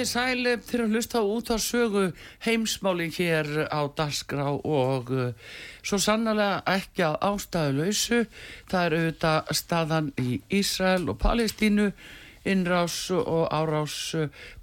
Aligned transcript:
Komið 0.00 0.08
þið 0.08 0.16
sæli 0.16 0.52
fyrir 0.64 0.86
að 0.86 0.94
hlusta 0.94 1.20
út 1.28 1.50
á 1.52 1.56
sögu 1.60 2.02
heimsmáli 2.46 3.08
hér 3.12 3.48
á 3.68 3.84
Dasgrá 3.92 4.46
og 4.48 5.10
uh, 5.12 5.34
svo 5.84 5.98
sannlega 6.00 6.62
ekki 6.72 7.04
að 7.04 7.18
ástæðu 7.28 7.74
lausu. 7.76 8.20
Það 8.70 8.86
er 8.86 8.96
auðvitað 8.96 9.52
staðan 9.60 10.08
í 10.16 10.38
Ísrael 10.56 11.04
og 11.04 11.20
Palestínu, 11.20 11.90
innrás 12.48 12.96
og 13.12 13.44
árás 13.52 13.98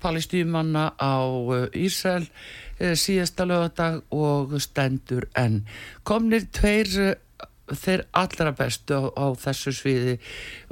palestýmanna 0.02 0.88
á 0.98 1.22
uh, 1.22 1.70
Ísrael 1.70 2.26
uh, 2.26 2.98
síðasta 2.98 3.46
lögadag 3.46 4.02
og 4.10 4.58
stendur 4.58 5.30
enn. 5.38 5.68
Komnir 6.02 6.50
tveir 6.50 7.14
þeir 7.78 8.08
allra 8.10 8.58
bestu 8.58 9.06
á, 9.06 9.06
á 9.14 9.26
þessu 9.38 9.78
sviði 9.84 10.18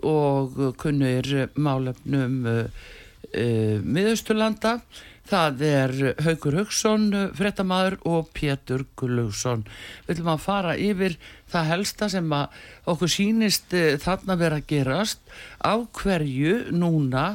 og 0.02 0.58
kunnur 0.82 1.52
málefnum 1.54 2.46
uh, 2.50 2.94
uh, 3.36 3.84
miðausturlanda. 3.84 4.80
Það 5.26 5.62
er 5.66 5.94
Haugur 6.22 6.60
Haugsson 6.60 7.08
frettamæður 7.34 7.96
og 8.06 8.28
Pétur 8.38 8.84
Gullugsson 8.94 9.64
við 10.06 10.20
viljum 10.20 10.30
að 10.36 10.44
fara 10.44 10.76
yfir 10.78 11.16
það 11.50 11.70
helsta 11.72 12.10
sem 12.14 12.36
að 12.38 12.60
okkur 12.94 13.10
sínist 13.10 13.74
uh, 13.74 13.96
þarna 14.02 14.38
vera 14.42 14.60
að 14.62 14.68
gerast. 14.70 15.24
Á 15.66 15.82
hverju 16.02 16.60
núna? 16.76 17.32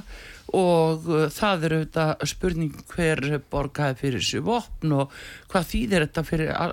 Og 0.51 1.05
það 1.31 1.65
er 1.67 1.73
auðvitað 1.77 2.23
spurning 2.27 2.79
hver 2.91 3.20
borgaði 3.53 4.01
fyrir 4.01 4.19
þessu 4.25 4.41
vopn 4.42 4.97
og 4.98 5.12
hvað 5.53 5.69
þýðir 5.69 6.05
þetta 6.09 6.25
fyrir 6.27 6.51
al 6.51 6.73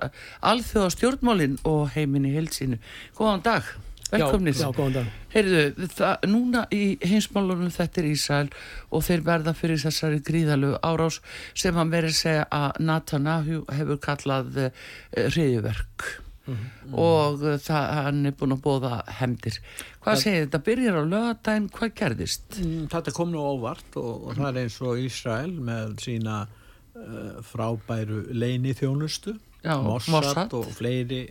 alþjóða 0.49 0.93
stjórnmálinn 0.95 1.59
og 1.69 1.91
heiminn 1.93 2.25
í 2.25 2.33
heilsinu. 2.33 2.79
Góðan 3.19 3.45
dag 3.45 3.69
velkomnir. 4.11 4.55
Já, 4.55 4.67
já, 4.67 4.75
góðan 4.75 4.93
dag. 4.97 5.09
Heyrðu, 5.33 5.87
það, 5.95 6.27
núna 6.31 6.63
í 6.73 6.83
heimsmálunum 7.03 7.73
þetta 7.73 8.01
er 8.01 8.07
Ísæl 8.11 8.45
og 8.91 9.03
þeir 9.07 9.25
verða 9.27 9.55
fyrir 9.57 9.81
þessari 9.81 10.21
gríðalu 10.27 10.75
árás 10.85 11.19
sem 11.57 11.75
hann 11.77 11.91
verið 11.93 12.15
segja 12.19 12.47
að 12.53 12.79
Netanyahu 12.87 13.59
hefur 13.79 13.99
kallað 14.03 14.61
uh, 14.67 14.87
reyðverk 15.35 16.07
mm 16.47 16.55
-hmm. 16.55 16.93
og 16.93 17.41
uh, 17.43 17.57
það, 17.59 17.87
hann 18.01 18.25
er 18.25 18.37
búin 18.39 18.55
að 18.55 18.63
bóða 18.67 18.93
hemdir. 19.19 19.59
Hvað 20.03 20.21
segir 20.23 20.45
þetta? 20.45 20.63
Byrjar 20.69 20.99
á 20.99 21.03
lögadaginn, 21.03 21.69
hvað 21.69 21.95
gerðist? 22.01 22.61
Mm, 22.63 22.87
Þetta 22.93 23.11
kom 23.11 23.31
nú 23.31 23.43
óvart 23.43 23.99
og, 23.99 24.27
og 24.27 24.37
það 24.37 24.49
er 24.49 24.61
eins 24.63 24.81
og 24.81 24.99
Ísrael 24.99 25.51
með 25.59 25.97
sína 26.05 26.47
uh, 26.47 27.41
frábæru 27.43 28.23
leini 28.31 28.73
þjónustu, 28.73 29.35
Mossad. 29.67 30.53
og 30.53 30.69
fleiri, 30.71 31.27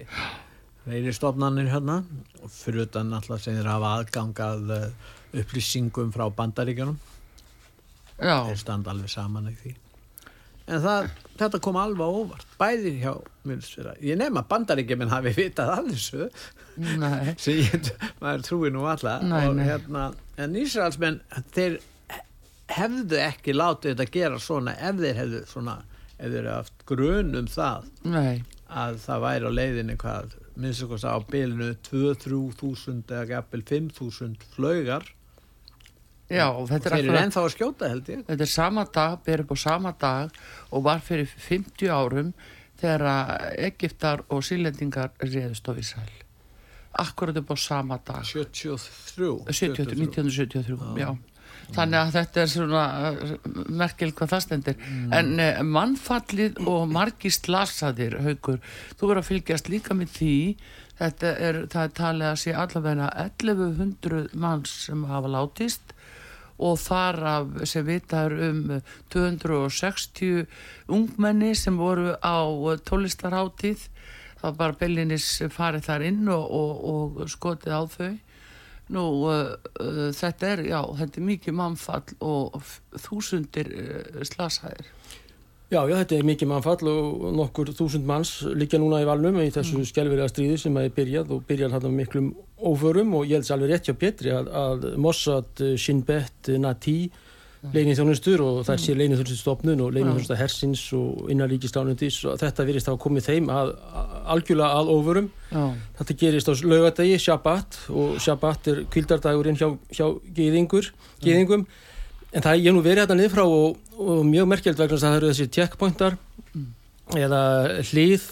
fleiri 0.86 1.12
stofnanir 1.14 1.68
hérna. 1.72 2.00
Fyrir 2.54 2.86
utan 2.86 3.12
alltaf 3.16 3.42
sem 3.42 3.58
þeir 3.58 3.68
hafa 3.72 3.92
aðgangað 4.00 4.70
uh, 4.76 4.86
upplýsingum 5.42 6.12
frá 6.14 6.28
bandaríkjunum, 6.38 6.96
Já, 8.16 8.36
þeir 8.46 8.60
standa 8.62 8.94
alveg 8.94 9.10
saman 9.12 9.50
í 9.50 9.56
því. 9.60 9.74
En 10.66 10.80
það, 10.82 11.10
þetta 11.38 11.60
kom 11.62 11.76
alveg 11.78 12.20
óvart, 12.22 12.46
bæði 12.58 12.94
hjá, 13.02 13.12
minnsfyrra, 13.46 13.92
ég 14.02 14.16
nefn 14.18 14.40
að 14.40 14.48
bandaríkjuminn 14.54 15.12
hafi 15.12 15.34
vitað 15.36 15.74
ég, 17.46 17.90
maður 18.20 18.42
trúi 18.44 18.70
nú 18.74 18.82
alla 18.88 19.14
Nei, 19.24 19.46
nei. 19.56 19.62
hérna 19.64 20.08
en 20.36 20.56
Ísraelsmenn, 20.60 21.20
þeir 21.54 21.78
hefðu 22.76 23.20
ekki 23.22 23.54
látið 23.56 23.94
þetta 23.94 24.06
gera 24.12 24.40
svona 24.42 24.74
ef 24.74 24.98
þeir 25.00 25.20
hefðu 25.22 25.40
svona 25.48 25.76
ef 26.18 26.26
þeir 26.26 26.34
hefðu 26.42 26.56
haft 26.56 26.84
grun 26.90 27.32
um 27.38 27.48
það 27.48 27.86
nei, 28.10 28.42
að 28.68 28.98
það 29.06 29.24
væri 29.24 29.48
á 29.48 29.52
leiðinni 29.60 29.96
hvað 30.02 30.34
minnst 30.56 31.04
á 31.04 31.16
bilinu 31.30 31.72
2-3 31.88 32.40
þúsund 32.60 33.12
eða 33.12 33.28
gafil 33.34 33.62
5 33.70 33.94
þúsund 33.98 34.44
flaugar 34.54 35.06
já, 36.28 36.48
þetta 36.68 36.90
er 36.90 36.96
þeir 36.96 37.08
eru 37.10 37.18
ennþá 37.22 37.42
að 37.44 37.54
skjóta 37.54 37.90
held 37.92 38.12
ég 38.12 38.22
Þetta 38.26 38.46
er 38.46 38.52
sama 38.52 38.86
dag, 38.98 39.18
ber 39.26 39.44
upp 39.44 39.52
á 39.54 39.56
sama 39.62 39.92
dag 40.00 40.38
og 40.70 40.86
var 40.88 41.02
fyrir 41.04 41.28
50 41.28 41.92
árum 41.92 42.32
þegar 42.80 43.52
Egiptar 43.68 44.24
og 44.28 44.44
sílendingar 44.44 45.14
réðust 45.22 45.68
á 45.68 45.72
Ísæl. 45.76 46.10
Akkurat 46.96 47.36
upp 47.40 47.52
á 47.52 47.56
sama 47.56 47.98
dag. 48.04 48.24
73 48.24 49.46
70, 49.52 49.96
1973, 49.96 50.76
já. 51.00 51.10
Þannig 51.74 51.98
að 51.98 52.12
þetta 52.14 52.42
er 52.42 52.50
svona 52.52 52.82
uh, 53.10 53.32
merkel 53.82 54.12
hvað 54.14 54.32
það 54.34 54.44
stendir. 54.44 54.82
En 55.16 55.32
uh, 55.34 55.62
mannfallið 55.66 56.60
og 56.68 56.86
margi 56.92 57.32
slasaðir, 57.34 58.20
haugur, 58.22 58.60
þú 58.94 59.10
verður 59.10 59.22
að 59.22 59.30
fylgjast 59.32 59.70
líka 59.72 59.96
með 59.98 60.12
því, 60.14 60.36
þetta 61.00 61.32
er, 61.48 61.60
það 61.72 61.82
er 61.88 61.96
talið 62.00 62.30
að 62.30 62.38
sé 62.44 62.54
allavega 62.56 63.10
1100 63.26 64.22
manns 64.46 64.78
sem 64.86 65.04
hafa 65.10 65.32
látist 65.32 65.96
og 66.56 66.78
þar 66.80 67.18
af 67.28 67.50
sem 67.68 67.84
vitaður 67.84 68.38
um 68.46 68.60
260 69.12 70.46
ungmenni 70.88 71.52
sem 71.58 71.76
voru 71.76 72.14
á 72.16 72.40
tólistarháttíð 72.88 73.88
það 74.40 74.46
var 74.46 74.56
bara 74.60 74.78
bellinis 74.80 75.26
farið 75.52 75.88
þar 75.88 76.06
inn 76.08 76.22
og, 76.32 76.46
og, 76.48 76.72
og 76.92 77.28
skotið 77.32 77.76
á 77.76 77.82
þau 77.92 78.12
nú 78.94 79.06
uh, 79.26 79.56
þetta 80.14 80.52
er 80.54 80.64
já, 80.68 80.80
þetta 81.00 81.20
er 81.20 81.28
mikið 81.32 81.58
mannfall 81.58 82.18
og 82.22 82.60
þúsundir 83.06 83.72
uh, 83.72 84.22
slasaðir 84.28 84.92
Já, 85.66 85.80
já, 85.90 85.96
þetta 85.98 86.14
er 86.14 86.26
mikið 86.28 86.46
mannfall 86.46 86.88
og 86.92 87.22
nokkur 87.34 87.72
þúsund 87.74 88.04
manns 88.06 88.36
liggja 88.54 88.78
núna 88.78 89.00
í 89.02 89.06
valnum 89.08 89.40
í 89.42 89.48
þessu 89.50 89.80
mm. 89.80 89.88
skelveriða 89.88 90.28
stríði 90.30 90.58
sem 90.62 90.76
er 90.78 90.92
byrjað 90.94 91.32
og 91.34 91.40
byrjað 91.48 91.72
hann 91.74 91.86
með 91.88 91.96
miklum 91.96 92.28
óförum 92.70 93.16
og 93.18 93.26
ég 93.26 93.40
held 93.40 93.48
sér 93.48 93.56
alveg 93.56 93.72
rétt 93.72 93.90
hjá 93.90 93.96
Petri 93.98 94.30
að, 94.30 94.52
að 94.54 94.86
Mossad, 95.02 95.50
eh, 95.58 95.74
Shin 95.74 96.04
Bet, 96.06 96.36
eh, 96.46 96.60
Nati 96.62 97.10
leinið 97.74 97.98
þjónustur 98.00 98.42
og 98.44 98.60
það 98.66 98.82
sé 98.82 98.94
leinið 98.96 99.20
þjónustur 99.20 99.40
stopnun 99.40 99.82
og 99.84 99.94
leinið 99.94 100.12
þjónustur 100.12 100.40
hersins 100.40 100.82
og 100.96 101.30
innanríkislánundis 101.32 102.18
og 102.28 102.38
þetta 102.42 102.66
virðist 102.68 102.90
hafa 102.90 103.02
komið 103.02 103.28
þeim 103.30 103.50
að, 103.54 103.72
að 104.00 104.14
algjörlega 104.36 104.78
að 104.80 104.92
óförum 104.94 105.28
já, 105.50 105.64
Þetta 105.98 106.16
gerist 106.22 106.50
á 106.50 106.54
laugadagi, 106.66 107.18
Shabbat 107.22 107.80
og 107.90 108.20
Shabbat 108.22 108.70
er 108.72 108.82
kvildardagurinn 108.92 109.58
hjá, 109.58 109.68
hjá 109.90 110.06
geðingur, 110.36 110.92
geðingum 111.24 111.66
en 112.32 112.44
það 112.44 112.68
er 112.68 112.76
nú 112.76 112.84
verið 112.84 113.06
þetta 113.06 113.18
niður 113.20 113.34
frá 113.36 113.44
og, 113.46 113.82
og 113.96 114.22
mjög 114.28 114.48
merkjöld 114.52 114.80
vegna 114.80 114.96
þess 114.96 115.06
að 115.06 115.12
það 115.14 115.20
eru 115.20 115.32
þessi 115.32 115.50
checkpointar 115.56 116.18
eða 117.16 117.42
hlið 117.86 118.24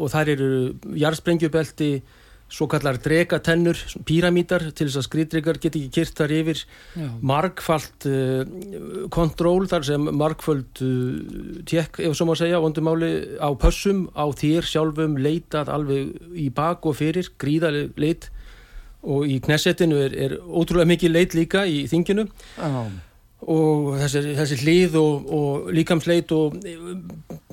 og 0.00 0.08
þar 0.12 0.30
eru 0.32 0.50
jarðsprengjubelti 0.96 1.90
svo 2.48 2.68
kallar 2.70 2.98
drekatennur 3.02 3.78
píramítar 4.06 4.68
til 4.70 4.86
þess 4.86 5.00
að 5.00 5.06
skrýdrekar 5.08 5.58
geti 5.62 5.82
ekki 5.82 5.94
kyrt 5.96 6.20
þar 6.20 6.34
yfir. 6.36 6.62
Já, 6.94 7.08
margfalt 7.32 8.06
uh, 8.10 8.44
kontról 9.12 9.66
þar 9.70 9.88
sem 9.88 10.06
margföld 10.20 10.82
uh, 10.84 11.64
tjekk, 11.66 12.00
ef 12.06 12.14
svo 12.18 12.28
má 12.30 12.36
segja, 12.38 12.62
vondumáli 12.62 13.10
á 13.42 13.50
pössum, 13.58 14.06
á 14.14 14.30
þér 14.30 14.68
sjálfum 14.68 15.18
leitað 15.18 15.72
alveg 15.74 16.14
í 16.38 16.48
bak 16.54 16.86
og 16.86 16.98
fyrir 17.00 17.32
gríðaleg 17.40 17.98
leit. 18.00 18.30
Og 19.06 19.26
í 19.30 19.36
knessetinu 19.42 19.98
er, 20.02 20.14
er 20.18 20.38
ótrúlega 20.42 20.90
mikið 20.90 21.12
leit 21.14 21.34
líka 21.36 21.66
í 21.70 21.84
þinginu. 21.90 22.24
Já, 22.58 22.86
og 23.44 23.96
þessi, 24.00 24.22
þessi 24.38 24.56
hlið 24.62 24.96
og, 25.00 25.26
og 25.36 25.68
líkamsleit 25.76 26.32
og 26.34 26.56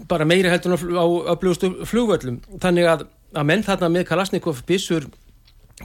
bara 0.10 0.26
meiri 0.28 0.52
heldur 0.52 0.78
á 0.78 1.06
upplöfustu 1.34 1.86
flugvöllum. 1.90 2.40
Þannig 2.64 2.90
að, 2.90 3.06
að 3.34 3.48
menn 3.50 3.66
þarna 3.66 3.90
með 3.92 4.08
Kalasnikov 4.10 4.64
bissur 4.68 5.08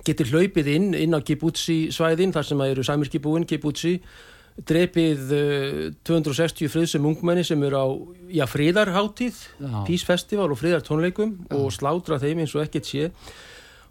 getur 0.05 0.31
hlaupið 0.33 0.73
inn 0.75 0.89
inn 0.97 1.17
á 1.17 1.21
Kibutsi 1.25 1.89
svæðin 1.95 2.35
þar 2.35 2.47
sem 2.47 2.65
eru 2.67 2.85
samirski 2.87 3.21
búin 3.23 3.47
Kibutsi 3.49 3.99
drepið 4.69 5.35
uh, 5.35 5.83
260 6.06 6.73
friðsum 6.73 7.06
ungmenni 7.09 7.45
sem 7.47 7.61
eru 7.62 7.79
á 7.79 7.87
já, 8.35 8.45
fríðarháttíð, 8.50 9.39
písfestival 9.87 10.49
og 10.50 10.59
fríðartónleikum 10.59 11.37
og 11.55 11.71
slátra 11.75 12.19
þeim 12.23 12.43
eins 12.43 12.56
og 12.56 12.65
ekkert 12.67 12.91
sé. 12.91 13.12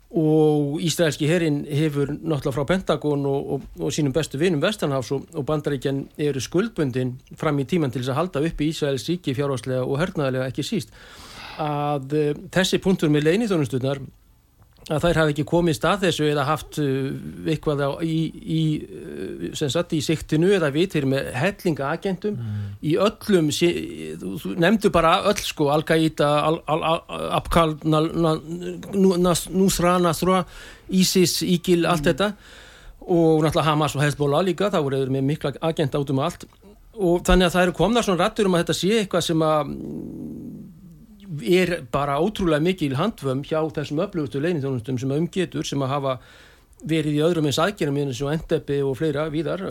Og 0.07 0.77
Ísraelski 0.87 1.27
herin 1.27 1.65
hefur 1.67 2.13
náttúrulega 2.13 2.53
frá 2.55 2.67
Pentagon 2.67 3.25
og, 3.27 3.49
og, 3.55 3.63
og 3.83 3.91
sínum 3.91 4.13
bestu 4.15 4.39
vinum 4.39 4.61
Vestanháfs 4.63 5.11
og, 5.15 5.25
og 5.35 5.43
bandaríkjan 5.47 6.05
eru 6.29 6.43
skuldbundin 6.43 7.17
fram 7.35 7.59
í 7.59 7.65
tíman 7.67 7.91
til 7.91 8.05
þess 8.05 8.13
að 8.13 8.19
halda 8.21 8.43
upp 8.47 8.63
í 8.63 8.69
Ísraels 8.71 9.07
ríki 9.09 9.35
fjárháslega 9.35 9.83
og 9.83 9.99
hörnaðlega 9.99 10.47
ekki 10.47 10.63
síst 10.63 10.95
að 11.61 12.15
uh, 12.17 12.31
þessi 12.53 12.79
punktur 12.83 13.11
með 13.13 13.27
leinithónusturnar 13.29 14.01
að 14.87 15.03
þær 15.03 15.17
hafi 15.19 15.33
ekki 15.33 15.43
komið 15.49 15.75
stað 15.75 16.03
þessu 16.05 16.27
eða 16.29 16.45
haft 16.47 16.77
uh, 16.79 17.09
eitthvað 17.51 17.83
á, 17.83 17.89
í, 18.05 18.19
í, 18.57 18.61
uh, 18.83 19.47
sem 19.57 19.71
sagt 19.73 19.95
í 19.97 20.01
siktinu 20.05 20.53
eða 20.55 20.69
vitir 20.75 21.07
með 21.09 21.31
hellinga 21.35 21.89
agentum 21.91 22.37
mm. 22.37 22.69
í 22.87 22.95
öllum, 23.07 23.49
þú 23.51 24.53
nefndu 24.63 24.91
bara 24.95 25.17
öll 25.27 25.41
sko, 25.43 25.71
Al-Qaida 25.75 26.29
Abkal 27.39 27.75
Nusra, 28.93 29.97
Nasra 30.03 30.45
Isis, 30.87 31.41
Ígil, 31.43 31.83
allt 31.83 32.05
mm. 32.05 32.13
þetta 32.13 32.31
og 33.07 33.43
náttúrulega 33.43 33.69
Hamas 33.69 33.95
og 33.95 34.03
Hezbollah 34.03 34.43
líka, 34.43 34.71
það 34.71 34.87
voru 34.87 35.03
með 35.15 35.27
mikla 35.27 35.53
agent 35.67 35.95
átum 35.95 36.23
allt 36.23 36.47
og 36.97 37.21
þannig 37.27 37.47
að 37.47 37.53
það 37.53 37.65
eru 37.65 37.75
komna 37.77 38.03
svona 38.03 38.23
rættur 38.23 38.49
um 38.49 38.57
að 38.57 38.63
þetta 38.65 38.75
sé 38.77 38.91
eitthvað 39.01 39.25
sem 39.27 39.43
að 39.45 39.71
er 41.41 41.81
bara 41.91 42.19
ótrúlega 42.23 42.63
mikil 42.63 42.95
handvömm 42.97 43.43
hjá 43.45 43.59
þessum 43.75 44.03
öflugustu 44.05 44.41
leinithjónustum 44.43 44.99
sem 45.01 45.15
umgetur 45.15 45.67
sem 45.67 45.81
að 45.83 45.93
hafa 45.95 46.13
verið 46.87 47.17
í 47.17 47.23
öðrum 47.25 47.47
eins 47.49 47.57
aðgerðum 47.61 47.97
eins 48.03 48.21
og 48.21 48.33
Endepi 48.35 48.77
og 48.85 48.97
fleira 48.99 49.25
víðar. 49.33 49.63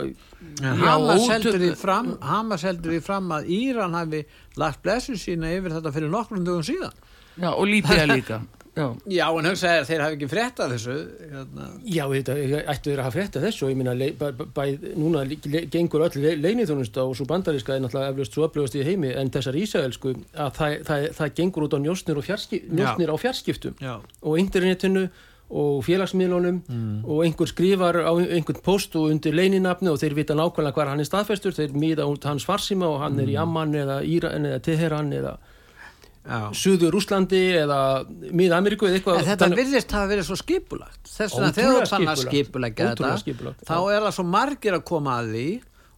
Hamas 0.61 1.29
heldur 1.31 1.55
því 1.61 1.71
fram 1.79 2.11
Hamas 2.21 2.65
heldur 2.67 2.97
því 2.97 3.01
fram 3.05 3.31
að 3.37 3.47
Íran 3.57 3.95
hafi 3.95 4.25
lagt 4.59 4.83
blessu 4.83 5.15
sína 5.19 5.53
yfir 5.55 5.77
þetta 5.77 5.93
fyrir 5.95 6.11
nokkrum 6.11 6.43
dögum 6.43 6.65
síðan. 6.67 6.93
Já, 7.37 7.51
og 7.53 7.65
Líbia 7.69 8.07
líka 8.09 8.41
Já, 8.77 8.87
Já 9.17 9.25
en 9.27 9.49
hugsaði 9.49 9.81
að 9.81 9.87
þeir 9.89 10.03
hafi 10.05 10.17
ekki 10.17 10.29
fréttað 10.31 10.73
þessu 10.75 10.97
hérna. 11.33 11.69
Já, 11.83 12.03
þetta 12.13 12.35
ættu 12.73 12.91
þeir 12.91 13.01
að 13.01 13.07
hafa 13.07 13.15
fréttað 13.17 13.47
þessu 13.47 13.67
og 13.67 13.73
ég 13.73 13.79
minna, 13.81 13.95
núna 15.01 15.23
gengur 15.73 16.05
öll 16.07 16.27
leinithjónust 16.43 16.99
og 17.03 17.15
svo 17.17 17.29
bandaríska 17.29 17.75
er 17.75 17.85
náttúrulega 17.85 18.13
eflust 18.13 18.37
svo 18.37 18.47
upplöfast 18.47 18.77
í 18.77 18.85
heimi 18.87 19.13
en 19.17 19.31
þessar 19.33 19.57
ísæðelsku 19.63 20.13
að 20.33 20.59
það, 20.59 20.77
það, 20.89 21.07
það 21.21 21.33
gengur 21.41 21.67
út 21.67 21.77
á 21.77 21.79
njóstnir, 21.87 22.21
fjarskip, 22.29 22.69
njóstnir 22.69 23.13
á 23.13 23.15
fjarskiptum 23.21 23.81
Já. 23.81 23.95
og 24.21 24.39
internetinu 24.41 25.07
og 25.47 25.83
félagsmiðlunum 25.87 26.57
mm. 26.67 26.95
og 27.07 27.21
einhver 27.23 27.47
skrifar 27.47 28.01
á 28.03 28.11
einhvern 28.19 28.59
post 28.63 28.95
og 28.99 29.13
undir 29.13 29.35
leininafni 29.35 29.87
og 29.87 29.99
þeir 30.01 30.17
vita 30.17 30.35
nákvæmlega 30.35 30.75
hvað 30.75 30.91
hann 30.91 31.03
er 31.03 31.07
staðfestur, 31.07 31.55
þeir 31.55 31.75
miða 31.77 32.07
út 32.11 32.27
hans 32.27 32.43
farsima 32.47 32.89
og 32.91 32.99
hann 32.99 33.15
mm. 33.15 33.21
er 33.23 33.31
í 33.31 33.37
mm. 33.37 33.43
Amman 33.45 33.77
eða 33.79 34.01
Íran 34.03 34.49
eða 34.49 34.59
Teheran 34.65 35.13
eða 35.15 35.37
Suður 36.57 36.97
Úslandi 36.99 37.41
eða 37.55 37.79
Mið-Ameríku 38.07 38.89
eða 38.89 38.99
eitthvað. 38.99 39.23
Þetta 39.27 39.45
þannig... 39.45 39.59
virðist 39.61 39.93
hafa 39.95 40.11
verið 40.11 40.27
svo 40.27 40.37
skipulagt. 40.39 41.01
Þess 41.07 41.35
vegna 41.37 41.51
þegar 41.55 41.75
þú 41.77 41.91
fann 41.93 42.11
að 42.11 42.23
skipulegja 42.25 42.93
þetta. 42.93 43.53
Þá 43.67 43.77
er 43.79 44.07
það 44.07 44.15
svo 44.17 44.25
margir 44.27 44.77
að 44.77 44.87
koma 44.91 45.19
að 45.21 45.35
því 45.35 45.49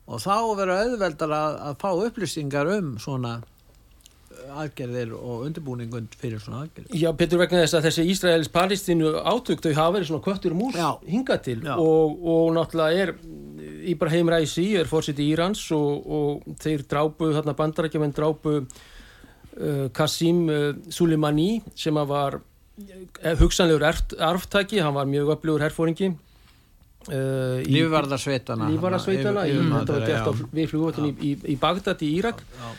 og 0.09 0.25
þá 0.25 0.35
verður 0.57 0.75
auðveldar 0.75 1.37
að, 1.37 1.57
að 1.69 1.79
fá 1.81 1.89
upplýsingar 2.09 2.69
um 2.77 2.91
svona 3.01 3.39
aðgerðir 4.49 5.11
og 5.17 5.43
undirbúningun 5.47 6.07
fyrir 6.19 6.41
svona 6.41 6.63
aðgerðir. 6.63 6.93
Já, 6.97 7.09
Petur 7.17 7.41
vegna 7.41 7.63
þess 7.63 7.77
að 7.77 7.87
þessi 7.87 8.05
Ísraels-Palestínu 8.13 9.11
átök 9.19 9.63
þau 9.65 9.73
hafa 9.77 9.95
verið 9.97 10.09
svona 10.09 10.25
kvöttur 10.25 10.55
mús 10.57 10.77
hingað 11.05 11.43
til 11.45 11.57
og, 11.75 12.15
og 12.33 12.53
náttúrulega 12.57 13.03
er 13.03 13.13
Íbrahim 13.89 14.31
Raisi 14.33 14.67
er 14.79 14.89
fórsett 14.89 15.19
í 15.21 15.27
Írans 15.33 15.61
og, 15.75 16.07
og 16.09 16.55
þeir 16.63 16.85
drápu, 16.89 17.33
þarna 17.35 17.55
bandarækjumenn 17.59 18.15
drápu 18.15 18.55
uh, 19.59 19.85
Qasim 19.95 20.45
uh, 20.49 20.71
Soleimani 20.93 21.61
sem 21.75 21.95
var 22.09 22.39
uh, 22.39 23.35
hugsanlegur 23.39 23.85
arftaki, 23.85 24.81
hann 24.83 24.95
var 24.97 25.09
mjög 25.09 25.35
öflugur 25.37 25.65
herfóringi 25.67 26.11
uh, 26.11 27.59
Lífvarðarsveitana 27.67 28.69
Lífvarðarsveitana 28.73 29.47
viðflugvöldin 30.55 31.11
í, 31.11 31.15
í, 31.31 31.35
í 31.53 31.59
Bagdad 31.59 32.01
í 32.05 32.13
Írak. 32.19 32.43
Já, 32.43 32.69
já. 32.69 32.71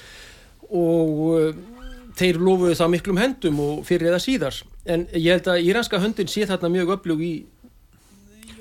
og 0.71 1.23
uh, 1.31 1.53
þeir 2.19 2.41
lofuðu 2.43 2.77
það 2.79 2.93
miklum 2.94 3.21
hendum 3.21 3.62
og 3.65 3.81
fyrir 3.88 4.11
eða 4.11 4.21
síðar. 4.23 4.61
En 4.88 5.06
ég 5.15 5.33
held 5.35 5.49
að 5.50 5.67
íranska 5.69 6.00
höndin 6.03 6.31
sé 6.31 6.47
þarna 6.49 6.73
mjög 6.75 6.94
öflug 6.99 7.23
í 7.25 7.33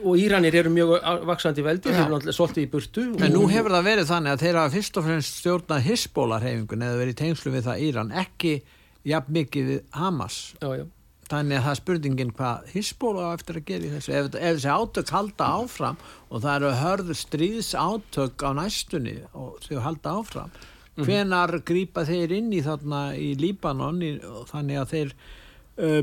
og 0.04 0.19
Íranir 0.19 0.56
eru 0.62 0.72
mjög 0.74 0.94
vaksandi 1.28 1.63
veldi 1.66 1.92
þeir 1.92 2.01
eru 2.04 2.13
náttúrulega 2.13 2.36
svolítið 2.38 2.66
í 2.66 2.69
burtu 2.72 3.06
en 3.19 3.34
nú 3.36 3.44
hefur 3.51 3.75
það 3.75 3.90
verið 3.90 4.12
þannig 4.12 4.36
að 4.36 4.46
þeir 4.46 4.60
hafa 4.60 4.74
fyrst 4.75 5.00
og 5.00 5.07
fremst 5.07 5.42
stjórnað 5.42 5.86
Hisbólarhefingun 5.88 6.86
eða 6.88 7.01
verið 7.01 7.19
tengslu 7.24 7.54
við 7.56 7.68
það 7.68 7.84
Íran 7.88 8.16
ekki 8.24 8.54
jafn 9.10 9.36
mikið 9.40 9.69
við 9.74 9.84
Hamas 9.96 10.40
já, 10.60 10.69
já. 10.81 10.86
þannig 11.31 11.60
að 11.60 11.68
það 11.68 11.74
er 11.74 11.81
spurningin 11.81 12.34
hvað 12.40 12.72
Hisbóla 12.74 13.28
á 13.28 13.36
eftir 13.36 13.60
að 13.60 13.68
gera 13.69 13.88
í 13.88 13.94
þessu 13.96 14.16
ef, 14.16 14.31
ef 14.34 14.57
þessi 14.60 14.74
átök 14.75 15.13
halda 15.16 15.51
áfram 15.60 16.01
og 16.30 16.44
það 16.46 16.56
eru 16.56 16.74
hörður 16.84 17.22
stríðs 17.24 17.72
átök 17.75 18.46
á 18.46 18.50
næstunni 18.60 19.18
og 19.34 19.60
þau 19.68 19.80
halda 19.88 20.16
áfram 20.22 20.54
mm. 20.54 21.04
hvenar 21.07 21.60
grýpa 21.68 22.06
þeir 22.07 22.38
inn 22.40 22.54
í 22.54 22.63
þarna 22.66 23.04
í 23.19 23.34
Líbanon 23.40 24.01
í, 24.06 24.16
þannig 24.51 24.81
að 24.84 24.96
þeir 24.96 25.13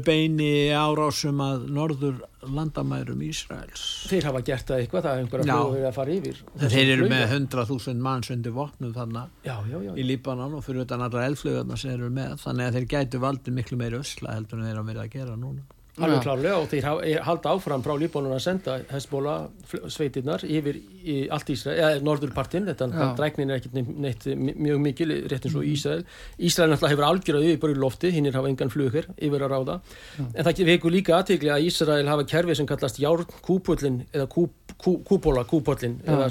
beini 0.07 0.51
árásum 0.73 1.41
að 1.45 1.67
norður 1.77 2.23
landamærum 2.47 3.23
Ísraels. 3.27 3.85
Þeir 4.11 4.29
hafa 4.31 4.43
gert 4.47 4.71
það 4.71 4.83
eitthvað, 4.83 5.07
það 5.07 5.13
er 5.13 5.23
einhverja 5.25 5.47
fljóð 5.47 5.87
að 5.89 5.97
fara 5.99 6.15
yfir. 6.17 6.43
Þeir 6.63 6.93
eru 6.95 7.09
með 7.11 7.25
100.000 7.37 8.05
manns 8.07 8.33
undir 8.33 8.57
vopnum 8.57 8.95
þannig 8.97 9.97
í 9.97 10.07
Líbanon 10.07 10.59
og 10.59 10.67
fyrir 10.67 10.87
utan 10.87 11.05
allra 11.07 11.27
elflögarna 11.29 11.81
sem 11.81 11.97
eru 11.97 12.13
með. 12.13 12.37
Þannig 12.45 12.69
að 12.69 12.79
þeir 12.79 12.91
gætu 12.95 13.23
valdi 13.23 13.57
miklu 13.57 13.81
meiri 13.81 14.01
ösla 14.01 14.37
heldur 14.37 14.63
en 14.63 14.71
þeir 14.71 14.79
hafa 14.81 14.91
verið 14.93 15.05
að 15.05 15.17
gera 15.19 15.41
núna 15.41 15.67
Alveg 15.97 16.25
klárlega 16.27 16.57
og 16.61 16.67
þeir 16.69 16.87
eh, 17.07 17.19
halda 17.25 17.53
áfram 17.57 17.81
frá 17.85 17.95
Líbónun 17.97 18.35
að 18.37 18.43
senda 18.45 18.75
Hezbollah 18.91 19.47
sveitirnar 19.89 20.43
yfir 20.45 20.77
í 20.77 21.17
allt 21.33 21.49
Ísrael, 21.55 21.77
eða 21.81 22.03
norðurpartin, 22.05 22.67
þetta 22.69 23.09
dræknin 23.17 23.53
er 23.55 23.63
ekkert 23.63 23.79
neitt 24.05 24.27
mjög 24.29 24.83
mikil, 24.85 25.09
rétt 25.31 25.49
eins 25.49 25.57
og 25.57 25.65
Ísrael. 25.65 26.05
Ísrael 26.37 26.69
náttúrulega 26.73 26.93
hefur 26.93 27.09
algjörðað 27.09 27.49
yfir 27.49 27.63
bara 27.65 27.77
í 27.77 27.81
lofti, 27.81 28.13
hinn 28.13 28.29
er 28.29 28.37
hafa 28.37 28.53
engan 28.53 28.73
flugur 28.75 29.09
yfir 29.17 29.47
að 29.47 29.55
ráða. 29.55 29.79
Já. 30.19 30.27
En 30.27 30.49
það 30.51 30.63
veku 30.69 30.93
líka 30.93 31.17
aðtegli 31.17 31.53
að 31.55 31.71
Ísrael 31.71 32.13
hafa 32.13 32.29
kerfi 32.35 32.61
sem 32.61 32.69
kallast 32.69 33.01
járn 33.01 33.35
kúpullin 33.49 34.01
eða 34.13 34.29
kúbóla 34.29 35.49
kúpullin 35.49 36.01
eða 36.05 36.29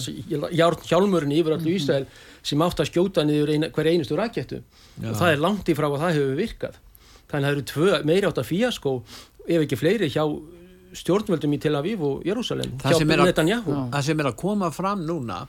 járn 0.53 0.85
hjálmurinn 0.85 1.37
yfir 1.39 1.57
allu 1.57 1.73
Ísrael 1.73 2.05
sem 2.45 2.61
átt 2.61 2.83
að 2.83 2.91
skjóta 2.91 3.25
niður 3.25 3.55
ein, 3.55 3.71
hver 3.73 3.89
einustu 3.89 4.17
rakettu. 4.19 4.61
Og 5.01 5.15
það 5.17 5.31
er 5.31 5.41
langt 5.41 5.71
í 5.71 5.73
frá 5.73 5.89
að 5.89 6.03
það 6.03 6.19
hefur 6.19 6.43
virkað. 6.43 6.83
Þannig 7.25 7.47
að 7.49 7.71
það 7.73 7.87
eru 7.89 8.05
meiri 8.05 8.27
átt 8.29 8.37
að 8.37 8.51
fíaskó 8.51 8.91
ef 9.47 9.65
ekki 9.65 9.79
fleiri 9.79 10.09
hjá 10.13 10.25
stjórnvöldum 10.95 11.55
í 11.55 11.61
Tel 11.61 11.75
Aviv 11.79 12.03
og 12.05 12.27
Jérúsalem 12.27 12.77
hjá 12.81 12.99
Netanyahu. 13.21 13.79
Það 13.93 14.05
sem 14.09 14.21
er 14.21 14.29
að 14.31 14.37
koma 14.39 14.71
fram 14.73 15.03
núna 15.07 15.43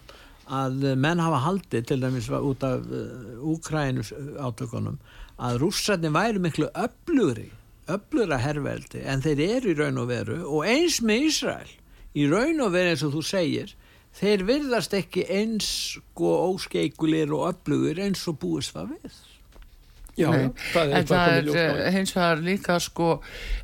að 0.47 0.93
menn 1.03 1.23
hafa 1.23 1.43
haldið 1.43 1.87
til 1.91 2.01
dæmis 2.03 2.29
út 2.31 2.65
af 2.67 2.85
Úkrænus 3.43 4.13
uh, 4.15 4.43
átökunum 4.47 4.99
að 5.43 5.61
rússarni 5.63 6.13
væri 6.15 6.43
miklu 6.43 6.69
öflugri 6.71 7.51
öflugra 7.91 8.39
herrveldi 8.43 9.03
en 9.07 9.23
þeir 9.23 9.43
eru 9.47 9.73
í 9.73 9.77
raun 9.79 10.01
og 10.03 10.09
veru 10.11 10.39
og 10.45 10.67
eins 10.67 11.01
með 11.03 11.29
Ísrael. 11.31 11.75
Í 12.17 12.27
raun 12.31 12.63
og 12.65 12.73
veru 12.75 12.95
eins 12.95 13.05
og 13.07 13.15
þú 13.15 13.23
segir 13.27 13.75
þeir 14.17 14.45
virðast 14.49 14.97
ekki 14.97 15.27
eins 15.29 15.69
og 16.17 16.57
óskeikulir 16.57 17.33
og 17.37 17.51
öflugur 17.53 18.01
eins 18.03 18.25
og 18.31 18.39
búist 18.43 18.75
það 18.75 18.97
við 18.97 19.19
Já, 20.17 20.31
það 20.73 20.93
en 20.97 21.09
það 21.11 21.31
er 21.31 21.49
eh, 21.61 21.89
hins 21.93 22.15
vegar 22.17 22.39
líka 22.41 22.79
sko 22.81 23.09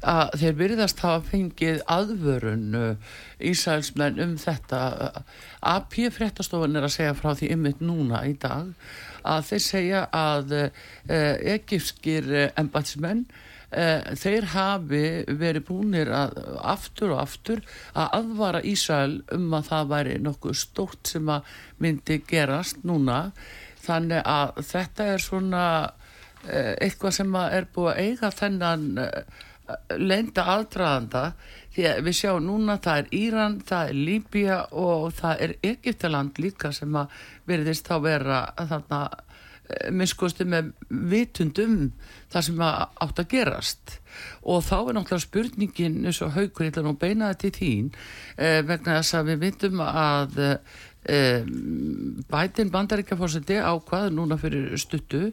að 0.04 0.34
þeir 0.42 0.56
byrjast 0.58 0.98
hafa 1.00 1.22
fengið 1.30 1.78
aðvörun 1.88 2.66
uh, 2.76 3.14
Ísælsmenn 3.40 4.20
um 4.20 4.34
þetta. 4.40 4.80
AP 5.64 5.96
fréttastofan 6.12 6.76
er 6.76 6.84
að 6.84 6.92
segja 6.98 7.14
frá 7.16 7.32
því 7.38 7.48
ymmit 7.56 7.80
núna 7.80 8.20
í 8.28 8.34
dag 8.42 8.68
að 9.24 9.48
þeir 9.48 9.64
segja 9.64 10.02
að 10.12 10.52
uh, 10.58 10.68
egifskir 11.54 12.28
embatsmenn 12.50 13.24
þeir 13.72 14.44
hafi 14.52 14.98
verið 15.40 15.62
búinir 15.64 16.10
að 16.12 16.34
aftur 16.60 17.14
og 17.14 17.22
aftur 17.22 17.62
að 17.96 18.18
aðvara 18.18 18.60
Ísæl 18.68 19.22
um 19.32 19.46
að 19.56 19.70
það 19.70 19.88
væri 19.94 20.18
nokkuð 20.20 20.58
stórt 20.60 21.08
sem 21.08 21.30
að 21.32 21.48
myndi 21.80 22.18
gerast 22.28 22.84
núna. 22.84 23.30
Þannig 23.80 24.20
að 24.28 24.60
þetta 24.68 25.06
er 25.14 25.24
svona 25.24 25.64
Eh, 25.72 26.01
eitthvað 26.50 27.16
sem 27.18 27.34
er 27.38 27.66
búið 27.74 27.90
að 27.92 28.00
eiga 28.02 28.30
þennan 28.34 28.86
eh, 28.98 29.42
lenda 29.98 30.44
aldraðanda 30.56 31.24
því 31.72 31.88
að 31.88 32.00
við 32.06 32.16
sjáum 32.18 32.46
núna 32.46 32.78
það 32.82 33.02
er 33.02 33.10
Íran, 33.16 33.58
það 33.68 33.90
er 33.90 34.00
Líbia 34.08 34.56
og 34.76 35.12
það 35.16 35.44
er 35.46 35.54
Egyptaland 35.72 36.40
líka 36.42 36.72
sem 36.74 36.96
að 36.98 37.20
veriðist 37.48 37.88
þá 37.88 37.94
vera 38.04 38.40
þarna 38.58 39.00
eh, 39.08 39.90
minnskosti 39.94 40.46
með 40.48 40.72
vitundum 40.88 41.76
það 42.32 42.46
sem 42.48 42.62
átt 42.66 43.22
að 43.22 43.30
gerast. 43.32 43.98
Og 44.44 44.64
þá 44.66 44.76
er 44.78 44.96
náttúrulega 44.98 45.24
spurningin 45.26 46.00
eins 46.04 46.22
og 46.24 46.34
haugur, 46.36 46.66
ég 46.66 46.72
ætla 46.74 46.84
nú 46.86 46.96
að 46.96 47.02
beina 47.06 47.32
þetta 47.32 47.48
í 47.48 47.56
þín 47.60 47.92
eh, 48.36 48.60
vegna 48.66 48.98
þess 49.00 49.20
að 49.20 49.30
við 49.32 49.44
vitum 49.46 49.84
að 49.86 50.42
eh, 50.42 50.80
bætin 51.02 52.70
bandaríkjafórseti 52.70 53.56
ákvað 53.58 54.12
núna 54.14 54.38
fyrir 54.38 54.76
stuttu 54.78 55.32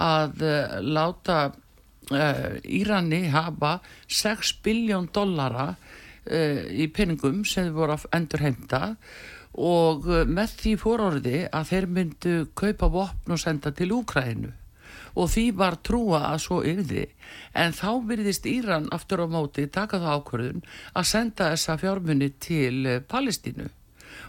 að 0.00 0.44
eh, 0.46 0.78
láta 0.80 1.40
uh, 1.50 2.54
Írani 2.64 3.26
hafa 3.28 3.80
6 4.08 4.54
biljón 4.64 5.10
dollara 5.12 5.74
í 6.30 6.84
peningum 6.92 7.40
sem 7.48 7.64
þið 7.64 7.74
voru 7.74 7.94
að 7.96 8.02
endur 8.14 8.42
heimta 8.44 8.80
og 9.56 10.04
með 10.28 10.52
því 10.60 10.72
fórorði 10.78 11.38
að 11.48 11.64
þeir 11.70 11.86
myndu 11.96 12.34
kaupa 12.54 12.90
vopn 12.92 13.34
og 13.34 13.40
senda 13.40 13.72
til 13.74 13.88
Úkrænu 13.96 14.52
og 15.16 15.30
því 15.32 15.46
var 15.58 15.78
trúa 15.82 16.20
að 16.28 16.38
svo 16.44 16.60
yrði. 16.62 17.06
En 17.56 17.72
þá 17.74 18.04
virðist 18.06 18.46
Íran 18.46 18.90
aftur 18.94 19.24
á 19.24 19.26
móti 19.32 19.64
taka 19.72 19.98
það 19.98 20.20
ákvörðun 20.20 20.62
að 20.92 21.10
senda 21.14 21.50
þessa 21.54 21.78
fjármunni 21.80 22.30
til 22.38 23.00
Palestínu 23.10 23.70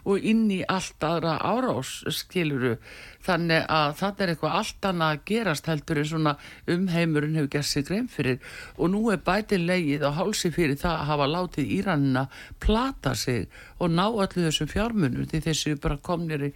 og 0.05 0.27
inn 0.31 0.47
í 0.51 0.61
allt 0.67 1.03
aðra 1.05 1.37
árás 1.39 2.01
skiluru 2.15 2.77
þannig 3.25 3.65
að 3.69 3.95
það 3.99 4.21
er 4.23 4.33
eitthvað 4.33 4.57
allt 4.59 4.87
annað 4.89 5.13
að 5.13 5.23
gerast 5.29 5.69
heldur 5.69 6.01
en 6.01 6.09
svona 6.11 6.35
umheimurinn 6.75 7.37
hefur 7.37 7.51
gert 7.55 7.69
sig 7.69 7.87
grein 7.87 8.09
fyrir. 8.11 8.39
Og 8.77 8.93
nú 8.93 9.03
er 9.13 9.21
bætið 9.25 9.65
leið 9.69 10.05
á 10.07 10.11
hálsi 10.17 10.51
fyrir 10.53 10.79
það 10.81 10.97
að 10.97 11.09
hafa 11.11 11.31
látið 11.35 11.73
Íranina 11.77 12.27
plata 12.63 13.15
sig 13.15 13.49
og 13.79 13.93
ná 13.93 14.05
allir 14.07 14.47
þessum 14.49 14.71
fjármunum 14.71 15.27
því 15.29 15.43
þessu 15.47 15.75
bara 15.81 16.01
komnir 16.01 16.47
í, 16.49 16.53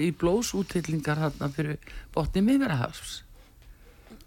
í 0.00 0.12
blóðsútillingar 0.20 1.20
hérna 1.24 1.52
fyrir 1.52 1.92
botni 2.14 2.44
miðverðahafs 2.46 3.20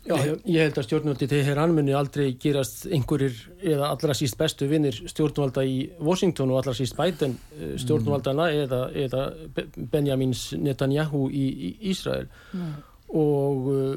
Já, 0.04 0.18
ég 0.44 0.60
held 0.60 0.78
að 0.78 0.84
stjórnvöldi 0.84 1.28
til 1.32 1.42
hér 1.48 1.60
anmunni 1.64 1.94
aldrei 1.96 2.34
gerast 2.42 2.82
einhverjir 2.92 3.38
eða 3.64 3.88
allra 3.94 4.16
síst 4.18 4.36
bestu 4.36 4.68
vinnir 4.68 4.98
stjórnvalda 5.08 5.64
í 5.64 5.78
Washington 6.04 6.52
og 6.52 6.60
allra 6.60 6.74
síst 6.76 6.98
Biden 6.98 7.38
eh, 7.56 7.78
stjórnvaldana 7.80 8.50
mm. 8.50 8.64
eða, 8.66 8.82
eða 9.06 9.22
Benjamins 9.94 10.50
Netanyahu 10.60 11.30
í, 11.32 11.46
í 11.48 11.70
Ísrael 11.94 12.28
mm. 12.28 12.74
og 13.16 13.70
uh, 13.72 13.94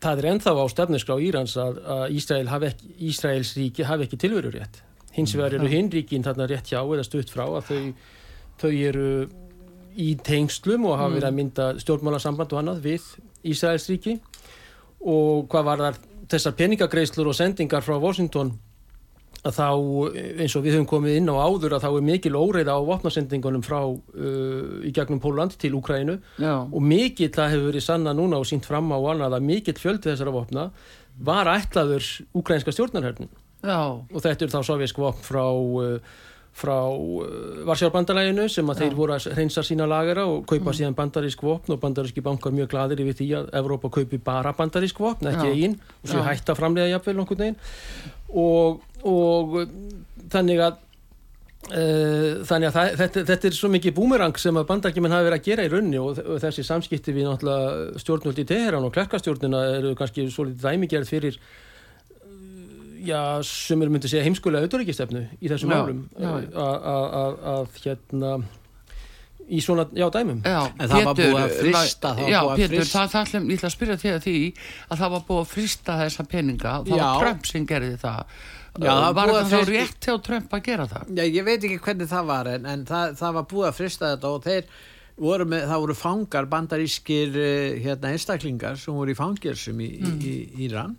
það 0.00 0.22
er 0.22 0.28
enþá 0.30 0.54
á 0.56 0.64
stefniskrá 0.72 1.18
Írans 1.20 1.56
að, 1.60 1.82
að 1.84 2.16
Ísrael 2.16 2.48
hafi 2.48 2.70
ekki, 2.70 2.88
Ísraels 3.10 3.50
ríki 3.58 3.84
hafi 3.84 4.06
ekki 4.06 4.20
tilveru 4.22 4.54
rétt. 4.54 4.80
Hins 5.16 5.34
vegar 5.36 5.58
eru 5.58 5.68
hinn 5.68 5.90
ríkin 5.92 6.24
þarna 6.24 6.46
rétt 6.48 6.72
hjá 6.72 6.80
eða 6.80 7.04
stutt 7.04 7.32
frá 7.32 7.44
að 7.44 7.68
þau, 7.68 7.82
þau 8.62 8.72
eru 8.72 9.10
í 10.00 10.14
tengslum 10.24 10.88
og 10.88 10.96
hafa 10.96 11.12
verið 11.18 11.28
að 11.28 11.38
mynda 11.42 11.68
stjórnmálasamband 11.84 12.56
og 12.56 12.62
annað 12.62 12.82
við 12.88 13.12
Ísraels 13.52 13.88
ríki 13.92 14.16
og 15.06 15.46
hvað 15.52 15.68
var 15.70 15.82
þar 15.84 16.00
þessar 16.30 16.56
peningagreislur 16.58 17.30
og 17.30 17.36
sendingar 17.38 17.84
frá 17.86 17.94
Washington 18.02 18.56
að 19.46 19.58
þá 19.60 19.66
eins 20.42 20.54
og 20.58 20.64
við 20.64 20.76
höfum 20.76 20.88
komið 20.90 21.18
inn 21.20 21.30
á 21.30 21.36
áður 21.38 21.76
að 21.76 21.84
þá 21.84 21.88
er 21.90 22.06
mikil 22.08 22.34
óreiða 22.38 22.74
á 22.74 22.80
vopnasendingunum 22.88 23.62
frá 23.62 23.78
uh, 23.86 24.82
í 24.82 24.92
gegnum 24.96 25.20
Póland 25.22 25.54
til 25.60 25.76
Úkrænu 25.78 26.16
og 26.42 26.82
mikill 26.82 27.30
það 27.34 27.52
hefur 27.54 27.68
verið 27.70 27.86
sanna 27.86 28.14
núna 28.16 28.40
og 28.40 28.48
sínt 28.48 28.66
fram 28.66 28.90
á 28.90 28.98
annað 28.98 29.38
að 29.38 29.46
mikill 29.46 29.78
fjöldi 29.78 30.10
þessara 30.10 30.34
vopna 30.34 30.70
var 31.16 31.50
ætlaður 31.52 32.08
úkrænska 32.36 32.74
stjórnarhörnum 32.74 33.30
og 34.10 34.18
þetta 34.24 34.46
er 34.46 34.54
þá 34.56 34.60
sovjísk 34.66 34.98
vopn 35.00 35.22
frá 35.26 35.44
uh, 35.46 36.00
frá 36.56 36.76
uh, 36.88 37.64
Varsjárbandalæginu 37.68 38.46
sem 38.52 38.72
að 38.72 38.82
þeir 38.82 38.96
voru 38.96 39.16
að 39.16 39.28
reynsa 39.36 39.64
sína 39.66 39.88
lagera 39.90 40.24
og 40.30 40.46
kaupa 40.48 40.70
mm. 40.70 40.78
síðan 40.78 40.96
bandarísk 40.96 41.44
vopn 41.44 41.74
og 41.74 41.82
bandaríski 41.82 42.24
bankar 42.24 42.54
mjög 42.56 42.72
gladir 42.72 43.02
yfir 43.04 43.18
því 43.20 43.28
að 43.40 43.52
Evrópa 43.60 43.92
kaupi 43.92 44.20
bara 44.22 44.54
bandarísk 44.56 45.00
vopn, 45.02 45.28
ekki 45.32 45.52
einn 45.52 45.76
og 45.76 46.10
svo 46.10 46.24
hægt 46.26 46.48
að 46.48 46.60
framlega 46.62 46.94
jafnvel 46.94 47.18
nokkur 47.20 47.42
neginn 47.42 47.60
og, 48.32 48.82
og 49.04 49.60
þannig 50.32 50.64
að 50.64 50.80
uh, 51.74 52.40
þannig 52.48 52.70
að 52.70 52.78
það, 52.78 52.96
þetta, 53.02 53.26
þetta 53.32 53.50
er 53.50 53.58
svo 53.60 53.72
mikið 53.74 53.96
búmerang 54.00 54.40
sem 54.40 54.56
að 54.56 54.68
bandaríkjumenn 54.72 55.16
hafi 55.16 55.28
verið 55.28 55.40
að 55.40 55.50
gera 55.50 55.68
í 55.68 55.72
raunni 55.74 56.00
og, 56.00 56.24
þessi 56.42 56.66
samskipti 56.66 57.14
við 57.16 57.28
náttúrulega 57.28 58.02
stjórnvöldi 58.02 58.46
í 58.46 58.50
Teheran 58.54 58.88
og 58.88 58.96
klerkastjórnina 58.96 59.62
eru 59.76 59.94
kannski 59.98 60.28
svo 60.32 60.48
litið 60.48 60.64
dæmigerð 60.70 61.12
fyrir 61.12 61.40
já, 63.06 63.22
sem 63.46 63.80
myndið 63.80 64.08
að 64.08 64.12
segja 64.14 64.26
heimskulega 64.26 64.66
auðvitaðrikistefnu 64.66 65.24
í 65.38 65.50
þessum 65.52 65.74
málum. 65.74 66.04
að 66.20 67.82
hérna 67.84 68.36
í 69.46 69.60
svona, 69.62 69.86
já, 69.94 70.06
dæmum. 70.12 70.40
Já, 70.42 70.60
en 70.74 70.90
það 70.90 71.06
var 71.06 71.18
búið 71.20 71.38
að 71.40 71.54
frista 71.60 72.12
það 72.18 72.30
já, 72.32 72.40
Pétur, 72.50 72.76
frist... 72.80 72.94
það, 72.96 73.08
það 73.12 73.26
ætlum, 73.26 73.46
ég 73.46 73.60
ætla 73.60 73.68
að 73.68 73.74
spyrja 73.76 73.96
þig 74.02 74.12
að 74.12 74.24
því 74.26 74.36
að 74.88 75.02
það 75.02 75.14
var 75.14 75.24
búið 75.28 75.42
að 75.42 75.52
frista 75.52 75.98
þessa 76.02 76.26
peninga. 76.32 76.72
Og 76.80 76.90
það 76.90 76.98
já. 76.98 77.04
var 77.06 77.22
Trump 77.22 77.48
sem 77.50 77.68
gerði 77.70 78.00
það. 78.02 78.34
Já, 78.76 78.90
það 78.90 79.14
var 79.16 79.32
það 79.32 79.52
þá 79.52 79.70
rétt 79.70 80.08
hjá 80.08 80.16
Trump 80.26 80.58
að 80.58 80.66
gera 80.66 80.88
það? 80.90 81.14
Já, 81.16 81.24
ég 81.24 81.46
veit 81.46 81.56
ekki 81.62 81.78
hvernig 81.86 82.10
það 82.10 82.28
var 82.28 82.50
en, 82.52 82.68
en 82.72 82.84
það, 82.88 83.16
það 83.22 83.38
var 83.38 83.48
búið 83.52 83.68
að 83.70 83.78
frista 83.78 84.10
þetta 84.12 84.32
og 84.34 84.44
þeir 84.44 84.68
voru 85.16 85.46
með, 85.48 85.64
það 85.70 85.82
voru 85.86 85.96
fangar 85.96 86.48
bandarískir 86.52 87.38
eh, 87.40 87.78
hérna 87.86 88.12
einstaklingar 88.12 88.76
sem 88.80 88.96
voru 88.96 89.14
í 89.14 89.16
fangilsum 89.16 89.80
í, 89.80 89.88
mm. 90.02 90.18
í, 90.20 90.34
í 90.44 90.66
Íran 90.66 90.92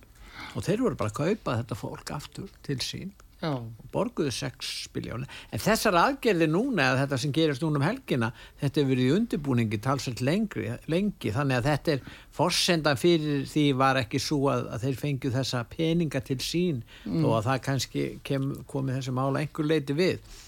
og 0.57 0.65
þeir 0.65 0.83
voru 0.83 0.97
bara 0.97 1.13
að 1.13 1.21
kaupa 1.21 1.57
þetta 1.61 1.77
fólk 1.77 2.13
aftur 2.15 2.51
til 2.65 2.79
sín 2.81 3.13
Já. 3.37 3.51
og 3.53 3.89
borguðu 3.93 4.31
6 4.33 4.69
biljónu 4.95 5.27
en 5.53 5.61
þessar 5.61 5.93
aðgerði 5.99 6.47
núna 6.49 6.87
eða 6.87 7.03
þetta 7.03 7.19
sem 7.21 7.33
gerist 7.35 7.61
núna 7.61 7.77
um 7.77 7.85
helgina 7.85 8.31
þetta 8.63 8.81
er 8.81 8.87
verið 8.89 9.09
í 9.09 9.11
undirbúningi 9.13 9.79
talsveit 9.83 10.23
lengi. 10.25 11.33
Þannig 11.35 11.59
að 11.59 11.67
þetta 11.69 11.93
er 11.93 12.07
forsendan 12.33 12.97
fyrir 12.97 13.45
því 13.51 13.67
var 13.77 14.01
ekki 14.01 14.21
svo 14.21 14.47
að, 14.53 14.65
að 14.73 14.87
þeir 14.87 14.97
fengju 15.03 15.33
þessa 15.35 15.61
peninga 15.69 16.23
til 16.25 16.39
sín 16.41 16.81
mm. 17.05 17.21
og 17.21 17.37
að 17.37 17.51
það 17.51 17.61
kannski 17.69 18.07
kem, 18.25 18.49
komi 18.65 18.97
þessu 18.97 19.13
mála 19.13 19.43
einhver 19.43 19.69
leiti 19.69 19.97
við. 19.97 20.41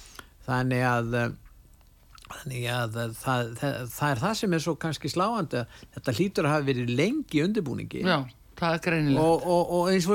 Þannig 0.49 0.83
að 0.89 1.13
þannig 2.29 2.65
að 2.73 2.99
það, 3.21 3.53
það, 3.61 3.79
það 3.93 4.09
er 4.09 4.25
það 4.25 4.35
sem 4.41 4.51
er 4.53 4.65
svo 4.65 4.75
kannski 4.81 5.09
sláandi 5.13 5.63
þetta 5.93 6.17
hlýtur 6.17 6.49
að 6.49 6.55
hafa 6.55 6.69
verið 6.73 6.91
lengi 6.97 7.45
undirbúningi. 7.45 8.05
Já 8.05 8.19
það 8.59 8.75
er 8.75 8.83
greinilegt? 8.85 9.23
Og, 9.23 9.45
og, 9.47 9.71
og 9.77 9.89
eins 9.93 10.07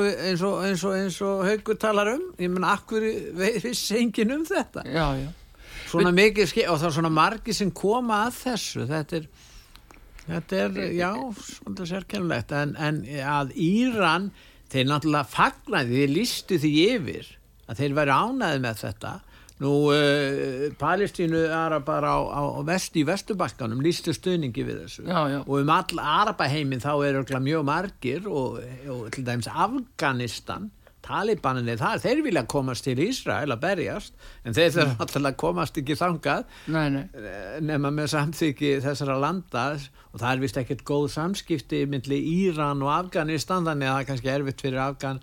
og, 0.44 0.92
eins 0.98 1.20
og 1.24 1.42
Haugur 1.48 1.78
talar 1.80 2.12
um 2.14 2.26
ég 2.38 2.52
menna, 2.52 2.74
akkur 2.78 3.04
við 3.40 3.70
sengin 3.78 4.34
um 4.36 4.44
þetta? 4.48 4.84
Já, 4.86 5.06
já. 5.20 5.28
svona 5.90 6.12
Vi... 6.12 6.18
mikið 6.22 6.56
og 6.68 6.80
það 6.80 6.88
er 6.90 6.96
svona 6.98 7.14
margi 7.18 7.56
sem 7.56 7.72
koma 7.74 8.24
að 8.28 8.40
þessu. 8.42 8.88
Þetta 8.90 9.20
er, 9.20 9.28
þetta 10.26 10.64
er 10.64 10.82
já, 10.96 11.12
svona 11.50 11.88
sérkennulegt 11.92 12.56
en, 12.56 12.74
en 12.76 13.04
að 13.34 13.54
Íran 13.56 14.32
þeir 14.72 14.90
náttúrulega 14.90 15.30
fagnaði, 15.30 16.02
þeir 16.02 16.14
listu 16.18 16.58
því 16.60 16.74
yfir 16.88 17.30
að 17.70 17.80
þeir 17.80 17.96
væri 17.96 18.18
ánaði 18.18 18.64
með 18.64 18.82
þetta 18.82 19.12
Nú, 19.62 19.70
uh, 19.94 20.70
Palestínu 20.80 21.44
arabar 21.54 22.02
á, 22.02 22.16
á, 22.26 22.42
á 22.58 22.60
vest 22.66 22.96
í 22.98 23.04
Vesturbakkanum 23.06 23.82
lístu 23.84 24.10
stöningi 24.10 24.64
við 24.66 24.80
þessu 24.82 25.04
já, 25.06 25.20
já. 25.30 25.38
og 25.46 25.60
um 25.60 25.70
all 25.70 26.00
arabaheimin 26.02 26.82
þá 26.82 26.92
eru 27.06 27.42
mjög 27.44 27.62
margir 27.68 28.26
og, 28.26 28.58
og 28.90 29.04
til 29.14 29.22
dæmis 29.26 29.46
Afganistan 29.46 30.72
talibaninni 31.04 31.76
þar, 31.80 32.00
þeir 32.02 32.22
vilja 32.24 32.44
komast 32.50 32.86
til 32.86 32.96
Ísrael 33.04 33.52
að 33.52 33.62
berjast, 33.62 34.16
en 34.44 34.56
þeir 34.56 34.72
þurfa 34.74 35.06
alltaf 35.06 35.36
komast 35.40 35.78
ekki 35.80 35.98
þangað 36.00 36.44
nei, 36.72 36.86
nei. 36.96 37.04
Eh, 37.20 37.60
nema 37.64 37.92
með 37.94 38.10
samþyggi 38.16 38.74
þessara 38.84 39.18
landa. 39.20 39.66
Og 40.14 40.20
það 40.22 40.28
er 40.30 40.42
vist 40.44 40.58
ekkert 40.60 40.84
góð 40.86 41.08
samskipti 41.10 41.80
myndli 41.90 42.20
Íran 42.30 42.82
og 42.86 42.92
Afganistan 42.94 43.66
þannig 43.66 43.88
að 43.88 43.94
það 43.96 44.02
er 44.02 44.08
kannski 44.10 44.30
erfitt 44.30 44.62
fyrir 44.62 44.82
Afgan 44.84 45.18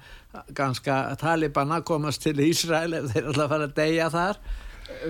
ganska 0.58 0.98
taliban 1.22 1.72
að 1.72 1.86
komast 1.88 2.26
til 2.26 2.36
Ísrael 2.44 2.98
ef 2.98 3.14
þeir 3.14 3.30
alltaf 3.32 3.54
fara 3.54 3.70
að 3.70 3.78
deyja 3.80 4.10
þar 4.12 4.42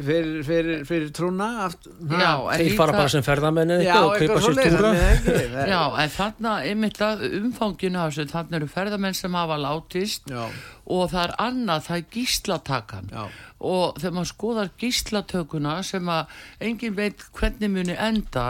fyrir, 0.06 0.42
fyrir, 0.48 0.84
fyrir 0.88 1.12
trúna 1.16 1.48
Já, 1.68 2.32
þeir 2.58 2.76
fara 2.80 2.96
bara 2.96 3.12
sem 3.12 3.26
ferðamenni 3.26 3.80
og 3.92 4.14
kaupa 4.20 4.42
sér 4.46 4.60
túra 4.76 4.92
Já, 5.70 5.82
en 6.04 6.14
þarna 6.16 6.58
einmitt 6.68 7.02
umfanginu 7.42 8.06
þannig 8.32 8.60
eru 8.62 8.70
ferðamenn 8.72 9.18
sem 9.18 9.40
hafa 9.40 9.60
látist 9.62 10.32
Já. 10.32 10.46
Og 10.92 11.08
það 11.12 11.24
er 11.24 11.34
annað, 11.46 11.86
það 11.88 11.98
er 11.98 12.06
gíslatakan. 12.16 13.10
Já. 13.12 13.24
Og 13.62 14.00
þegar 14.02 14.14
maður 14.16 14.30
skoðar 14.32 14.70
gíslatökuna 14.82 15.74
sem 15.86 16.08
að 16.10 16.32
engin 16.66 16.96
veit 16.98 17.24
hvernig 17.38 17.72
muni 17.72 17.94
enda 17.94 18.46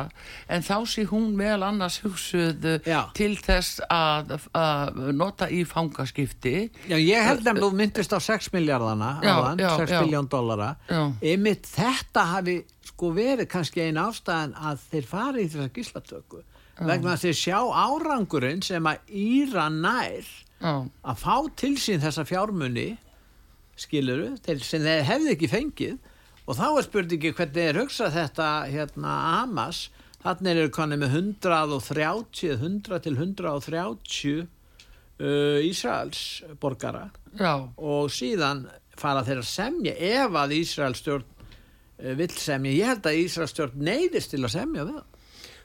en 0.48 0.64
þá 0.64 0.76
sé 0.88 1.04
hún 1.10 1.34
meðal 1.38 1.68
annars 1.68 2.00
hugsuð 2.06 2.68
já. 2.88 3.02
til 3.18 3.34
þess 3.36 3.82
að, 3.92 4.38
að 4.56 5.02
nota 5.20 5.50
í 5.52 5.64
fangaskipti. 5.68 6.56
Já, 6.88 6.96
ég 6.98 7.28
held 7.28 7.50
að 7.52 7.64
þú 7.66 7.72
myndist 7.82 8.16
á 8.16 8.20
6 8.24 8.54
miljardana 8.56 9.18
já, 9.20 9.34
áðan, 9.36 9.66
já, 9.66 9.72
6 9.84 9.98
miljón 10.06 10.32
dollara. 10.32 10.76
Yfir 11.20 11.60
þetta 11.68 12.30
hafi 12.38 12.62
sko 12.88 13.12
verið 13.16 13.50
kannski 13.52 13.84
einn 13.84 14.00
ástæðan 14.00 14.56
að 14.56 14.88
þeir 14.92 15.12
fari 15.12 15.44
í 15.44 15.52
þessa 15.52 15.76
gíslatöku. 15.76 16.46
Vegna 16.82 17.14
að 17.14 17.28
þeir 17.28 17.38
sjá 17.38 17.58
árangurinn 17.60 18.64
sem 18.66 18.88
að 18.90 19.12
Íra 19.22 19.68
nær 19.74 20.30
Já. 20.62 20.74
að 20.86 21.22
fá 21.22 21.36
til 21.58 21.74
sín 21.82 22.04
þessa 22.04 22.26
fjármunni 22.30 22.92
skiluru, 23.82 24.36
til 24.46 24.60
sem 24.66 24.84
þeir 24.86 25.08
hefði 25.08 25.36
ekki 25.36 25.50
fengið. 25.52 25.98
Og 26.50 26.58
þá 26.58 26.66
er 26.70 26.86
spurningi 26.86 27.34
hvernig 27.38 27.68
er 27.70 27.80
hugsað 27.80 28.16
þetta 28.18 28.48
hérna 28.70 29.16
Hamas, 29.38 29.86
þannig 30.22 30.64
eru 30.64 30.74
konið 30.74 31.04
með 31.04 31.16
130 31.20 32.56
100 32.58 33.02
til 33.06 33.16
130 33.18 34.42
uh, 35.22 35.60
Ísraels 35.66 36.24
borgara. 36.62 37.10
Já. 37.40 37.64
og 37.78 38.10
síðan 38.12 38.66
fara 39.00 39.24
þeir 39.24 39.40
að 39.40 39.48
semja 39.48 39.94
ef 39.96 40.34
að 40.36 40.58
Ísraels 40.58 41.00
stjórn 41.00 41.24
uh, 41.26 42.12
vill 42.20 42.34
semja, 42.36 42.74
ég 42.76 42.92
held 42.92 43.08
að 43.08 43.22
Ísraels 43.22 43.56
stjórn 43.56 43.86
neyðist 43.88 44.36
til 44.36 44.44
að 44.44 44.56
semja 44.58 44.86
við 44.86 45.00
það 45.00 45.11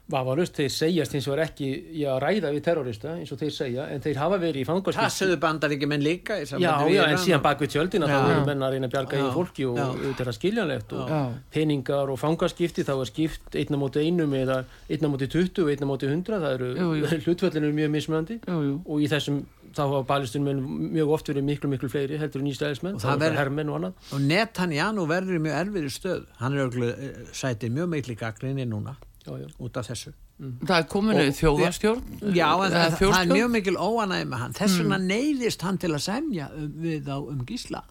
Vafarust, 0.06 0.54
þeir 0.54 0.70
segjast 0.70 1.14
eins 1.18 1.24
og 1.26 1.34
er 1.34 1.40
ekki 1.48 1.68
já, 1.98 2.12
ræða 2.22 2.52
við 2.54 2.62
terrorista 2.62 3.16
eins 3.18 3.32
og 3.34 3.40
þeir 3.40 3.54
segja 3.56 3.86
en 3.90 4.04
þeir 4.04 4.20
hafa 4.22 4.36
verið 4.38 4.60
í 4.60 4.62
það 4.62 4.68
fangarskipti 4.68 5.16
sögðu 5.16 5.38
bandar 5.42 5.74
ekki 5.74 5.88
menn 5.90 6.04
líka 6.04 6.36
í 6.38 6.44
Já, 6.46 6.74
já, 6.92 7.00
en 7.10 7.18
síðan 7.24 7.42
bak 7.42 7.64
við 7.64 7.72
tjöldina 7.74 8.06
þá 8.06 8.14
Já. 8.14 8.28
eru 8.30 8.44
menn 8.46 8.62
að 8.62 8.76
reyna 8.76 8.86
að 8.86 8.94
bjarga 8.94 9.18
í 9.18 9.32
fólki 9.34 9.66
og 9.66 9.80
þetta 10.04 10.22
er 10.22 10.30
að 10.30 10.36
skiljanlegt 10.38 10.94
og 10.94 11.10
Já. 11.10 11.18
peningar 11.56 12.12
og 12.14 12.20
fangaskipti 12.22 12.86
þá 12.86 12.92
er 12.94 13.10
skipt 13.10 13.58
einna 13.58 13.80
móti 13.82 14.04
einum 14.06 14.38
eða 14.38 14.60
einna 14.86 15.10
móti 15.10 15.26
20 15.26 15.64
og 15.64 15.72
einna 15.74 15.90
móti 15.90 16.06
100 16.06 16.38
það 16.38 16.54
eru 16.54 16.70
hlutföllin 17.26 17.66
eru 17.66 17.74
mjög 17.74 17.90
mismöndi 17.96 18.38
og 18.46 19.02
í 19.02 19.10
þessum 19.10 19.42
þá 19.74 19.82
hafa 19.82 20.04
balistunum 20.06 20.62
mjög 20.94 21.10
oft 21.18 21.28
verið 21.34 21.50
miklu 21.50 21.68
miklu 21.74 21.90
fleiri 21.90 22.22
heldur 22.22 22.46
en 22.46 22.48
þá 22.54 23.10
það 23.10 23.26
er 23.26 23.34
það 23.34 23.40
hermenn 23.42 23.74
og 23.74 23.82
já, 29.26 29.32
já. 29.42 29.48
út 29.66 29.80
af 29.80 29.88
þessu. 29.90 30.12
Það 30.40 30.76
er 30.76 30.86
komin 30.92 31.20
Og- 31.20 31.36
þjóðarstjórn 31.40 32.02
já 32.36 32.48
en 32.52 32.74
það, 32.76 32.96
það 33.00 33.18
er 33.20 33.30
mjög 33.32 33.50
mikil 33.54 33.76
óanæði 33.76 34.28
með 34.30 34.42
hann. 34.44 34.56
Þess 34.58 34.78
vegna 34.82 34.98
neyðist 35.02 35.64
hann 35.66 35.78
til 35.82 35.92
að 35.92 36.02
semja 36.06 36.50
um, 36.54 36.68
við 36.84 37.08
á 37.10 37.18
um 37.18 37.40
gísla. 37.48 37.82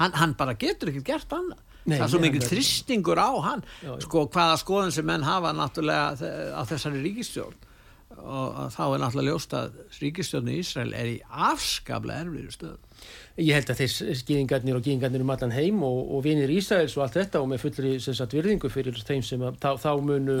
Hann, 0.00 0.16
hann 0.18 0.34
bara 0.34 0.56
getur 0.58 0.90
ekkert 0.90 1.06
gert 1.12 1.36
annað. 1.36 1.60
Nei, 1.84 1.98
það 1.98 2.06
er 2.06 2.12
svo 2.14 2.20
mikil 2.22 2.40
þristingur 2.48 3.20
á 3.20 3.30
hann. 3.44 3.62
Já, 3.84 3.92
já. 3.92 4.00
sko 4.06 4.24
hvaða 4.32 4.56
skoðun 4.62 4.94
sem 4.96 5.06
menn 5.06 5.22
hafa 5.26 5.52
náttúrulega 5.52 6.56
á 6.56 6.62
þessari 6.64 7.02
ríkistjórn 7.04 7.70
og 8.24 8.72
þá 8.74 8.82
er 8.86 9.02
náttúrulega 9.02 9.30
ljóst 9.30 9.54
að 9.58 9.78
ríkistjórn 10.00 10.50
í 10.52 10.58
Ísrael 10.62 10.94
er 10.96 11.10
í 11.10 11.16
afskaplega 11.28 12.24
erfiðri 12.24 12.54
stöð 12.54 12.78
Ég 13.34 13.56
held 13.56 13.70
að 13.72 13.80
þeir 13.82 14.14
skýðingarnir 14.20 14.76
og 14.78 14.84
gýðingarnir 14.86 15.24
um 15.24 15.32
allan 15.34 15.54
heim 15.54 15.82
og, 15.82 15.96
og 16.14 16.22
vinir 16.22 16.52
Ísraels 16.54 16.94
og 16.94 17.04
allt 17.04 17.18
þetta 17.18 17.42
og 17.42 17.48
með 17.50 17.64
fullri 17.64 17.92
sagt, 17.98 18.36
virðingu 18.36 18.70
fyrir 18.70 19.00
þeim 19.08 19.24
sem 19.26 19.42
að, 19.42 19.58
þá, 19.64 19.70
þá 19.82 19.90
munu 20.06 20.38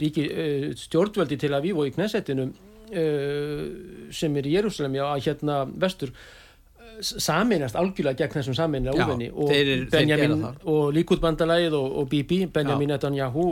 ríki, 0.00 0.26
uh, 0.28 0.66
stjórnvöldi 0.78 1.38
til 1.40 1.52
að 1.56 1.70
við 1.70 1.80
og 1.80 1.88
í 1.88 1.94
Knessetinu 1.96 2.46
uh, 2.52 3.62
sem 4.12 4.36
er 4.36 4.50
í 4.50 4.56
Jérúsalem 4.58 4.98
já, 5.00 5.06
að 5.08 5.24
hérna 5.30 5.62
vestur 5.72 6.12
saminast 7.02 7.76
algjörlega 7.78 8.24
gegn 8.24 8.38
þessum 8.38 8.56
saminlega 8.58 9.00
Já, 9.00 9.06
óvinni 9.08 9.30
og 9.32 9.50
og 10.70 10.94
Líkútbandalagið 10.94 11.76
og, 11.78 11.98
og 12.00 12.08
Bibi, 12.12 12.44
Benjamin. 12.46 12.92
Netanyahu 12.94 13.46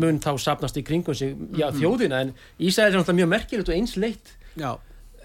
mun 0.00 0.20
þá 0.24 0.32
sapnast 0.42 0.78
í 0.80 0.84
kringum 0.86 1.16
sig 1.16 1.36
já, 1.58 1.68
þjóðina 1.74 2.24
en 2.24 2.34
Ísrael 2.58 2.92
er 2.92 2.98
náttúrulega 2.98 3.20
mjög 3.22 3.32
merkilegt 3.34 3.72
og 3.72 3.76
einsleitt. 3.76 4.34
Já, 4.58 4.72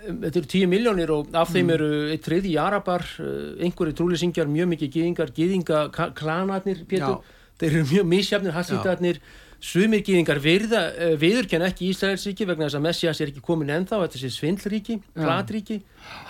þetta 0.08 0.42
eru 0.42 0.52
10 0.56 0.72
miljónir 0.72 1.14
og 1.16 1.38
af 1.40 1.54
þeim 1.54 1.72
eru 1.76 1.92
eitt 2.14 2.28
þriði 2.28 2.58
arabar, 2.62 3.06
uh, 3.24 3.54
einhverju 3.64 3.96
trúlýsingjar 4.00 4.52
mjög 4.52 4.74
mikið 4.74 4.98
gýðingar, 4.98 5.32
gýðingaklanarnir 5.38 6.84
Pétur, 6.90 7.24
þeir 7.62 7.72
eru 7.72 7.88
mjög 7.92 8.10
misjafnir 8.12 8.56
hassítarnir, 8.58 9.22
sumir 9.64 10.04
gýðingar 10.04 10.42
virða, 10.44 10.84
uh, 10.92 11.14
viðurkenna 11.20 11.70
ekki 11.72 11.92
Ísraelsríki 11.94 12.48
vegna 12.50 12.68
þess 12.68 12.80
að 12.80 12.86
Messias 12.88 13.22
er 13.24 13.32
ekki 13.32 13.46
komin 13.46 13.72
ennþá 13.74 14.02
þetta 14.04 14.22
sé 14.22 14.32
svindlríki, 14.34 15.00
glatríki 15.16 15.80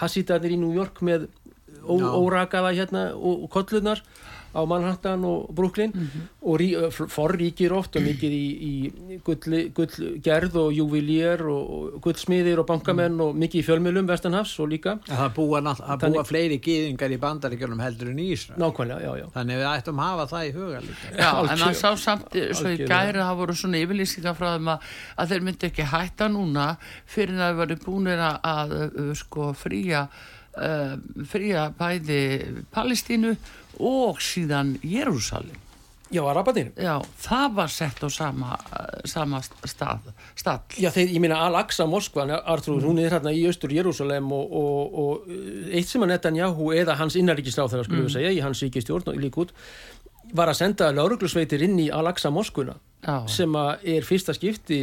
hassítarnir 0.01 0.55
í 0.55 0.59
New 0.61 0.75
York 0.77 1.01
með 1.05 1.27
órakaða 1.83 2.71
hérna 2.77 3.07
og, 3.15 3.45
og 3.47 3.49
kollunar 3.53 4.03
á 4.53 4.61
Manhattan 4.69 5.23
og 5.25 5.49
Brooklyn 5.55 5.91
og 6.45 6.59
rí, 6.61 6.69
uh, 6.77 6.87
forríkir 6.93 7.73
oft 7.73 7.95
og 7.97 8.05
mikið 8.05 8.33
í, 8.37 8.47
í 8.69 9.17
gull, 9.25 9.57
gullgerð 9.73 10.57
og 10.61 10.71
júvilíer 10.77 11.41
og, 11.49 11.71
og 11.97 12.01
gullsmiðir 12.05 12.61
og 12.61 12.67
bankamenn 12.69 13.19
og 13.25 13.33
mikið 13.41 13.61
í 13.61 13.65
fjölmjölum 13.67 14.07
vestanhafs 14.09 14.53
og 14.63 14.69
líka. 14.73 14.97
Það 15.09 15.33
búa, 15.37 15.61
það 15.65 15.81
Þannig- 16.03 16.17
búa 16.19 16.25
fleiri 16.29 16.59
gýðingar 16.63 17.15
í 17.15 17.19
bandaríkjörnum 17.23 17.81
heldur 17.83 18.11
en 18.13 18.21
í 18.21 18.27
Ísrael. 18.35 18.59
Nákvæmlega, 18.61 19.01
já, 19.07 19.13
já. 19.23 19.25
Þannig 19.37 19.61
við 19.63 19.69
ættum 19.73 20.03
að 20.03 20.11
hafa 20.13 20.27
það 20.35 20.45
í 20.49 20.53
huga 20.59 20.83
líka. 20.85 21.13
Já, 21.17 21.31
en 21.43 21.63
maður 21.63 21.79
sá 21.81 21.89
samt 22.05 22.37
svo 22.53 22.73
í 22.73 22.77
gæri 22.83 23.19
það 23.23 23.39
voru 23.41 23.57
svona 23.57 23.81
yfirlýsingar 23.83 24.37
frá 24.37 24.51
þeim 24.55 24.71
að, 24.75 24.87
að 25.17 25.33
þeir 25.33 25.45
myndi 25.49 25.69
ekki 25.71 25.89
hætta 25.93 26.29
núna 26.33 26.67
fyrir 27.09 27.35
að 27.39 27.43
það 27.43 27.59
voru 27.63 27.79
búinir 27.87 28.23
að, 28.29 28.39
að, 28.53 28.77
að 28.83 29.11
sko 29.23 29.49
fría 29.57 30.05
uh, 30.57 30.95
fría 31.29 31.67
bæði 31.77 32.63
Palestínu 32.73 33.35
og 33.83 34.21
síðan 34.23 34.77
Jérúsalim 34.83 35.59
Já, 36.13 36.21
arabanir 36.29 36.69
Já, 36.77 36.99
það 37.23 37.55
var 37.57 37.71
sett 37.73 38.03
á 38.05 38.09
sama, 38.13 38.57
sama 39.09 39.39
stað, 39.41 40.11
stað. 40.37 40.75
Já, 40.77 40.91
þeir, 40.93 41.13
ég 41.15 41.23
meina 41.23 41.39
Al-Aqsa 41.47 41.87
Moskvan, 41.89 42.29
Artrúð, 42.37 42.85
hún 42.85 43.01
er 43.01 43.15
hérna 43.15 43.33
í 43.33 43.41
austur 43.49 43.73
Jérúsalem 43.73 44.29
og, 44.35 44.53
og, 44.59 44.99
og 45.03 45.73
eitt 45.73 45.89
sem 45.89 46.05
að 46.05 46.13
Netanyahu 46.13 46.69
eða 46.77 46.99
hans 46.99 47.17
innaríkisláþara 47.17 47.87
skulum 47.87 48.05
við 48.05 48.17
segja, 48.19 48.33
í 48.35 48.43
hans 48.45 48.61
ríkistjórn 48.61 49.09
og 49.09 49.19
líkút 49.23 49.55
var 50.37 50.51
að 50.51 50.59
senda 50.61 50.91
lauruglusveitir 50.93 51.65
inn 51.65 51.79
í 51.81 51.89
Al-Aqsa 51.93 52.29
Moskuna 52.33 52.77
Já. 53.01 53.23
sem 53.29 53.57
að 53.57 53.87
er 53.95 54.05
fyrsta 54.07 54.35
skipti 54.37 54.81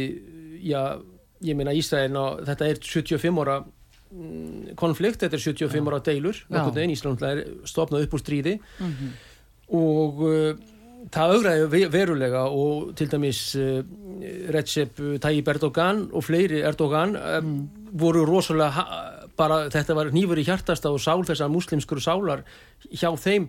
já, 0.67 0.99
ég 1.41 1.57
meina 1.57 1.73
Ísrael 1.75 2.15
og 2.19 2.43
þetta 2.47 2.67
er 2.67 2.81
75 2.83 3.41
ára 3.45 3.61
mm, 3.63 3.71
konflikt, 4.75 5.21
þetta 5.23 5.37
er 5.37 5.43
75 5.45 5.87
ára 5.91 5.99
deilur 6.03 6.37
veginn, 6.75 6.91
Ísland 6.95 7.21
er 7.23 7.43
stopnað 7.69 8.05
upp 8.07 8.13
úr 8.17 8.21
stríði. 8.23 8.57
Og 9.71 10.21
uh, 10.27 10.55
það 11.11 11.47
ve- 11.71 11.87
verulega 11.93 12.43
og 12.51 12.91
til 12.99 13.07
dæmis 13.11 13.39
uh, 13.55 13.81
Recep 14.51 14.99
Tayyip 15.23 15.47
Erdogan 15.53 16.09
og 16.11 16.23
fleiri 16.27 16.59
Erdogan 16.67 17.15
um, 17.15 17.53
voru 17.93 18.25
rosalega 18.27 18.85
bara 19.39 19.63
þetta 19.71 19.95
var 19.97 20.11
nýfur 20.13 20.37
í 20.37 20.43
hjartasta 20.45 20.91
og 20.91 20.99
sál 21.01 21.23
þessar 21.25 21.49
muslimskur 21.49 22.01
sálar 22.03 22.43
hjá 22.91 23.09
þeim. 23.17 23.47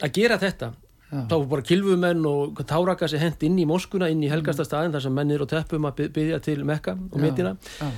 Að 0.00 0.14
gera 0.16 0.38
þetta 0.40 0.72
þá 1.10 1.34
voru 1.34 1.48
bara 1.50 1.66
kilfumenn 1.66 2.24
og 2.30 2.60
táraka 2.70 3.08
sig 3.10 3.20
hent 3.20 3.42
inn 3.42 3.58
í 3.58 3.66
moskuna, 3.68 4.08
inn 4.10 4.22
í 4.24 4.28
helgasta 4.30 4.64
staðin 4.64 4.92
þar 4.94 5.02
sem 5.04 5.14
menn 5.14 5.30
er 5.34 5.42
og 5.44 5.48
teppum 5.50 5.88
að 5.90 5.96
by- 6.00 6.10
byggja 6.16 6.38
til 6.46 6.60
Mekka 6.64 6.94
og 6.96 7.16
Medina 7.20 7.56
já. 7.80 7.88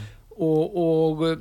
og, 0.41 0.77
og 0.83 1.25
uh, 1.29 1.35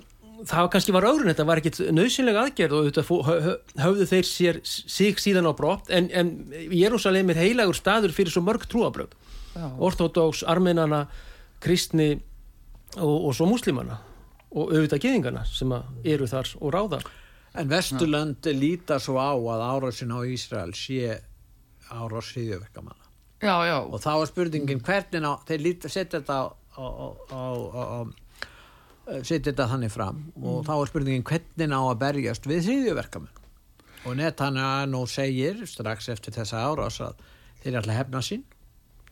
það 0.49 0.69
kannski 0.73 0.93
var 0.95 1.05
öðrun 1.09 1.29
þetta 1.31 1.45
var 1.47 1.59
ekkit 1.61 1.79
nöðsynlega 1.93 2.45
aðgerð 2.47 2.77
og 2.79 3.27
hö- 3.29 3.57
höfðu 3.83 4.07
þeir 4.09 4.27
sér 4.29 4.59
sig 4.65 5.19
síðan 5.21 5.49
á 5.49 5.53
brott 5.57 5.89
en, 5.93 6.07
en 6.13 6.31
Jérúsalem 6.71 7.29
er 7.33 7.39
heilagur 7.43 7.77
staður 7.77 8.13
fyrir 8.15 8.33
svo 8.33 8.43
mörg 8.45 8.65
trúabröð 8.71 9.13
orthodox, 9.83 10.43
armenana 10.47 11.05
kristni 11.61 12.13
og, 12.97 13.27
og 13.29 13.33
svo 13.35 13.47
muslimana 13.49 13.97
og 14.51 14.71
auðvitað 14.73 15.03
geðingana 15.05 15.43
sem 15.47 15.71
að 15.71 16.07
eru 16.11 16.27
þar 16.27 16.49
og 16.59 16.73
ráða. 16.75 16.97
En 17.55 17.69
Vesturlönd 17.71 18.47
líta 18.55 18.97
svo 18.99 19.15
á 19.19 19.31
að 19.35 19.61
árásin 19.67 20.11
á 20.11 20.19
Ísrael 20.27 20.73
sé 20.75 21.17
árás 21.91 22.31
hriðjöverkamanna. 22.35 23.07
Já, 23.43 23.55
já, 23.67 23.77
Og 23.87 23.99
þá 24.03 24.09
er 24.21 24.27
spurningin 24.29 24.81
hvernig 24.83 25.23
á, 25.27 25.33
þeir 25.47 25.63
líta, 25.65 25.89
setja 25.91 26.19
þetta 26.19 26.35
á, 26.35 26.45
á, 26.79 26.83
á, 26.83 27.03
á, 27.31 27.81
á 27.95 27.99
setja 29.23 29.51
þetta 29.51 29.67
þannig 29.71 29.91
fram. 29.93 30.21
Og 30.41 30.63
þá 30.67 30.73
er 30.77 30.89
spurningin 30.91 31.23
hvernig 31.27 31.73
á 31.75 31.81
að 31.81 31.99
berjast 32.03 32.47
við 32.49 32.65
hriðjöverkamenn. 32.69 33.37
Og 34.05 34.15
Netanyahu 34.17 35.03
segir 35.09 35.61
strax 35.69 36.09
eftir 36.09 36.33
þessa 36.33 36.63
árás 36.65 36.97
að 37.05 37.19
þeir 37.63 37.77
ætla 37.81 37.93
að 37.93 37.99
hefna 38.01 38.21
sín. 38.25 38.43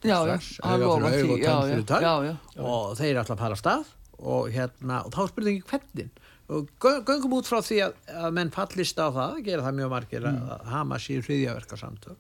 Já, 0.02 0.16
strax, 0.24 0.50
að 0.64 0.86
auga 0.88 1.12
fyrir 1.12 1.30
auga 1.30 1.36
og 1.36 1.44
tönn 1.44 1.70
fyrir 1.74 1.86
tönn. 1.90 2.38
og 2.64 2.98
þeir 2.98 3.20
ætla 3.22 3.36
að 3.36 3.44
fara 3.44 3.58
af 3.58 3.62
stað. 3.62 3.86
Og, 4.20 4.50
hérna, 4.52 5.04
og 5.06 5.12
þá 5.14 5.20
er 5.24 5.28
spurningin 5.34 5.68
hvernig? 5.70 6.10
Og 6.50 6.66
gö- 6.82 7.04
göngum 7.06 7.36
út 7.38 7.46
frá 7.48 7.60
því 7.62 7.78
að, 7.86 7.94
að 8.10 8.32
menn 8.34 8.50
fallist 8.52 8.98
á 8.98 9.08
það, 9.14 9.36
gera 9.46 9.62
það 9.68 9.76
mjög 9.78 9.90
margir 9.94 10.24
Mm. 10.26 10.50
að 10.50 10.64
Hamas 10.74 11.06
í 11.10 11.20
hriðjaverka 11.22 11.78
samtök 11.78 12.18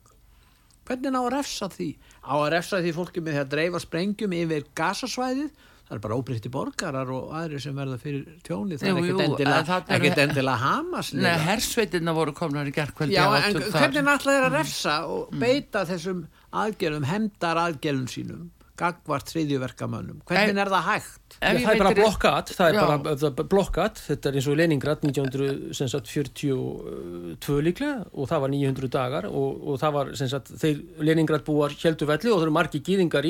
hvernig 0.89 1.13
á 1.13 1.21
að 1.21 1.31
refsa 1.33 1.67
því? 1.69 1.87
Á 2.25 2.33
að 2.37 2.49
refsa 2.53 2.77
því 2.81 2.91
fólki 2.97 3.21
með 3.21 3.33
því 3.35 3.41
að 3.43 3.49
dreifa 3.49 3.79
sprengjum 3.79 4.31
yfir 4.33 4.63
gasasvæðið 4.75 5.49
það 5.89 5.97
er 5.97 6.01
bara 6.03 6.17
óbreytti 6.19 6.49
borgarar 6.53 7.09
og 7.15 7.31
aðri 7.39 7.59
sem 7.63 7.73
verða 7.77 7.97
fyrir 8.01 8.23
tjóni, 8.45 8.75
það 8.77 8.89
Jú, 8.89 8.93
er 8.93 8.97
ekkert 9.01 9.23
en 9.23 9.25
endilega, 9.25 9.77
ekkert 9.97 10.19
endilega 10.25 10.59
Hamas 10.61 11.07
Nei, 11.17 11.37
hersveitirna 11.47 12.11
voru 12.13 12.33
komnar 12.37 12.69
í 12.69 12.73
gerðkvöldi 12.75 13.17
Já, 13.17 13.25
en 13.39 13.57
hvernig 13.73 14.11
ætla 14.13 14.35
þeir 14.37 14.45
að 14.45 14.57
refsa 14.59 14.95
og 15.09 15.21
beita 15.41 15.79
þessum 15.89 16.19
aðgerðum, 16.61 17.05
hemdar 17.09 17.57
aðgerðum 17.65 18.09
sínum 18.13 18.43
gagvart 18.79 19.27
þriðjuverkamönnum 19.33 20.21
hvernig 20.29 20.61
er 20.63 20.69
það 20.71 20.85
hægt? 20.87 21.35
Já, 21.39 21.49
það 21.49 21.71
er 21.73 21.81
bara 21.81 21.97
blokkat, 21.97 22.47
það 22.55 22.69
er 22.69 22.75
Já. 22.77 22.79
bara 22.79 22.95
það 23.09 23.27
er 23.27 23.33
bara 23.39 23.51
blokkat, 23.53 23.95
þetta 24.05 24.25
er 24.29 24.33
eins 24.39 24.49
og 24.49 24.55
Leningrad 24.59 24.99
1942 25.09 27.57
líklega 27.65 27.97
og 28.13 28.23
það 28.31 28.43
var 28.45 28.51
900 28.53 28.91
dagar 28.93 29.23
og, 29.29 29.49
og 29.65 29.73
það 29.81 29.91
var 29.97 30.05
sem 30.21 30.29
sagt, 30.31 30.47
þeir 30.61 30.75
Leningrad 31.09 31.43
búar 31.47 31.71
heldur 31.81 32.11
velli 32.13 32.29
og 32.31 32.37
það 32.39 32.47
eru 32.47 32.57
margir 32.59 32.85
gýðingar 32.85 33.25
í 33.27 33.29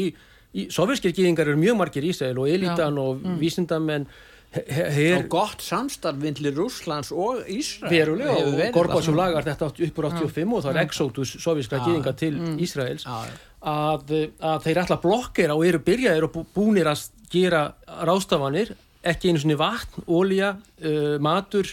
sovjerskir 0.53 1.13
gýðingar 1.13 1.47
eru 1.51 1.57
mjög 1.61 1.77
margir 1.77 2.03
í 2.03 2.09
Ísrael 2.13 2.37
og 2.41 2.47
elitan 2.49 2.97
og 2.97 3.21
Mm. 3.23 3.37
vísindamenn. 3.39 4.05
Og 4.49 5.27
gott 5.29 5.61
samstarf 5.61 6.17
vindli 6.23 6.49
Rúslands 6.51 7.11
og 7.13 7.43
Ísrael. 7.47 7.91
Verulega 7.91 8.31
og 8.33 8.73
Gorbatsjov 8.73 9.13
það. 9.13 9.19
lagar 9.19 9.43
þetta 9.45 9.67
átt- 9.69 9.83
upp 9.87 9.95
úr 10.01 10.05
85 10.09 10.53
og 10.57 10.63
það 10.63 10.75
er 10.75 10.81
exodus 10.87 11.35
sovíska 11.37 11.79
gýðinga 11.85 12.15
til 12.17 12.33
Ísraels. 12.57 13.03
Já, 13.05 13.25
já. 13.29 13.35
að, 13.61 14.31
að 14.41 14.63
þeir 14.65 14.81
ætla 14.83 14.97
blokkera 15.03 15.53
og 15.55 15.65
eru 15.67 15.79
byrjaðir 15.79 16.23
og 16.23 16.33
bú- 16.33 16.45
búnir 16.55 16.87
að 16.89 17.09
gera 17.29 17.73
rástafanir 18.01 18.73
ekki 19.05 19.29
einu 19.29 19.37
svona 19.39 19.57
vatn, 19.57 20.01
ólja 20.07 20.57
uh, 20.83 21.19
matur, 21.19 21.69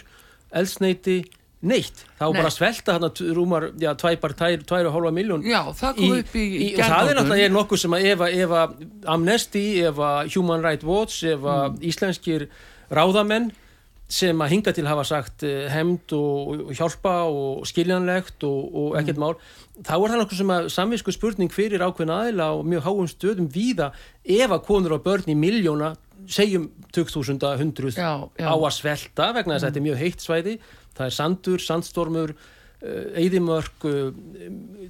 eldsneiti 0.53 1.25
neitt, 1.67 2.05
þá 2.21 2.25
Nei. 2.31 2.37
bara 2.41 2.51
svelta 2.55 2.95
þarna 2.97 3.11
t- 3.19 3.27
rúmar, 3.37 3.67
já, 3.83 3.91
tvæpar, 3.99 4.35
tvær, 4.39 4.63
tvær 4.69 4.89
og 4.91 4.95
hálfa 4.97 5.13
miljón 5.17 5.45
Já, 5.47 5.61
það 5.75 5.99
kom 6.01 6.17
upp 6.21 6.35
í, 6.39 6.47
í, 6.47 6.71
og 6.77 6.87
það 6.87 7.11
er 7.13 7.19
náttúrulega 7.21 7.53
nokkuð 7.57 7.83
sem 7.85 7.97
að 7.99 8.09
ef, 8.13 8.25
að- 8.27 8.39
ef 8.47 8.51
að 8.63 8.89
Amnesty, 9.17 9.67
ef 9.91 10.01
að 10.09 10.33
Human 10.37 10.63
Rights 10.65 10.85
Watch, 10.87 11.23
ef 11.25 11.41
að 11.41 11.69
Mm. 11.77 11.79
íslenskir 11.91 12.49
ráðamenn 12.91 13.51
sem 14.09 14.39
að 14.39 14.53
hinga 14.53 14.73
til 14.73 14.87
hafa 14.87 15.03
sagt 15.03 15.43
uh, 15.43 15.67
hemd 15.75 16.13
og, 16.15 16.69
hjálpa 16.79 17.25
og 17.27 17.65
skiljanlegt 17.67 18.45
og, 18.47 18.61
og 18.75 18.93
Mm. 18.95 19.01
ekkert 19.03 19.19
mál 19.19 19.35
þá 19.83 19.95
er 19.99 20.11
það 20.13 20.21
nokkuð 20.23 20.39
sem 20.39 20.53
að 20.55 20.69
samvisku 20.71 21.13
spurning 21.13 21.51
fyrir 21.53 21.83
ákveðin 21.83 22.15
aðila 22.15 22.47
og 22.55 22.65
mjög 22.71 22.85
háum 22.87 23.09
stöðum 23.11 23.49
víða 23.51 23.91
ef 24.25 24.51
að 24.55 24.63
konur 24.69 24.95
og 24.95 25.03
börn 25.03 25.27
í 25.27 25.35
miljóna 25.35 25.97
segjum 26.31 26.71
2000 26.95 27.43
hundruð 27.59 27.99
Já, 27.99 28.31
já. 28.39 28.47
á 28.47 28.55
að 28.55 28.73
svelta 28.79 29.33
vegna 29.35 29.55
þess 29.59 29.65
að 29.67 29.69
þetta 29.73 29.81
er 29.83 29.87
mjög 29.91 29.99
heitt 30.01 30.23
svæði 30.25 30.55
það 30.97 31.07
er 31.07 31.17
sandur, 31.17 31.63
sandstormur 31.63 32.37
eðimörk 33.17 33.87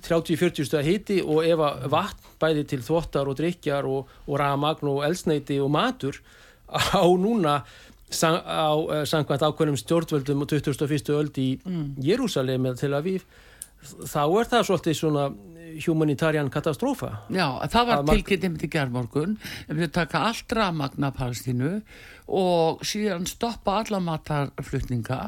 30-40 0.02 0.66
stöða 0.66 0.82
hiti 0.82 1.20
og 1.22 1.46
ef 1.46 1.60
að 1.62 1.84
vatn 1.92 2.32
bæði 2.42 2.64
til 2.72 2.80
þvottar 2.84 3.30
og 3.30 3.36
drikjar 3.38 3.86
og, 3.88 4.10
og 4.26 4.40
ramagn 4.42 4.90
og 4.90 5.04
elsneiti 5.06 5.60
og 5.62 5.70
matur 5.72 6.18
á 6.66 7.06
núna 7.06 7.60
sang, 8.10 8.38
á 8.42 8.74
uh, 8.74 9.02
sangvænt 9.06 9.42
ákveðnum 9.42 9.78
stjórnvöldum 9.78 10.42
og 10.42 10.50
21. 10.50 11.10
öld 11.14 11.38
í 11.38 11.48
mm. 11.62 11.86
Jérúsalem 12.02 12.66
eða 12.66 12.80
Tel 12.80 12.96
Aviv 12.98 13.26
þá 13.86 14.22
er 14.24 14.50
það 14.50 14.66
svolítið 14.66 14.98
svona 14.98 15.28
humanitarian 15.86 16.50
katastrófa 16.50 17.10
Já, 17.30 17.46
það 17.70 17.90
var 17.90 18.04
tilkynnt 18.08 18.64
í 18.64 18.70
gerðmorgun 18.72 19.36
við 19.68 19.92
taka 19.94 20.26
allt 20.30 20.54
rafmagna 20.56 21.12
Palestínu 21.14 21.72
og 22.26 22.82
síðan 22.86 23.28
stoppa 23.30 23.80
alla 23.82 24.00
matarflutninga 24.02 25.20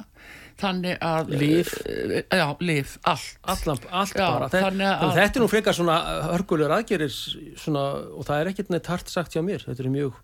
þannig 0.59 0.97
að 1.05 1.29
Lyf. 1.39 1.73
Eh, 1.87 2.23
Já, 2.35 2.47
lif, 2.61 2.97
allt 3.07 3.39
allan, 3.45 3.79
allt 3.91 4.15
Já, 4.17 4.25
bara 4.33 4.49
Þe, 4.53 4.63
þannig 4.67 4.89
að- 4.91 5.15
þetta 5.19 5.39
er 5.39 5.45
nú 5.45 5.49
frekar 5.53 5.77
svona 5.79 5.99
hörgulegur 6.33 6.75
aðgerir 6.79 7.13
svona, 7.15 7.85
og 8.19 8.25
það 8.27 8.41
er 8.43 8.51
ekkert 8.53 8.71
neitt 8.75 8.87
hart 8.91 9.09
sagt 9.13 9.33
hjá 9.37 9.43
mér 9.47 9.65
þetta 9.69 9.85
er 9.87 9.93
mjög 9.95 10.19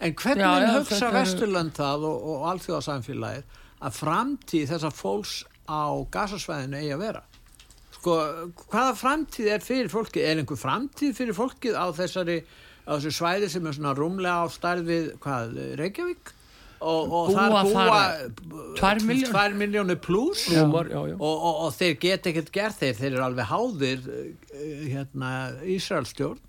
En 0.00 0.14
hvernig 0.14 0.40
Já, 0.40 0.52
já, 0.64 0.70
hugsa 0.78 1.06
er- 1.10 1.16
Vesturlönd 1.18 1.74
það 1.76 2.04
og, 2.08 2.24
og 2.32 2.44
alþjóðasamfélagið 2.54 3.60
að 3.84 3.96
framtíð 4.00 4.68
þessar 4.72 4.94
fólks 4.96 5.34
á 5.68 5.82
gasasvæðinu 6.14 6.78
eigi 6.80 6.92
að 6.94 7.02
vera? 7.04 7.22
Sko, 7.98 8.14
hvaða 8.72 8.94
framtíð 8.96 9.50
er 9.54 9.60
fyrir 9.64 9.88
fólkið? 9.92 10.24
Er 10.28 10.40
einhver 10.40 10.60
framtíð 10.60 11.12
fyrir 11.16 11.36
fólkið 11.36 11.76
á 11.76 11.86
þessari 11.96 12.38
á 12.84 12.92
þessu 12.96 13.12
svæði 13.16 13.48
sem 13.52 13.66
er 13.66 13.76
svona 13.76 13.94
rúmlega 13.96 14.44
á 14.44 14.46
starf 14.52 14.84
við, 14.88 15.12
hvað, 15.24 15.54
Reykjavík? 15.80 16.32
Og, 16.84 17.12
og 17.16 17.30
þar 17.32 17.54
búa 17.54 17.70
þar 17.72 18.24
tvær 18.78 18.98
milljónir. 19.08 19.30
tvær 19.30 19.54
miljónir 19.56 20.00
pluss 20.04 20.46
og, 20.52 20.90
og, 21.20 21.68
þeir 21.76 21.94
geta 22.02 22.30
ekkert 22.30 22.50
gert 22.54 22.80
þeir, 22.80 22.96
þeir 22.98 23.10
eru 23.12 23.24
alveg 23.24 23.48
háðir 23.48 24.08
eh, 24.12 24.82
hérna, 24.92 25.30
Ísraelstjórn 25.76 26.42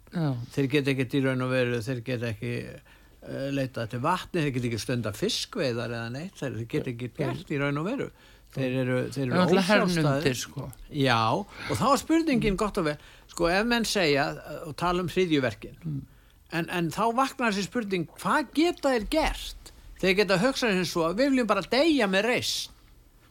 þeir 0.56 0.70
geta 0.74 0.94
ekkert 0.94 1.16
í 1.16 1.24
raun 1.26 1.46
og 1.46 1.52
veru 1.54 1.82
þeir 1.86 2.02
geta 2.06 2.32
ekki 2.34 2.54
uh, 2.66 3.50
leitað 3.56 3.92
til 3.96 4.02
vatni, 4.04 4.44
þeir 4.44 4.56
geta 4.58 4.70
ekki 4.72 4.82
stunda 4.84 5.14
fiskveiðar 5.16 5.98
eða 5.98 6.14
neitt, 6.14 6.40
þeir, 6.40 6.58
geta 6.72 6.92
ekki 6.94 7.12
gert 7.18 7.52
í 7.52 7.60
raun 7.62 7.82
og 7.82 7.88
veru. 7.90 8.10
Þeir 8.56 8.76
eru, 8.86 8.98
eru 9.20 9.36
er 9.36 9.58
ósjálfstæðir. 9.60 10.38
sko. 10.40 10.70
Já, 10.96 11.20
og 11.36 11.74
þá 11.76 11.88
er 11.90 12.00
spurningin 12.00 12.60
gott 12.60 12.80
og 12.80 12.88
vel 12.88 13.00
sko, 13.32 13.50
ef 13.52 13.66
menn 13.68 13.88
segja 13.88 14.30
uh, 14.38 14.62
og 14.70 14.78
tala 14.80 15.04
um 15.04 15.12
hriðjuverkin 15.12 16.06
en, 16.56 16.70
en 16.70 16.92
þá 16.94 17.06
vaknar 17.18 17.54
þessi 17.54 17.70
spurning 17.70 18.08
hvað 18.20 18.52
geta 18.56 18.94
þeir 18.94 19.08
gert 19.12 19.65
þeir 20.02 20.16
geta 20.22 20.40
hugsað 20.42 20.80
sem 20.80 20.88
svo, 20.90 21.10
við 21.14 21.34
viljum 21.34 21.50
bara 21.50 21.66
deyja 21.72 22.08
með 22.12 22.30
reist 22.32 22.72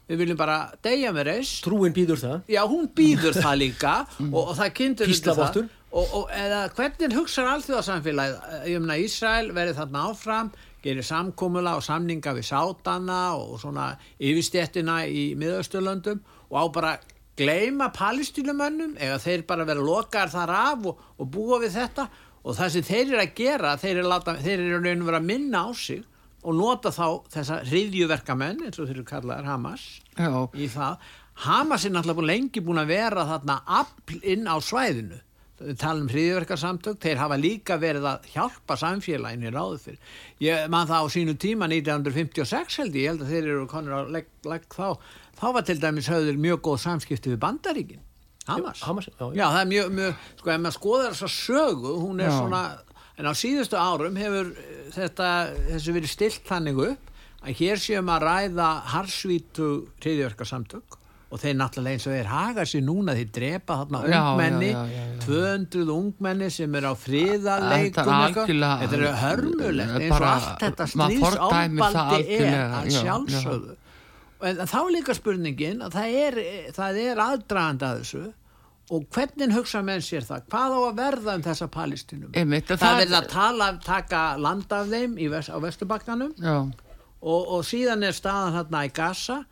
við 0.09 0.21
viljum 0.21 0.37
bara 0.37 0.59
deyja 0.85 1.15
með 1.17 1.29
reist 1.31 1.65
trúin 1.65 1.95
býður 1.97 2.21
það. 2.21 2.37
Já, 2.53 2.61
hún 2.69 2.91
býður 2.97 3.39
það 3.39 3.57
líka 3.63 3.95
og, 4.27 4.41
og 4.43 4.53
það 4.59 4.75
kynntur 4.81 5.15
það. 5.25 5.59
og, 5.95 6.15
og 6.19 6.35
eða, 6.37 6.61
hvernig 6.77 7.17
hugsaður 7.17 7.53
alþjóðarsamfélagið 7.55 8.69
ég 8.69 8.85
meina 8.85 9.01
Ísrael 9.01 9.49
verið 9.57 9.81
þarna 9.81 10.05
áfram 10.11 10.53
gerir 10.85 11.07
samkómula 11.09 11.79
og 11.79 11.87
samninga 11.87 12.35
við 12.37 12.51
sátana 12.51 13.21
og 13.39 13.57
svona 13.63 13.95
yfirstjettina 14.21 15.01
í 15.09 15.31
miðausturlöndum 15.41 16.21
og 16.51 16.59
á 16.61 16.65
bara 16.75 16.93
gleyma 17.39 17.89
palestínumönnum 17.97 18.99
eða 19.01 19.17
þeir 19.23 19.47
bara 19.49 19.65
vera 19.67 19.83
lokaðar 19.83 20.35
þar 20.35 20.53
af 20.59 20.89
og, 20.93 21.01
og 21.17 21.31
búa 21.33 21.63
við 21.65 21.79
þetta. 21.79 22.09
Og 22.45 22.59
það 22.59 22.75
sem 22.75 22.85
þeir 22.85 23.07
eru 23.07 23.23
að 23.23 23.33
gera 23.39 23.77
þeir 23.81 23.95
eru, 23.97 24.09
láta, 24.13 24.35
þeir 24.37 24.59
eru 24.59 24.83
raun 24.85 25.01
og 25.01 25.09
vera 25.09 25.23
að 25.23 25.31
minna 25.31 25.65
á 25.65 25.69
sig 25.73 26.05
og 26.45 26.57
nota 26.59 26.93
þá 26.95 27.07
þessa 27.33 27.61
hriðjuverkamenn 27.69 28.65
eins 28.67 28.79
og 28.79 28.89
þeir 28.89 28.99
eru 28.99 29.05
kallaðar 29.09 29.49
Hamas 29.49 29.85
Já, 30.19 30.31
í 30.55 30.69
það. 30.73 31.07
Hamas 31.45 31.85
er 31.89 31.95
náttúrulega 31.95 32.21
búin 32.21 32.31
lengi 32.31 32.63
búin 32.63 32.83
að 32.83 32.93
vera 32.95 33.25
þarna 33.33 33.57
afl 33.81 34.21
inn 34.23 34.45
á 34.47 34.57
svæðinu. 34.63 35.21
Við 35.65 35.77
tala 35.81 36.03
um 36.03 36.09
hriðverkarsamtök 36.11 36.99
þeir 37.03 37.21
hafa 37.23 37.37
líka 37.41 37.77
verið 37.81 38.07
að 38.11 38.25
hjálpa 38.35 38.77
samfélaginu 38.77 39.49
í 39.49 39.53
ráðu 39.55 39.79
fyrir. 39.85 40.01
Ég 40.43 40.65
man 40.71 40.89
það 40.91 41.07
á 41.07 41.15
sínu 41.15 41.35
tíma 41.41 41.69
1956 41.71 42.81
held 42.83 42.99
ég, 42.99 43.05
ég 43.07 43.13
held 43.15 43.23
að 43.25 43.31
þeir 43.33 43.53
eru 43.53 43.69
konur 43.71 43.99
að 44.01 44.11
legg, 44.17 44.33
legg 44.51 44.67
þá. 44.75 44.99
Þá 45.39 45.47
var 45.57 45.67
til 45.67 45.79
dæmis 45.83 46.11
höfður 46.11 46.43
mjög 46.43 46.61
góð 46.69 46.83
samskipti 46.85 47.33
við 47.33 47.41
bandaríkin 47.47 48.03
Hamas, 48.45 48.83
Hamas, 48.85 49.07
já, 49.09 49.15
já. 49.33 49.37
já 49.39 49.45
það 49.49 49.61
er 49.63 49.69
mjög, 49.71 49.93
mjög 49.97 50.25
sko 50.37 50.51
ef 50.53 50.59
maður 50.61 50.77
skoðar 50.77 51.15
þessa 51.15 51.29
sögu 51.33 51.93
hún 52.03 52.21
er 52.21 52.29
Já. 52.29 52.35
svona 52.37 52.63
en 53.19 53.29
á 53.31 53.33
síðustu 53.39 53.79
árum 53.79 54.17
hefur 54.19 54.53
eh, 54.59 54.91
þetta 54.97 55.29
þessu 55.71 55.95
verið 55.99 56.11
stilt 56.17 56.45
þannig 56.49 56.81
upp 56.89 57.11
að 57.45 57.57
hér 57.61 57.81
séum 57.85 58.09
að 58.15 58.25
ræða 58.29 58.69
harsvítu 58.95 59.69
hriðjörgarsamtök 60.03 60.99
og 61.35 61.41
þeir 61.43 61.57
náttúrulega 61.59 61.97
eins 61.99 62.05
og 62.07 62.13
þeir 62.15 62.29
haga 62.31 62.65
sér 62.71 62.83
núna 62.87 63.15
þeir 63.19 63.31
drepa 63.35 63.77
þarna 63.81 64.01
Já, 64.07 64.19
ungmenni 64.31 64.69
já, 64.71 64.77
já, 64.79 64.93
já, 64.95 65.07
já. 65.11 65.23
200 65.25 65.95
ungmenni 65.95 66.49
sem 66.55 66.77
er 66.79 66.85
á 66.87 66.93
algjörlega- 66.95 68.77
þetta 68.85 69.01
er 69.01 69.19
hörmulegt 69.25 69.97
eins 69.99 70.15
og 70.15 70.27
allt 70.31 70.63
þetta 70.63 70.87
stríðsábaldi 70.95 72.39
er 72.39 72.47
að 72.55 72.87
já, 72.93 73.01
sjálfsögðu. 73.01 73.77
En 74.45 74.57
þá 74.69 74.79
líka 74.93 75.15
spurningin 75.17 75.83
að 75.87 75.95
það 75.99 76.17
er, 76.23 76.39
það 76.77 76.99
er 77.05 77.23
aðdragand 77.25 77.85
að 77.89 78.01
þessu 78.03 78.25
og 78.91 79.07
hvernig 79.15 79.53
hugsa 79.55 79.81
menn 79.83 80.03
sér 80.05 80.27
það? 80.29 80.43
Hvað 80.53 80.75
á 80.77 80.81
að 80.91 80.99
verða 80.99 81.35
um 81.39 81.43
þessa 81.47 81.69
palestínum 81.73 82.35
Einmitt, 82.37 82.67
það, 82.69 82.79
það- 82.83 83.01
verða 83.05 83.21
að 83.23 83.29
tala, 83.33 83.69
taka 83.85 84.23
land 84.37 84.73
af 84.73 84.87
þeim 84.93 85.15
vest, 85.31 85.49
á 85.49 85.59
vesturbakkanum 85.63 86.35
já. 86.37 86.57
Og, 87.25 87.49
og 87.57 87.63
síðan 87.65 88.05
er 88.05 88.13
staðan 88.13 88.53
hérna 88.59 88.83
í 88.85 88.91
Gaza. 88.93 89.45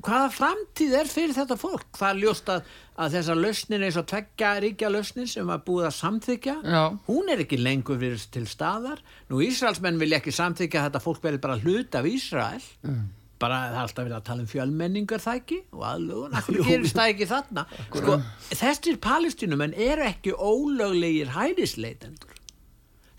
Hvaða 0.00 0.28
framtíð 0.32 0.92
er 0.94 1.08
fyrir 1.10 1.34
þetta 1.34 1.56
fólk? 1.58 1.88
Það 1.98 2.08
er 2.14 2.20
ljóst 2.22 2.48
að, 2.54 2.62
að 3.02 3.14
þessar 3.18 3.36
lausnin 3.42 3.82
eins 3.84 3.96
og 3.98 4.06
tveggja 4.08 4.52
ríkja 4.62 4.88
lausnin 4.94 5.26
sem 5.28 5.46
var 5.50 5.58
búið 5.66 5.88
að 5.90 5.96
samþykja 5.98 6.54
Já. 6.64 6.82
hún 7.08 7.28
er 7.34 7.42
ekki 7.42 7.58
lengur 7.60 7.98
fyrir 7.98 8.22
til 8.32 8.46
staðar. 8.46 9.02
Nú 9.28 9.42
Ísraelsmenn 9.44 9.98
vilja 10.00 10.20
ekki 10.22 10.32
samþykja 10.32 10.86
þetta 10.86 11.02
fólk 11.02 11.20
verði 11.26 11.40
bara 11.42 11.58
hlut 11.60 11.98
af 11.98 12.06
Ísrael 12.06 12.62
bara 13.42 13.58
það 13.68 13.76
er 13.76 13.82
alltaf 13.82 14.06
verið 14.06 14.16
að 14.18 14.24
tala 14.28 14.44
um 14.44 14.48
fjölmenningar 14.50 15.22
það 15.22 15.38
ekki? 15.40 15.58
Og 15.76 15.84
aðlugun, 15.88 16.34
akkur 16.40 16.58
gerist 16.66 16.96
það 16.98 17.12
ekki 17.12 17.28
þarna? 17.30 17.64
Sko, 17.92 18.16
þessir 18.62 18.98
palestinumenn 19.04 19.76
eru 19.88 20.08
ekki 20.08 20.34
ólöglegir 20.34 21.30
hælisleitendur. 21.36 22.34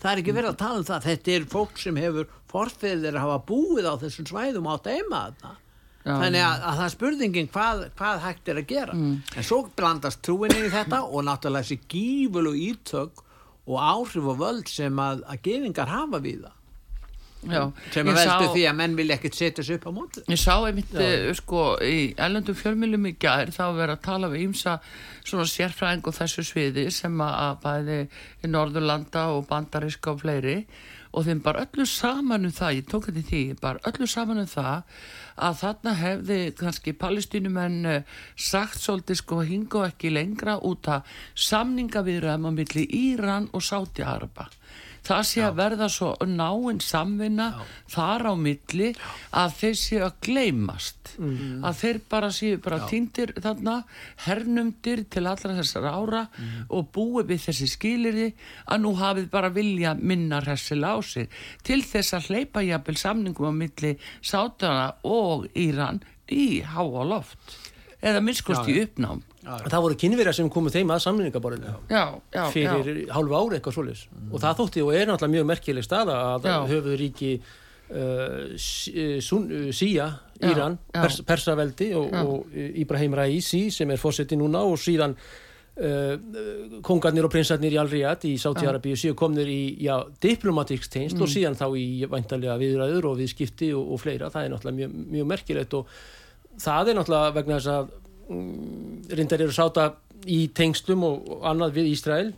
Það 0.00 0.12
er 0.12 0.22
ekki 0.22 0.34
verið 0.36 0.50
að 0.54 0.60
tala 0.60 0.80
um 0.80 0.86
það. 0.88 1.08
Þetta 1.08 1.32
er 1.34 1.48
fólk 1.52 1.80
sem 1.80 1.98
hefur 2.00 2.30
forfeðir 2.50 3.16
að 3.16 3.24
hafa 3.26 3.40
búið 3.50 3.88
á 3.88 3.94
þessum 4.00 4.28
svæðum 4.30 4.70
átt 4.72 4.88
að 4.88 5.00
eima 5.00 5.24
þarna. 5.26 5.56
Já, 6.00 6.14
þannig 6.16 6.44
að, 6.46 6.62
að 6.64 6.78
það 6.78 6.86
er 6.86 6.92
spurningin 6.94 7.50
hvað, 7.52 7.82
hvað 7.98 8.22
hægt 8.24 8.46
er 8.48 8.60
að 8.62 8.70
gera. 8.70 8.94
En 8.96 9.44
svo 9.44 9.58
blandast 9.76 10.22
trúinni 10.24 10.62
í 10.64 10.70
þetta 10.72 11.02
og 11.12 11.26
náttúrulega 11.28 11.68
þessi 11.68 11.80
gífulu 11.92 12.54
ítök 12.56 13.20
og 13.68 13.76
áhrif 13.76 14.30
og 14.32 14.40
völd 14.40 14.72
sem 14.72 14.96
að, 15.04 15.20
að 15.28 15.44
gefingar 15.44 15.92
hafa 15.92 16.22
við 16.24 16.46
það 16.46 16.56
sem 17.40 18.06
að 18.06 18.18
veldu 18.18 18.46
sá- 18.46 18.52
því 18.52 18.64
að 18.68 18.76
menn 18.76 18.96
vilja 18.98 19.16
ekkert 19.16 19.34
setja 19.38 19.64
sig 19.64 19.78
upp 19.80 19.86
á 19.88 19.92
móti. 19.96 20.24
Ég 20.28 20.40
sá 20.40 20.54
einmitt 20.66 20.92
uh, 20.92 21.30
sko 21.38 21.64
í 21.80 22.12
ellendum 22.20 22.54
fjölmjölum 22.58 23.06
í 23.08 23.14
gær 23.16 23.48
þá 23.54 23.64
verið 23.78 23.94
að 23.96 24.02
tala 24.04 24.28
við 24.28 24.44
ímsa 24.50 24.76
svona 25.24 25.46
sérfræðing 25.48 26.06
og 26.10 26.16
þessu 26.18 26.44
sviði 26.44 26.86
sem 26.92 27.20
að, 27.24 27.56
bæði 27.64 27.98
í 28.44 28.50
Norðurlanda 28.52 29.28
og 29.36 29.46
Bandariska 29.48 30.12
og 30.12 30.20
fleiri. 30.24 30.58
Og 31.10 31.24
þeim 31.26 31.40
bara 31.42 31.64
öllu 31.64 31.82
saman 31.90 32.44
um 32.46 32.52
það, 32.54 32.76
ég 32.76 32.84
tók 32.86 33.08
þetta 33.08 33.18
í 33.18 33.26
því, 33.26 33.40
bara 33.58 33.80
öllu 33.88 34.06
saman 34.06 34.38
um 34.44 34.46
það 34.46 34.84
að 35.40 35.56
þarna 35.58 35.94
hefði 35.98 36.36
kannski 36.60 36.92
palestínumenn 37.00 37.80
uh, 37.90 38.02
sagt 38.36 38.78
svolítið 38.78 39.18
sko 39.18 39.40
hinga 39.48 39.80
og 39.80 39.88
ekki 39.88 40.12
lengra 40.12 40.58
út 40.62 40.86
að 40.86 41.08
samningaviðraðum 41.34 42.46
á 42.46 42.52
milli 42.54 42.84
Íran 43.00 43.48
og 43.56 43.64
Sáti-Araba. 43.64 44.46
Það 45.06 45.22
sé 45.30 45.42
að 45.46 45.56
verða 45.60 45.88
svo 45.90 46.10
náinn 46.26 46.80
samvinna 46.84 47.46
þar 47.90 48.26
á 48.30 48.34
milli 48.36 48.90
að 49.32 49.54
þeir 49.60 49.76
séu 49.80 50.02
að 50.06 50.16
gleymast. 50.26 50.96
Mm. 51.20 51.64
að 51.66 51.74
þeir 51.80 51.96
bara 52.08 52.28
séu 52.32 52.58
bara 52.62 52.78
týndir 52.88 53.32
þarna 53.42 53.72
hernumdir 54.24 55.02
til 55.10 55.26
allra 55.26 55.56
þessar 55.58 55.88
ára 55.90 56.20
Mm. 56.30 56.66
og 56.70 56.90
búi 56.94 57.24
við 57.26 57.40
þessi 57.48 57.66
skilirði 57.68 58.28
að 58.70 58.80
nú 58.84 58.92
hafið 58.96 59.30
bara 59.30 59.50
vilja 59.50 59.94
minna 59.98 60.40
hressilega 60.40 60.96
á 60.96 60.98
sig. 61.02 61.28
Til 61.66 61.82
þess 61.82 62.14
að 62.14 62.30
hleypa 62.30 62.62
jafnvel 62.64 62.96
samningum 62.96 63.50
á 63.50 63.52
milli 63.52 63.96
Sátana 64.22 64.94
og 65.04 65.48
Íran 65.54 66.00
í 66.30 66.62
háa 66.62 67.04
loft 67.04 67.36
eða 68.02 68.20
minnskost 68.24 68.68
í 68.70 68.78
uppnám. 68.84 69.22
Það 69.44 69.82
voru 69.84 69.96
kynverjar 70.00 70.36
sem 70.36 70.48
komu 70.52 70.70
þeim 70.72 70.92
að 70.94 71.02
já, 72.34 72.42
fyrir 72.52 73.00
hálfu 73.12 73.36
ári 73.38 73.58
eitthvað 73.58 73.76
svoleiðis. 73.76 74.04
Og 74.30 74.40
það 74.42 74.58
þótti 74.60 74.84
og 74.84 74.94
er 74.94 75.10
náttúrulega 75.10 75.34
mjög 75.36 75.48
merkileg 75.50 75.84
staða 75.86 76.16
að 76.36 76.48
höfuð 76.70 76.96
ríki 77.00 77.32
uh, 77.90 78.56
Sía, 79.72 80.08
Já, 80.40 80.50
Íran. 80.50 80.78
Pers 80.94 81.20
Persaveldi 81.26 81.92
og, 81.98 82.12
og 82.24 82.54
Ibrahim 82.56 83.14
Raisi 83.18 83.66
sem 83.74 83.90
er 83.92 84.00
fósetti 84.00 84.38
núna 84.40 84.62
og 84.64 84.78
síðan 84.80 85.16
uh, 85.16 86.14
kongarnir 86.86 87.26
og 87.26 87.32
prinsarnir 87.34 87.74
í 87.76 87.80
Al-Riyad 87.80 88.24
í 88.28 88.36
Sáti-Arabíu 88.40 88.96
séu 89.00 89.16
komnir 89.18 89.48
í 89.50 89.60
já, 89.84 89.98
diplomatíks 90.22 90.88
teinst 90.92 91.16
Mm. 91.18 91.26
og 91.26 91.28
síðan 91.32 91.58
þá 91.58 91.66
í 91.76 92.06
væntalega 92.08 92.56
viðræður 92.60 93.10
og 93.10 93.18
viðskipti 93.20 93.72
og, 93.76 93.92
og 93.96 94.00
fleira, 94.00 94.30
það 94.32 94.46
er 94.46 94.54
náttúrulega 94.54 94.80
mjög, 94.80 94.96
mjög 95.16 95.30
merkilegt 95.34 95.74
og 95.80 95.86
það 96.60 96.92
er 96.92 96.98
náttúrulega 96.98 97.34
vegna 97.38 97.58
þess 97.58 97.72
að 97.74 97.90
mm, 98.28 99.16
reyndar 99.16 99.44
eru 99.46 99.56
sáta 99.56 99.86
í 100.28 100.40
tengslum 100.56 101.06
og, 101.06 101.30
annað 101.48 101.78
við 101.80 101.92
Ísrael 101.94 102.28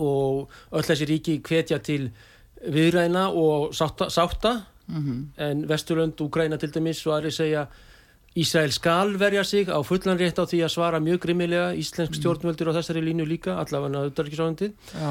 og 0.00 0.50
öll 0.70 0.86
þessi 0.86 1.08
ríki 1.10 1.38
hvetja 1.46 1.80
til 1.82 2.10
viðræðina 2.60 3.28
og 3.34 3.70
sátta, 3.74 4.10
sátta. 4.12 4.60
En 5.38 5.62
Vesturlönd, 5.70 6.18
Úgræna 6.18 6.58
til 6.58 6.72
dæmis 6.74 7.04
og 7.06 7.14
aðri 7.14 7.30
segja 7.30 7.68
Ísrael 8.38 8.70
skal 8.70 9.16
verja 9.18 9.42
sig 9.44 9.66
á 9.66 9.78
fullan 9.82 10.18
rétt 10.18 10.38
á 10.38 10.46
því 10.46 10.60
að 10.62 10.72
svara 10.74 11.00
mjög 11.02 11.18
grimmilega 11.24 11.72
íslensk 11.74 12.14
stjórnvöldur 12.14 12.70
á 12.70 12.78
þessari 12.78 13.02
línu 13.02 13.26
líka, 13.26 13.56
allavega 13.58 14.04
auðvitaðrikisráðundið 14.04 14.74
já, 14.94 15.10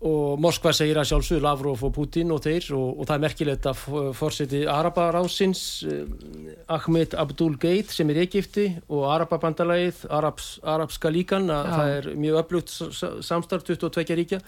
og 0.00 0.38
Moskva 0.40 0.70
segir 0.72 0.96
að 0.96 1.10
sjálfsögur 1.10 1.42
Lavrov 1.44 1.82
og 1.84 1.90
Putin 1.92 2.30
og 2.32 2.38
þeir 2.40 2.70
og, 2.72 3.00
og 3.02 3.04
það 3.08 3.16
er 3.18 3.22
merkilegt 3.26 3.66
að 3.68 3.80
fórseti 4.16 4.62
Arabaráðsins 4.72 5.60
eh, 5.84 6.64
Ahmed 6.72 7.12
Abdul 7.20 7.58
Geit 7.60 7.92
sem 7.92 8.08
er 8.14 8.22
Egipti 8.22 8.64
og 8.88 9.04
Arababandalagið 9.12 10.06
Arabs, 10.08 10.54
Arabska 10.64 11.12
líkan 11.12 11.50
að 11.52 11.68
Já. 11.68 11.74
það 11.76 11.94
er 11.98 12.08
mjög 12.24 12.40
öflugt 12.44 12.72
samstarf 13.28 13.66
22 13.68 14.16
ríkja 14.22 14.40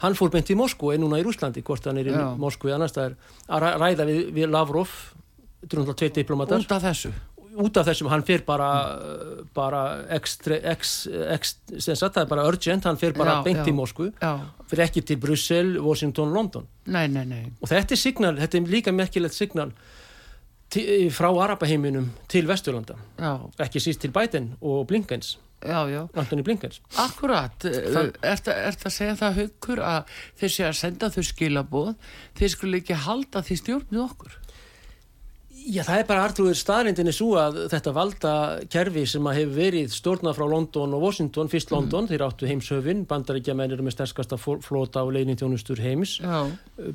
hann 0.00 0.14
fór 0.16 0.30
beint 0.32 0.48
í 0.54 0.56
Moskvu, 0.56 0.94
er 0.94 1.02
núna 1.02 1.18
í 1.20 1.26
Rúslandi 1.26 1.64
hvort 1.66 1.90
hann 1.90 1.98
er 2.00 2.12
í 2.12 2.14
Já. 2.14 2.28
Moskvu 2.38 2.70
annars 2.76 2.94
það 2.94 3.10
er 3.10 3.16
að 3.50 3.66
ræ- 3.66 3.78
ræða 3.82 4.06
við, 4.12 4.22
við 4.38 4.52
Lavrov 4.54 4.94
þetta 5.60 5.74
er 5.74 5.80
náttúrulega 5.82 5.98
tveit 6.04 6.20
diplomatar 6.22 6.62
út 6.62 6.70
af 6.78 6.86
þessu 6.86 7.10
út 7.58 7.76
af 7.80 7.86
þessum, 7.88 8.08
hann 8.12 8.22
fer 8.26 8.44
bara 8.46 8.68
bara 9.56 9.80
extra, 10.14 10.58
ex, 10.72 11.06
ex, 11.34 11.56
sem 11.82 11.96
sagt, 11.98 12.14
það 12.14 12.22
er 12.22 12.30
bara 12.30 12.44
urgent, 12.50 12.84
hann 12.86 12.98
fer 13.00 13.14
bara 13.16 13.38
Já, 13.38 13.42
beint 13.46 13.62
já. 13.64 13.68
í 13.70 13.74
Moskvu 13.74 14.10
fyrir 14.70 14.84
ekki 14.86 15.02
til 15.08 15.18
Brussel, 15.22 15.72
Washington, 15.82 16.30
London. 16.36 16.68
Nei, 16.86 17.06
nei, 17.10 17.24
nei. 17.26 17.42
Og 17.60 17.70
þetta 17.70 17.96
er 17.96 18.00
signal, 18.00 18.36
þetta 18.38 18.60
er 18.60 18.70
líka 18.70 18.94
merkilegt 18.94 19.34
signal 19.34 19.72
til, 20.70 21.08
frá 21.10 21.30
Arabaheiminum 21.34 22.10
til 22.30 22.46
Vesturlanda, 22.46 22.94
já, 23.18 23.32
ekki 23.66 23.82
síst 23.82 24.04
til 24.04 24.12
Biden 24.14 24.52
og 24.60 24.84
Blinkens, 24.90 25.38
já, 25.64 25.80
já. 25.90 26.04
Anthony 26.14 26.44
Blinkens. 26.46 26.78
Akkurat, 27.02 27.66
er 27.66 28.06
þetta 28.22 28.54
að 28.86 28.94
segja 28.94 29.16
það 29.18 29.40
haukur 29.42 29.82
að 29.82 30.14
þeir 30.40 30.54
sé 30.54 30.68
að 30.68 30.78
senda 30.84 31.10
þau 31.10 31.24
skilaboð 31.32 31.90
þeir 32.38 32.54
skulle 32.54 32.80
ekki 32.84 33.00
halda 33.08 33.42
því 33.42 33.58
stjórnið 33.64 34.04
okkur 34.06 34.38
Já, 35.60 35.82
það 35.84 35.98
er 35.98 36.06
bara 36.08 36.24
artrúður 36.24 36.56
staðrindinni 36.56 37.12
svo 37.12 37.34
að 37.40 37.58
þetta 37.72 37.92
valda 37.94 38.32
kerfi 38.72 39.04
sem 39.08 39.26
að 39.28 39.40
hefur 39.40 39.56
verið 39.58 39.94
stjórnað 39.94 40.38
frá 40.38 40.46
London 40.48 40.96
og 40.96 41.04
Washington, 41.04 41.50
fyrst 41.52 41.72
London, 41.74 42.08
þeir 42.08 42.24
áttu 42.26 42.48
heimshöfin, 42.48 43.04
bandaríkja 43.10 43.54
menn 43.58 43.74
eru 43.74 43.84
með 43.84 43.98
sterskasta 43.98 44.38
flota 44.40 45.04
og 45.04 45.12
leinintjónustur 45.18 45.82
heims. 45.84 46.16
Já, 46.24 46.46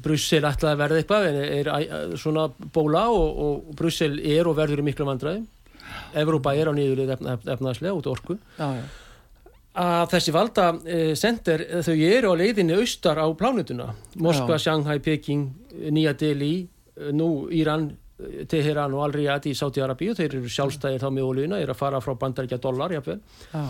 Brussel 0.02 0.42
ætlaði 0.42 0.74
að 0.74 0.82
verða 0.82 1.02
eitthvað 1.02 1.30
er, 1.30 1.70
er 1.70 2.18
svona 2.20 2.48
bóla 2.74 3.08
og, 3.14 3.42
og 3.46 3.76
Brussel 3.78 4.18
er 4.20 4.50
og 4.50 4.58
verður 4.58 4.82
í 4.82 4.88
miklu 4.90 5.08
vandræði 5.08 5.46
Evrópa 6.18 6.56
er 6.58 6.72
á 6.72 6.74
niðurlið 6.76 7.12
efna, 7.16 7.36
efnaðslega 7.54 7.96
út 7.96 8.08
orku. 8.10 8.38
Já, 8.58 8.80
já, 8.80 8.86
að 9.76 10.14
þessi 10.14 10.34
valda 10.36 10.70
e, 10.88 11.00
sender 11.20 11.66
þau 11.84 11.96
eru 11.96 12.32
á 12.32 12.40
leiðinni 12.40 12.78
austar 12.80 13.20
á 13.20 13.28
plánutuna 13.36 13.90
Moskva, 14.24 14.56
Já. 14.56 14.70
Shanghai, 14.70 15.00
Peking, 15.04 15.50
Nýja 15.92 16.16
Delhi 16.16 16.54
eh, 16.64 17.12
nú 17.12 17.50
Íran 17.52 17.90
eh, 17.92 18.05
Teheran 18.48 18.94
og 18.96 19.02
Al-Riyad 19.10 19.44
í 19.50 19.52
Sáti-Arabíu 19.60 20.14
þeir 20.16 20.38
eru 20.38 20.48
sjálfstæðir 20.48 21.02
þá 21.04 21.10
með 21.12 21.26
olíuna, 21.28 21.58
eru 21.60 21.74
að 21.74 21.80
fara 21.82 22.00
frá 22.00 22.14
bandaríkja 22.22 22.62
dollar 22.64 22.94
jafnvel. 22.96 23.18
já, 23.52 23.64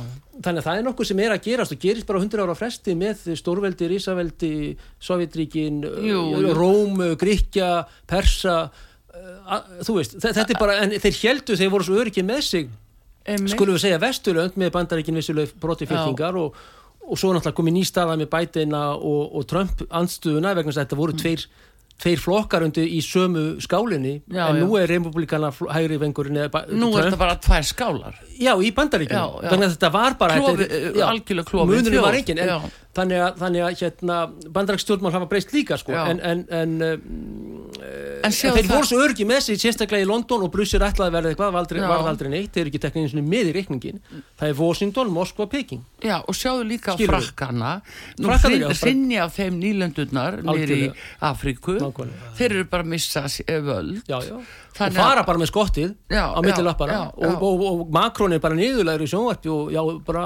þannig 0.46 0.60
að 0.62 0.68
það 0.68 0.78
er 0.82 0.86
nokkuð 0.86 1.10
sem 1.10 1.22
er 1.26 1.34
að 1.34 1.42
gerast 1.48 1.74
og 1.74 1.80
gerist 1.82 2.06
bara 2.06 2.22
á 2.22 2.26
100 2.28 2.44
ára 2.46 2.56
fresti 2.60 2.94
með 3.00 3.24
stórveldi, 3.42 3.88
Rísaveldi 3.90 4.52
Sovjetríkin, 5.02 5.82
jú. 6.06 6.22
Róm 6.54 7.02
Gríkja, 7.18 7.72
Persa 8.06 8.56
uh, 8.70 9.60
þú 9.82 9.98
veist, 9.98 10.16
þe- 10.22 10.34
þetta 10.38 10.54
er 10.54 10.62
bara 10.62 10.78
en 10.86 10.94
þeir 10.94 11.20
heldu, 11.24 11.58
þeir 11.58 11.74
voru 11.74 11.88
svo 11.90 11.98
öryggi 12.06 12.24
með 12.26 12.42
sig. 12.46 12.70
Skulum 13.50 13.74
við 13.80 13.82
segja 13.88 13.98
Vesturlönd 14.04 14.58
með 14.62 14.74
bandaríkin 14.78 15.18
vissuleg 15.18 15.56
broti 15.58 15.88
fylkingar 15.90 16.36
og, 16.38 16.54
og 17.02 17.18
svo 17.18 17.32
náttúrulega 17.34 17.58
komið 17.58 17.74
ný 17.80 17.86
staða 17.90 18.14
með 18.22 18.30
Bidena 18.36 18.84
og, 18.94 19.34
og 19.42 19.48
Trump 19.50 19.82
andstöðuna 19.90 20.54
vegna 20.54 20.70
þess 20.70 20.78
að 20.84 20.86
þetta 20.86 21.00
voru 21.00 21.16
tveir, 21.18 21.48
tveir 22.02 22.20
flokkar 22.20 22.64
undir 22.66 22.84
í 22.92 23.00
sömu 23.02 23.56
skálinni. 23.64 24.22
Já, 24.28 24.50
en 24.50 24.58
nú 24.60 24.74
já. 24.76 24.82
er 24.84 24.88
republikana 24.98 25.52
hægri 25.52 25.98
vengurinn 26.02 26.38
Nú 26.76 26.90
er 26.98 27.06
þetta 27.08 27.18
bara 27.22 27.36
tvær 27.40 27.64
skálar 27.64 28.18
Já, 28.36 28.52
í 28.60 28.72
Já, 29.16 29.24
já. 29.44 29.50
vegna 29.50 29.66
þess 29.70 29.78
að 29.78 29.80
þetta 29.80 29.92
var 29.96 30.18
bara 30.20 30.40
Klofi- 30.42 30.58
þetta 30.66 30.76
er- 30.76 30.98
eh, 31.00 31.08
algjörlega 31.10 31.48
klofin 31.52 31.72
munurinn 31.72 32.02
var 32.04 32.14
engin 32.20 32.40
en, 32.44 32.48
Já. 32.48 32.60
Þannig 32.96 33.22
að, 33.26 33.40
þannig 33.44 33.66
að 33.66 33.78
hérna, 33.82 34.20
bandaríkstjórnmál 34.56 35.14
hafa 35.16 35.30
breyst 35.32 35.54
líka 35.56 35.78
sko, 35.82 35.96
en, 35.96 36.22
en, 36.24 36.46
en, 36.50 36.76
En 38.26 38.30
en 38.30 38.34
sjáðu 38.34 38.62
þeir 38.62 38.70
voru 38.72 38.88
svo 38.90 39.00
örgi 39.04 39.26
með 39.28 39.42
sig 39.46 39.60
sérstaklega 39.62 40.06
í 40.06 40.08
London 40.08 40.46
og 40.46 40.52
Brussel 40.54 40.82
ætlaði 40.86 41.12
að 41.12 41.16
verða 41.18 41.32
eitthvað 41.34 41.58
aldrei, 41.60 41.80
varð 41.84 42.10
aldrei 42.12 42.30
neitt, 42.32 42.52
þeir 42.56 42.64
eru 42.64 42.72
ekki 42.72 42.82
teknið 42.86 43.06
eins 43.06 43.16
og 43.16 43.28
með 43.34 43.50
í 43.50 43.56
reikningin 43.58 44.02
það 44.40 44.48
er 44.48 44.58
Washington, 44.60 45.12
Moskva, 45.14 45.48
Peking. 45.52 45.84
Já, 46.04 46.18
og 46.24 46.38
sjáðu 46.38 46.68
líka 46.70 46.96
Skilurðu? 46.96 47.30
frakkana. 47.30 47.72
Nú 48.20 48.74
sinni 48.78 49.20
af 49.22 49.36
þeim 49.38 49.60
nýlöndurnar 49.62 50.40
nýri. 50.46 50.82
Afríku. 51.24 51.78
Nákvæmlega. 51.82 52.34
Þeir 52.40 52.58
eru 52.58 52.70
bara 52.72 52.86
að 52.86 52.94
missa 52.96 53.26
eh, 53.46 53.60
völd. 53.64 54.02
Já, 54.10 54.20
já. 54.26 54.40
Þannig 54.76 55.00
og 55.00 55.08
fara 55.08 55.24
bara 55.24 55.40
með 55.40 55.50
skottið 55.52 55.92
Já, 56.12 56.24
á 56.36 56.40
milli 56.44 56.60
já, 56.60 56.66
lappara 56.68 56.96
já, 56.98 57.04
og, 57.16 57.44
og, 57.48 57.62
og, 57.70 57.84
Macron 57.96 58.36
er 58.36 58.42
bara 58.44 58.58
niðurlegur 58.60 59.06
í 59.06 59.08
sjónvarpi 59.08 59.52
og 59.54 59.72
já, 59.72 59.82
bara 60.08 60.26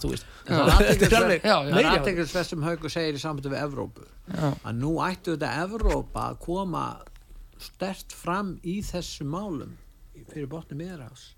þú 0.00 0.12
veist. 0.14 0.26
Er 0.48 1.16
alveg 1.18 1.44
Já, 1.44 1.56
já. 1.58 1.68
meiri 1.68 1.74
Það 1.74 1.82
er 1.82 1.90
aðteklisverð 1.90 2.48
sem 2.48 2.64
Haugur 2.64 2.94
segir 2.94 3.18
í 3.18 3.22
sambandi 3.22 3.52
við 3.52 3.60
Evrópu. 3.66 4.06
Já. 4.32 4.48
að 4.54 4.80
nú 4.80 4.94
ættu 5.04 5.36
þetta 5.36 5.52
Evrópa 5.66 6.24
að 6.30 6.40
koma 6.46 6.86
stert 7.62 8.16
fram 8.16 8.56
í 8.64 8.80
þessu 8.86 9.26
málum 9.28 9.76
fyrir 10.32 10.48
botni 10.50 10.78
miðrás 10.78 11.32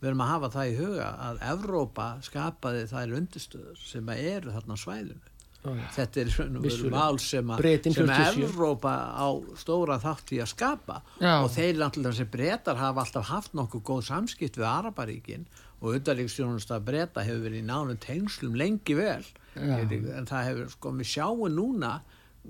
við 0.00 0.10
erum 0.10 0.22
að 0.24 0.32
hafa 0.32 0.50
það 0.54 0.70
í 0.70 0.76
huga 0.78 1.08
að 1.26 1.42
Evrópa 1.50 2.06
skapaði 2.24 2.86
þær 2.90 3.16
undirstöður 3.18 3.82
sem 3.84 4.12
að 4.12 4.22
eru 4.30 4.54
þarna 4.54 4.78
svæðinu 4.80 5.29
þetta 5.64 6.20
er 6.22 6.30
veru 6.32 6.60
Vissulega. 6.64 6.90
mál 6.96 7.18
sem, 7.20 7.46
að- 7.52 7.82
sem 7.92 8.06
47. 8.06 8.44
Evrópa 8.48 8.92
á 9.12 9.28
stóra 9.60 9.98
þátt 10.00 10.32
í 10.32 10.38
að 10.40 10.48
skapa 10.54 11.02
Já. 11.20 11.34
og 11.44 11.50
þeir 11.52 11.74
náttúrulega 11.76 12.14
þessi 12.16 12.30
breytar 12.32 12.76
hafa 12.80 13.00
alltaf 13.04 13.26
haft 13.28 13.52
nokkuð 13.54 13.82
góð 13.82 14.02
samskipt 14.08 14.56
við 14.56 14.64
Araparíkin 14.70 15.44
og 15.82 15.92
auðvitaðlíksjónust 15.94 16.70
að 16.72 16.84
breyta 16.88 17.20
hefur 17.24 17.44
verið 17.44 17.60
í 17.60 17.66
nánum 17.68 17.98
tengslum 18.00 18.54
lengi 18.56 18.94
vel 18.96 19.24
Já. 19.54 19.76
en 20.16 20.26
það 20.26 20.44
hefur 20.48 20.70
sko 20.70 20.92
við 20.96 21.10
sjáum 21.12 21.44
núna 21.52 22.00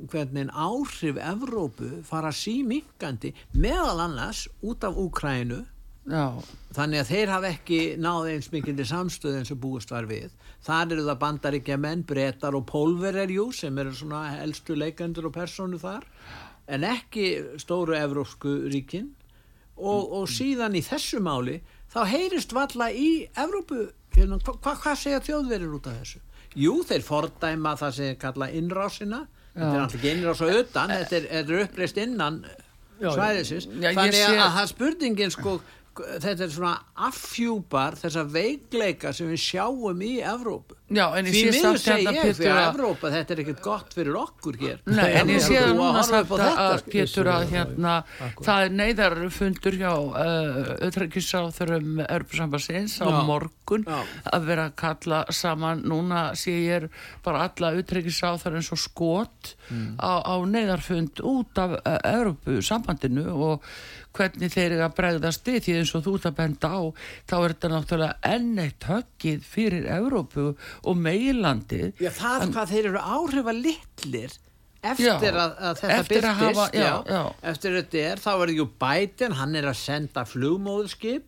hvernig 0.06 0.50
áhrif 0.54 1.16
Evrópu 1.18 1.90
fara 2.06 2.30
síminkandi 2.30 3.32
meðal 3.58 3.98
annars 4.06 4.46
út 4.62 4.84
af 4.86 4.94
Úkrænu 4.94 5.64
Já, 6.08 6.40
þannig 6.74 7.02
að 7.02 7.10
þeir 7.10 7.30
hafa 7.34 7.48
ekki 7.50 7.80
náð 8.00 8.28
eins 8.32 8.48
mikilvæg 8.54 8.88
samstöð 8.88 9.40
eins 9.40 9.52
og 9.52 9.60
búist 9.60 9.90
var 9.92 10.08
við. 10.08 10.30
Þar 10.64 10.94
eru 10.94 11.04
það 11.06 11.18
bandaríkja 11.20 11.76
menn, 11.80 12.04
brettar 12.08 12.56
og 12.56 12.64
pólvererjú 12.70 13.50
sem 13.56 13.76
eru 13.78 13.92
svona 13.94 14.38
elstu 14.40 14.76
leikendur 14.78 15.28
og 15.28 15.36
persónu 15.36 15.80
þar 15.80 16.06
en 16.70 16.86
ekki 16.86 17.26
stóru 17.60 17.96
evrópsku 17.98 18.54
ríkin. 18.72 19.12
Og, 19.80 20.10
og 20.12 20.26
síðan 20.28 20.76
í 20.76 20.82
þessu 20.84 21.22
máli 21.24 21.60
þá 21.90 22.00
heyrist 22.10 22.52
valla 22.52 22.90
í 22.92 23.26
Evrópu 23.40 23.86
hérna, 24.12 24.36
hva, 24.44 24.56
hva, 24.60 24.74
hvað 24.76 24.98
segja 25.00 25.20
þjóðverið 25.24 25.76
út 25.78 25.88
af 25.88 26.00
þessu? 26.02 26.20
Jú, 26.60 26.74
þeir 26.84 27.04
fordæma 27.06 27.76
það 27.80 27.94
sem 27.96 28.18
kalla 28.20 28.50
innrásina. 28.52 29.22
Þetta 29.54 29.70
er 29.70 29.80
alltaf 29.80 29.96
ekki 29.98 30.12
innrás 30.12 30.42
á 30.44 30.46
utan 30.52 30.92
þetta 30.92 31.16
er, 31.16 31.30
er 31.40 31.62
uppreist 31.64 32.00
innan 32.02 32.42
Já, 32.44 33.08
já. 33.08 33.10
svæðisins. 33.16 33.68
Já, 33.80 33.88
þannig 33.96 34.26
að 34.28 34.52
það 34.58 34.68
spurningin 34.74 35.32
sko 35.34 35.56
þetta 35.94 36.44
er 36.46 36.52
svona 36.54 36.74
affjúpar 37.08 37.96
þessa 37.98 38.22
veikleika 38.30 39.10
sem 39.16 39.28
við 39.32 39.40
sjáum 39.42 40.00
í 40.06 40.12
Evrópu 40.22 40.76
Já, 40.90 41.04
Því 41.14 41.42
miður 41.54 41.76
hérna 41.78 42.12
ég, 42.16 42.32
því 42.34 42.42
Pétur 42.42 42.50
að 42.50 42.64
Evrópa, 42.72 43.10
þetta 43.14 43.34
er 43.36 43.40
ekkert 43.44 43.60
gott 43.62 43.92
fyrir 43.94 44.16
okkur 44.18 44.56
hér. 44.58 44.80
Nei, 44.90 45.10
en 45.20 45.28
ég 45.30 45.44
sé 45.44 45.54
að 45.60 45.68
núna 45.78 45.90
á 45.92 46.02
að, 46.02 46.08
þetta, 46.32 46.48
að 46.64 46.72
sko. 46.80 46.90
Pétur 46.96 47.28
að 47.30 47.44
hérna, 47.52 47.92
það 48.42 48.62
er 48.64 48.72
neyðarfundur 48.80 49.76
hjá 49.78 49.92
auðvitaðrikiðsáþurum 50.80 52.00
Örbusambassins 52.08 52.96
á 53.00 53.06
Já. 53.06 53.20
morgun 53.28 53.84
Já. 53.86 54.00
að 54.34 54.48
vera 54.50 54.64
að 54.66 54.74
kalla 54.82 55.20
saman, 55.30 55.82
núna 55.86 56.24
sé 56.38 56.56
ég 56.66 56.88
bara 57.24 57.46
alla 57.48 57.70
auðvitaðrikiðsáþur 57.74 58.58
eins 58.60 58.72
og 58.74 58.82
skot 58.82 59.54
Mm. 59.70 59.94
á, 60.02 60.18
á 60.26 60.34
neyðarfund 60.50 61.20
út 61.22 61.54
af 61.62 61.76
Örbu 61.86 62.56
sambandinu 62.66 63.22
og 63.30 63.62
hvernig 64.16 64.50
þeir 64.54 64.72
eru 64.74 64.84
að 64.88 64.94
bregðast 64.98 65.46
við 65.50 65.58
því 65.66 65.74
eins 65.80 65.94
og 65.94 66.04
þú 66.06 66.14
ert 66.18 66.28
að 66.30 66.36
benda 66.40 66.70
á 66.74 66.80
þá 67.30 67.34
er 67.38 67.54
þetta 67.54 67.70
náttúrulega 67.74 68.34
enn 68.34 68.62
eitt 68.64 68.86
höggið 68.90 69.44
fyrir 69.54 69.88
Európu 69.96 70.46
og 70.82 71.00
meilandið 71.06 72.02
Já, 72.02 72.10
það 72.18 72.46
hvað 72.56 72.72
þeir 72.74 72.88
eru 72.90 73.02
áhrifa 73.16 73.54
litlir 73.56 74.38
eftir 74.80 75.06
Já, 75.10 75.42
að, 75.44 75.56
að 75.70 75.80
þetta 75.82 75.96
eftir 76.00 76.26
að 76.30 76.38
hafa- 76.40 76.70
já, 76.72 76.92
já. 77.12 77.22
eftir 77.52 77.74
þetta 77.78 78.04
er, 78.10 78.22
þá 78.24 78.30
er 78.46 78.52
jú 78.56 78.68
Biden, 78.80 79.34
hann 79.36 79.58
er 79.60 79.68
að 79.70 79.76
senda 79.82 80.24
flugmóðurskip 80.24 81.26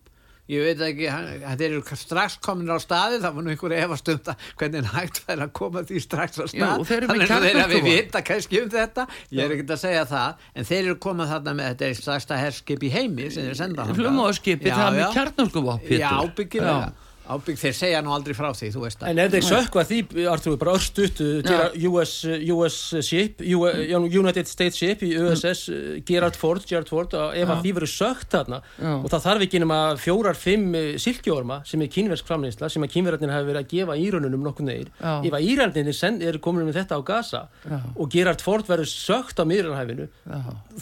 ég 0.53 0.65
veit 0.67 0.83
ekki, 0.87 1.07
hann, 1.11 1.29
þetta 1.43 1.67
eru 1.69 1.83
strax 2.03 2.37
komin 2.45 2.71
á 2.73 2.79
staði, 2.83 3.21
það 3.23 3.37
var 3.38 3.47
nú 3.47 3.53
einhver 3.55 3.75
efastund 3.79 4.31
að 4.33 4.47
hvernig 4.61 4.83
hann 4.88 4.99
hægt 5.03 5.21
væri 5.29 5.47
að 5.47 5.53
koma 5.59 5.83
því 5.88 6.03
strax 6.05 6.43
á 6.43 6.47
stað, 6.53 6.83
þannig 6.91 7.35
að 7.37 7.47
þeir 7.49 7.61
að 7.62 7.73
við 7.77 7.87
vita 7.88 8.23
kannski 8.29 8.61
um 8.62 8.73
þetta, 8.73 9.07
ég 9.33 9.45
er 9.47 9.55
ekkert 9.57 9.75
að 9.77 9.83
segja 9.85 10.05
það 10.12 10.45
en 10.61 10.69
þeir 10.73 10.83
eru 10.83 10.99
komað 11.07 11.33
þarna 11.37 11.57
með 11.61 11.71
þetta 11.73 11.88
er 11.88 12.01
stærsta 12.03 12.41
herskip 12.43 12.85
í 12.85 12.93
heimi 12.93 13.31
sem 13.33 13.49
þeir 13.49 13.59
senda 13.62 13.87
þangað. 13.87 14.03
flumóðskipi, 14.03 14.69
Já, 14.69 14.77
það 14.77 14.87
er 14.87 14.99
með 14.99 15.03
já. 15.07 15.11
kjarnarkuvopn 15.17 15.97
Já, 16.03 16.11
ábyggilega, 16.23 16.93
ábygg, 17.37 17.59
þeir 17.61 17.75
segja 17.79 18.03
nú 18.05 18.12
aldrei 18.14 18.35
frá 18.37 18.51
því, 18.55 18.71
þú 18.75 18.83
veist 18.85 19.01
það. 19.01 19.11
En 19.12 19.21
ef 19.25 19.33
þeir 19.35 19.47
sökva 19.49 19.85
því, 19.88 19.99
Artur, 20.33 20.57
bara 20.61 20.75
örstutt 20.79 21.23
gera 21.47 21.68
US, 21.90 22.12
US 22.57 22.79
ship 23.07 23.40
U- 23.42 24.09
United 24.23 24.49
States 24.51 24.79
ship 24.81 25.03
í 25.07 25.12
USS 25.18 25.64
uh, 25.73 25.81
Gerard 26.09 26.37
Ford, 26.38 26.64
Gerard 26.68 26.88
Ford 26.92 27.14
að 27.18 27.37
ef 27.42 27.53
að 27.57 27.62
því 27.66 27.75
verður 27.79 27.92
sökt 27.92 28.31
þarna 28.37 28.61
Já. 28.79 28.92
og 28.99 29.09
það 29.12 29.25
þarf 29.27 29.47
ekki 29.47 29.62
nema 29.64 29.81
fjórar, 30.01 30.38
fimm 30.38 30.68
uh, 30.79 30.88
silkjórma 31.03 31.61
sem 31.68 31.83
er 31.87 31.90
kínversk 31.92 32.29
framleysla 32.29 32.71
sem 32.73 32.85
að 32.87 32.92
kínverðarnir 32.97 33.35
hafi 33.37 33.49
verið 33.51 33.62
að 33.64 33.71
gefa 33.73 33.99
írununum 34.03 34.47
nokkuð 34.49 34.68
neyr. 34.71 34.90
Ef 35.03 35.37
að 35.38 35.47
írandinir 35.53 36.01
eru 36.23 36.38
komin 36.42 36.66
með 36.68 36.81
þetta 36.81 36.99
á 36.99 37.01
Gaza 37.07 37.42
Já. 37.66 37.79
og 37.97 38.11
Gerard 38.12 38.40
Ford 38.45 38.66
verður 38.68 38.90
sökt 38.90 39.38
á 39.40 39.45
miðranhæfinu 39.49 40.09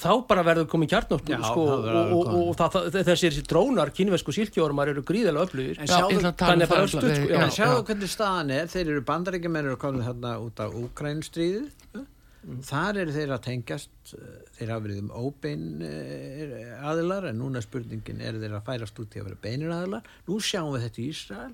þá 0.00 0.10
bara 0.28 0.42
verður 0.46 0.68
komin 0.70 0.88
kjarnorku 0.90 1.32
Já, 1.34 1.40
sko, 1.44 1.64
og, 1.66 1.84
verður 1.84 2.00
og, 2.00 2.24
komin. 2.26 2.40
og, 2.40 2.48
og 2.50 2.58
það, 2.60 2.76
það, 2.94 3.08
þessir 3.10 3.38
drónar, 3.50 3.92
kínversku 3.96 4.34
silkjórmar 4.36 4.92
eru 4.92 5.04
gríðilega 5.06 5.46
öflugir 5.46 5.80
Tala 6.40 6.54
um 6.54 6.60
Þannig 6.60 6.66
að 6.66 6.72
bara 6.72 6.80
það 6.80 6.86
örstutt, 6.88 7.06
við- 7.10 7.20
sko, 7.26 7.40
En 7.44 7.54
sjáðu 7.56 7.76
já. 7.80 7.84
hvernig 7.90 8.10
staðan 8.14 8.50
er, 8.56 8.70
þeir 8.72 8.86
eru 8.94 9.02
bandaríkjumenn 9.10 9.68
eru 9.70 9.76
komin 9.82 10.06
þarna 10.08 10.32
út 10.46 10.62
af 10.64 10.76
Úkrænustríðið 10.80 12.06
þar 12.64 12.96
eru 13.02 13.12
þeir 13.12 13.32
að 13.36 13.42
tengjast 13.44 14.14
eh, 14.16 14.36
þeir 14.56 14.70
hafa 14.72 14.84
verið 14.86 15.00
um 15.02 15.10
óbein 15.20 15.64
eh, 15.84 16.70
aðilar 16.88 17.26
en 17.28 17.36
núna 17.42 17.60
er 17.60 17.66
spurningin 17.66 18.22
eru 18.24 18.40
þeir 18.40 18.54
að 18.56 18.64
færast 18.70 19.00
út 19.02 19.12
í 19.16 19.20
að 19.20 19.26
vera 19.28 19.42
beinir 19.44 19.74
aðilar? 19.76 20.06
Nú 20.30 20.38
sjáum 20.40 20.72
við 20.72 20.86
þetta 20.86 21.02
í 21.04 21.08
Ísrael 21.12 21.52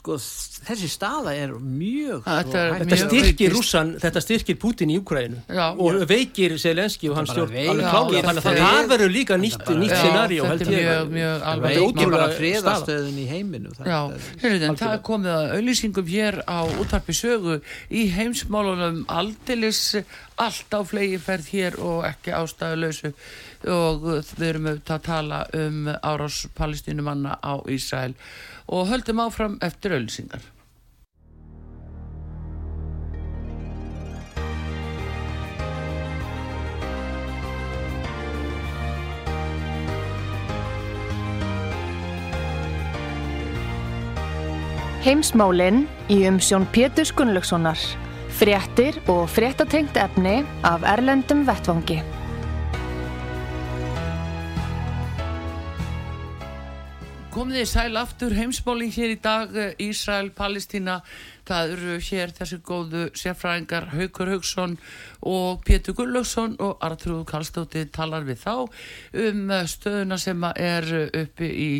sko 0.00 0.16
þessi 0.16 0.88
staða 0.88 1.34
er 1.36 1.50
mjög 1.60 2.22
Þetta 2.24 2.56
er- 2.60 2.74
Þetta 2.80 2.96
Mjög 2.96 3.02
styrkir 3.10 3.52
rússan, 3.52 3.90
þetta 4.00 4.20
styrkir 4.24 4.56
Putin 4.62 4.90
í 4.90 4.96
Ukraínu 5.00 5.42
Já. 5.52 5.66
og 5.76 5.98
veikir 6.08 6.54
Zelenski 6.58 7.10
og 7.12 7.18
hans 7.20 7.30
stjórn 7.34 7.52
alveg 7.52 7.84
klálega 7.84 8.22
þannig 8.30 8.46
að 8.46 8.60
það 8.64 8.88
verður 8.94 9.12
líka 9.12 9.36
nýtt, 9.36 9.60
Já, 9.60 9.98
scenaríu 10.00 10.46
þetta 10.48 10.72
er 10.80 11.04
mjög, 11.12 11.44
alveg 11.52 11.68
veikir. 11.68 11.84
Bara 11.84 11.90
ótrúlega 11.90 12.38
friðastöðin 12.40 13.18
í 13.20 13.26
heiminu 13.28 13.74
Já, 13.84 14.00
það 14.40 14.94
er 14.94 15.04
komið 15.10 15.30
að 15.36 15.54
auðlýsingum 15.58 16.10
hér 16.14 16.40
á 16.48 16.58
útarpi 16.80 17.12
sögu 17.20 17.60
í 17.90 18.06
heimsmálunum. 18.16 19.04
Aldilis 19.08 19.82
allt 20.40 20.72
á 20.72 20.80
flegiferð 20.88 21.52
hér 21.52 21.76
og 21.84 22.04
ekki 22.08 22.32
ástæðuleysu 22.32 23.12
og 23.68 24.06
við 24.40 24.46
erum 24.48 24.70
auðvitað 24.70 24.96
að 24.96 25.04
tala 25.04 25.40
um 25.60 25.82
árás 26.00 26.46
palestínumanna 26.56 27.36
á 27.44 27.60
Ísrael 27.68 28.14
og 28.70 28.86
höldum 28.90 29.20
áfram 29.26 29.58
eftir 29.66 29.96
auðlýsingar. 29.98 30.46
Heimsmálinn 45.00 45.86
í 46.12 46.20
umsjón 46.28 46.68
Pétur 46.74 47.08
Gunnlaugssonar. 47.16 47.80
Fréttir 48.36 49.00
og 49.10 49.26
fréttatengt 49.32 49.96
efni 49.96 50.42
af 50.62 50.84
Erlendum 50.86 51.46
Vettvangi. 51.48 52.02
Komið 57.40 57.56
þið 57.56 57.68
sæl 57.70 57.96
aftur 57.96 58.34
heimsmáli 58.36 58.86
hér 58.92 59.14
í 59.14 59.20
dag 59.24 59.54
eh, 59.56 59.70
Ísrael, 59.80 60.26
Palestína 60.36 60.98
það 61.48 61.70
eru 61.72 61.94
hér 62.04 62.32
þessi 62.36 62.58
góðu 62.68 63.04
sérfræðingar 63.16 63.86
Haukur 63.94 64.28
Hauksson 64.34 64.74
og 65.26 65.62
Pétur 65.64 65.96
Gullaugsson 65.96 66.58
og 66.60 66.84
Artrúð 66.84 67.22
Karlstóttir 67.30 67.88
talar 67.96 68.26
við 68.28 68.42
þá 68.42 68.52
um 68.58 69.54
eh, 69.56 69.64
stöðuna 69.72 70.18
sem 70.20 70.44
er 70.50 70.90
uppi 71.22 71.48
í 71.48 71.70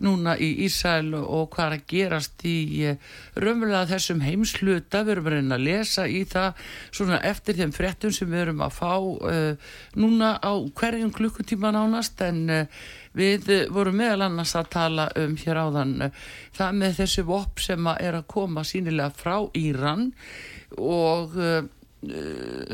núna 0.00 0.38
í 0.40 0.48
Ísrael 0.64 1.12
og 1.20 1.52
hvað 1.52 1.66
er 1.66 1.76
að 1.76 1.84
gerast 1.92 2.46
í 2.48 2.56
eh, 2.94 3.12
raunverulega 3.36 3.92
þessum 3.92 4.24
heimsluta 4.24 5.04
við 5.04 5.18
erum 5.18 5.28
að 5.28 5.36
reyna 5.36 5.60
að 5.60 5.68
lesa 5.68 6.08
í 6.08 6.24
það 6.32 6.64
svona 6.88 7.20
eftir 7.34 7.60
þeim 7.60 7.76
fréttum 7.76 8.16
sem 8.16 8.32
við 8.32 8.46
erum 8.46 8.64
að 8.64 8.80
fá 8.80 8.96
núna 10.00 10.34
á 10.40 10.52
hverjum 10.72 11.12
klukkutíma 11.12 11.76
nánast 11.76 12.24
en 12.24 12.42
uh, 12.48 12.82
Við 13.18 13.50
eh, 13.52 13.66
vorum 13.72 13.98
meðal 14.00 14.28
annars 14.28 14.54
að 14.56 14.72
tala 14.72 15.06
um 15.20 15.36
hér 15.40 15.60
áðan 15.60 15.92
eh, 16.06 16.24
það 16.56 16.80
með 16.80 16.96
þessi 17.02 17.26
vopp 17.28 17.60
sem 17.60 17.92
að 17.92 18.02
er 18.08 18.18
að 18.18 18.28
koma 18.32 18.64
sínilega 18.64 19.12
frá 19.16 19.36
Íran 19.58 20.10
og 20.80 21.34
uh, 21.36 21.66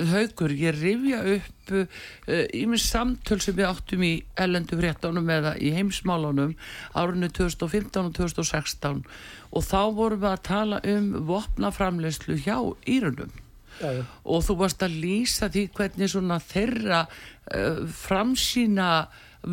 haugur, 0.09 0.55
ég 0.57 0.77
rifja 0.79 1.19
upp 1.35 1.73
ímins 2.57 2.85
uh, 2.87 2.93
samtöl 2.95 3.41
sem 3.43 3.57
við 3.59 3.67
áttum 3.69 4.05
í 4.07 4.13
ellendu 4.39 4.79
fréttanum 4.79 5.27
eða 5.35 5.57
í 5.59 5.73
heimsmálunum 5.75 6.55
árunni 6.95 7.29
2015 7.35 8.07
og 8.07 8.15
2016 8.17 9.03
og 9.51 9.67
þá 9.67 9.83
vorum 9.99 10.23
við 10.23 10.31
að 10.31 10.47
tala 10.49 10.81
um 10.95 11.11
vopnaframleyslu 11.29 12.39
hjá 12.47 12.57
Írunum 12.87 13.35
Já, 13.83 13.91
já. 13.99 14.03
og 14.25 14.47
þú 14.47 14.57
varst 14.63 14.83
að 14.87 14.97
lýsa 15.03 15.51
því 15.53 15.69
hvernig 15.77 16.15
svona 16.15 16.39
þeirra 16.43 17.05
uh, 17.05 17.83
framsýna 18.01 18.91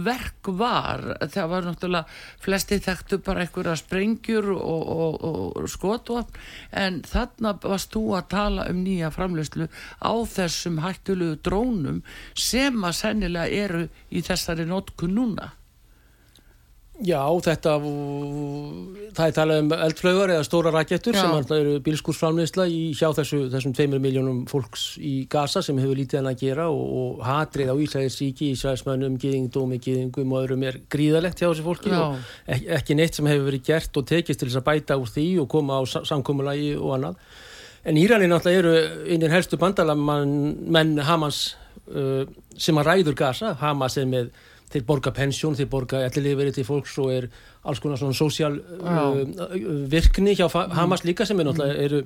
verk 0.06 0.50
var 0.60 1.04
það 1.32 1.50
var 1.52 1.68
náttúrulega 1.70 2.44
flesti 2.44 2.80
þekktu 2.84 3.20
bara 3.26 3.46
einhverja 3.46 3.76
sprengjur 3.80 4.52
og, 4.56 4.92
og, 4.96 5.26
og 5.30 5.70
skotvopn 5.72 6.40
en 6.84 7.02
þarna 7.08 7.56
varst 7.64 7.94
þú 7.96 8.06
að 8.20 8.30
tala 8.36 8.70
um 8.72 8.82
nýja 8.86 9.12
framleyslu 9.16 9.70
á 10.04 10.14
þessum 10.36 10.82
hættulegu 10.84 11.40
drónum 11.46 12.02
sem 12.34 12.82
að 12.84 12.98
sennilega 13.02 13.64
eru 13.66 13.86
í 14.12 14.26
þessari 14.26 14.68
notkun 14.70 15.16
núna 15.16 15.54
Já, 17.04 17.20
þetta 17.44 17.72
það 19.16 19.26
er 19.26 19.34
talað 19.36 19.58
um 19.66 19.72
eldflögar 19.76 20.32
eða 20.32 20.46
stóra 20.48 20.72
rakettur 20.72 21.18
sem 21.18 21.28
alltaf 21.36 21.58
eru 21.60 21.74
bílskúrsframleysla 21.84 22.68
hjá 22.72 23.10
þessu, 23.18 23.40
þessum 23.52 23.74
tveimur 23.76 24.00
miljónum 24.04 24.38
fólks 24.48 24.86
í 25.04 25.26
Gaza 25.32 25.60
sem 25.66 25.76
hefur 25.82 26.00
lítið 26.00 26.22
hann 26.22 26.30
að 26.32 26.40
gera 26.46 26.70
og, 26.72 26.86
og 27.02 27.26
hatrið 27.28 27.74
á 27.74 27.76
Ísraelsíki, 27.84 28.54
Ísraelsmönnum, 28.56 29.18
gýðingdómi, 29.20 29.82
gýðingum 29.84 30.32
og 30.38 30.46
öðrum 30.46 30.64
er 30.72 30.80
gríðalegt 30.96 31.44
hjá 31.44 31.50
þessu 31.50 31.68
fólki 31.68 31.92
Já. 31.92 32.00
og 32.00 32.72
ekki, 32.80 32.96
neitt 32.96 33.20
sem 33.20 33.28
hefur 33.28 33.50
verið 33.50 33.68
gert 33.74 34.00
og 34.00 34.08
tekist 34.14 34.40
til 34.40 34.48
þess 34.54 34.62
að 34.64 34.68
bæta 34.72 35.00
úr 35.02 35.12
því 35.12 35.28
og 35.44 35.52
koma 35.52 35.80
á 35.80 35.84
sa- 35.84 36.06
samkomulagi 36.08 36.74
og 36.80 36.96
annað. 36.96 37.20
En 37.86 38.00
Íranin 38.00 38.32
náttúrulega 38.32 38.64
eru 38.64 39.06
einnig 39.12 39.36
helstu 39.36 39.60
bandalamann 39.62 40.32
menn 40.74 40.96
Hamas 41.06 41.44
uh, 41.92 42.24
sem 42.58 42.80
að 42.80 42.88
ræður 42.94 43.20
Gaza, 43.20 43.52
Hamas 43.60 44.00
er 44.00 44.08
með 44.10 44.32
þeir 44.76 44.86
borga 44.92 45.14
pensjón, 45.16 45.56
þeir 45.58 45.72
borga 45.72 46.04
elliliferi 46.10 46.52
til 46.60 46.68
fólks 46.68 46.98
og 47.02 47.14
er 47.16 47.30
alls 47.66 47.80
konar 47.84 47.98
svona 48.02 48.18
sósjál 48.20 48.60
uh, 48.60 49.24
virkni 49.90 50.36
hjá 50.38 50.50
Fa- 50.52 50.68
Hamas 50.76 51.06
líka 51.08 51.26
sem 51.26 51.40
er 51.40 51.48
náttúrulega 51.50 51.88
eru 51.88 52.04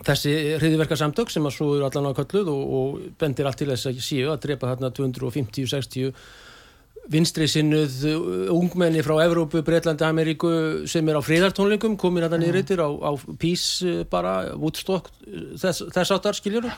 þessi 0.00 0.30
hriðiverka 0.60 0.96
samtök 0.96 1.28
sem 1.28 1.44
að 1.44 1.52
svo 1.58 1.74
eru 1.76 1.84
allan 1.84 2.06
á 2.08 2.16
kölluð 2.16 2.48
og, 2.48 2.62
og 2.78 3.02
bendir 3.20 3.44
allt 3.50 3.58
til 3.60 3.68
þess 3.68 3.90
að 3.90 3.98
séu 4.06 4.30
að 4.32 4.38
drepa 4.46 4.70
þarna 4.70 4.88
250-60 4.96 6.14
vinstri 7.10 7.48
sinnuð 7.50 7.94
uh, 8.06 8.52
ungmenni 8.54 9.02
frá 9.02 9.16
Evrópu, 9.24 9.64
Breitlandi, 9.66 10.04
Ameríku 10.06 10.50
sem 10.88 11.08
er 11.10 11.18
á 11.18 11.22
friðartónleikum, 11.24 11.96
komin 11.98 12.22
að 12.26 12.36
það 12.36 12.42
niðurreitir 12.44 12.82
á, 12.86 12.88
á 12.88 13.10
pís 13.40 13.64
uh, 13.82 14.02
bara 14.12 14.34
Woodstock, 14.54 15.08
uh, 15.26 15.40
þess, 15.58 15.82
þess 15.90 16.14
áttar 16.14 16.38
skiljur 16.38 16.68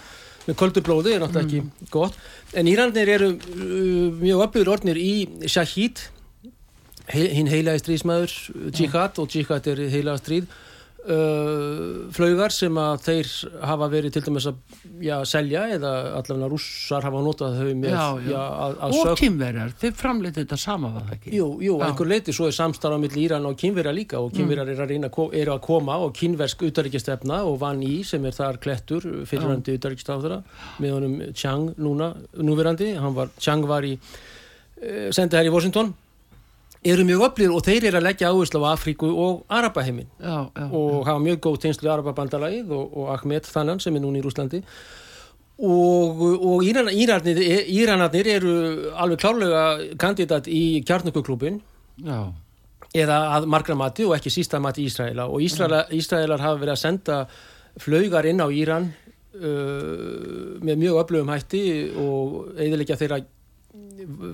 með 0.46 0.58
köldu 0.58 0.82
blóði 0.84 1.14
er 1.14 1.22
náttúrulega 1.22 1.46
ekki 1.46 1.90
gott. 1.92 2.18
En 2.58 2.68
Írandir 2.70 3.10
eru 3.14 3.30
uh, 3.36 4.08
mjög 4.18 4.44
öflugur 4.48 4.74
orðnir 4.76 5.00
í 5.00 5.14
Shahid 5.46 6.04
hinn 7.12 7.50
heilaði 7.50 7.82
stríðsmaður 7.82 8.34
uh, 8.54 8.68
Jihad 8.74 9.20
og 9.22 9.34
Jihad 9.34 9.68
er 9.70 9.84
heilaða 9.92 10.22
stríð 10.22 10.52
uh, 11.10 12.10
flaugar 12.14 12.52
sem 12.54 12.76
að 12.78 13.04
þeir 13.06 13.30
hafa 13.66 13.88
verið 13.92 14.14
til 14.14 14.22
dæmis 14.26 14.46
að 14.50 14.58
já, 15.02 15.14
selja 15.28 15.64
eða 15.76 15.92
allavega 16.18 16.50
rússar 16.52 17.06
hafa 17.06 17.22
notað 17.24 17.58
þau 17.58 17.70
með 17.82 17.94
Já, 17.94 18.04
já. 18.28 18.38
að, 18.38 18.76
að 18.86 18.96
og 18.98 19.20
kynverjar, 19.20 19.74
þeir 19.82 19.94
framleiti 20.02 20.42
þetta 20.42 20.58
sama 20.62 20.92
var 20.94 21.06
það 21.08 21.16
ekki? 21.18 21.32
Jú, 21.38 21.48
jú, 21.66 21.78
einhver 21.86 22.10
leiti 22.12 22.34
svo 22.36 22.48
er 22.50 22.56
samstarf 22.56 22.98
á 22.98 23.02
milli 23.02 23.24
Íran 23.26 23.48
og 23.50 23.56
kynverja 23.60 23.94
líka 23.96 24.20
og 24.22 24.34
kynverjar 24.36 24.72
eru 24.74 24.86
að 24.86 24.94
reyna 24.94 25.10
að 25.56 25.62
koma 25.66 25.98
og 26.02 26.14
kynversk 26.18 26.66
utaríkjastefna 26.68 27.42
og 27.48 27.58
Van 27.62 27.82
Í 27.86 28.02
sem 28.06 28.24
er 28.28 28.36
þar 28.36 28.60
klettur 28.62 29.08
fyrirhandi 29.28 29.78
utaríkjastafðara 29.78 30.42
með 30.82 30.96
honum 30.98 31.18
Chang 31.34 31.72
núna, 31.82 32.12
núverandi 32.38 32.94
hann 32.98 33.16
var, 33.16 33.32
Chang 33.42 33.66
var 33.70 33.86
í 33.86 33.96
uh, 33.96 35.10
sendið 35.14 35.40
her 35.40 35.50
í 35.50 35.54
Washington 35.54 35.94
eru 36.84 37.04
mjög 37.06 37.26
öflir 37.28 37.52
og 37.54 37.62
þeir 37.66 37.88
eru 37.90 38.00
að 38.00 38.08
leggja 38.08 38.32
áherslu 38.32 38.62
á 38.66 38.74
Afríku 38.74 39.10
og 39.10 39.44
Arabaheimin. 39.48 40.08
Já, 40.18 40.50
já, 40.50 40.66
og 40.66 41.06
hafa 41.06 41.22
mjög 41.22 41.38
góð 41.46 41.60
tengslu 41.66 41.88
í 41.88 41.92
Arababandalagið 41.92 42.74
og, 42.74 42.96
og 42.98 43.14
Ahmed 43.14 43.46
Þannan 43.46 43.82
sem 43.82 43.96
er 43.96 44.02
núna 44.02 44.18
í 44.18 44.24
Rúslandi 44.24 44.62
og, 45.62 46.22
og 46.42 46.64
Íran, 46.66 46.90
Íranarnir, 46.90 47.40
Íranarnir 47.70 48.30
eru 48.34 48.54
alveg 48.98 49.20
klárlega 49.22 49.64
kandidat 50.00 50.48
í 50.50 50.82
kjarnökuklúbin 50.88 51.60
já, 52.02 52.32
eða 52.96 53.18
að 53.36 53.46
margra 53.52 53.76
mati 53.78 54.06
og 54.08 54.16
ekki 54.16 54.32
sísta 54.32 54.60
mati 54.62 54.86
Ísraela. 54.88 55.28
Og 55.30 55.44
Ísraela, 55.44 55.84
Ísraelar 55.94 56.42
hafa 56.42 56.60
verið 56.60 56.74
að 56.74 56.82
senda 56.82 57.20
flaugar 57.80 58.26
inn 58.28 58.42
á 58.42 58.48
Íran 58.50 58.90
uh, 58.90 60.58
með 60.64 60.82
mjög 60.82 60.98
öflugum 61.04 61.32
hætti 61.32 61.62
og 62.00 62.58
eðilegja 62.58 62.98
þeirra 63.00 63.22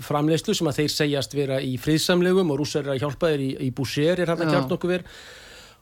framleyslu 0.04 0.54
sem 0.56 0.70
að 0.70 0.80
þeir 0.80 0.94
segjast 0.94 1.36
vera 1.36 1.58
í 1.64 1.76
friðsamlegum 1.80 2.54
og 2.54 2.60
rússar 2.60 2.84
eru 2.84 2.94
að 2.94 3.04
hjálpa 3.04 3.32
þeir 3.32 3.44
í, 3.44 3.50
í 3.68 3.70
Búsér 3.74 4.22
er 4.22 4.32
hann 4.32 4.42
að 4.42 4.50
Já. 4.50 4.54
kjarn 4.56 4.74
okkur 4.78 4.92
verið 4.94 5.20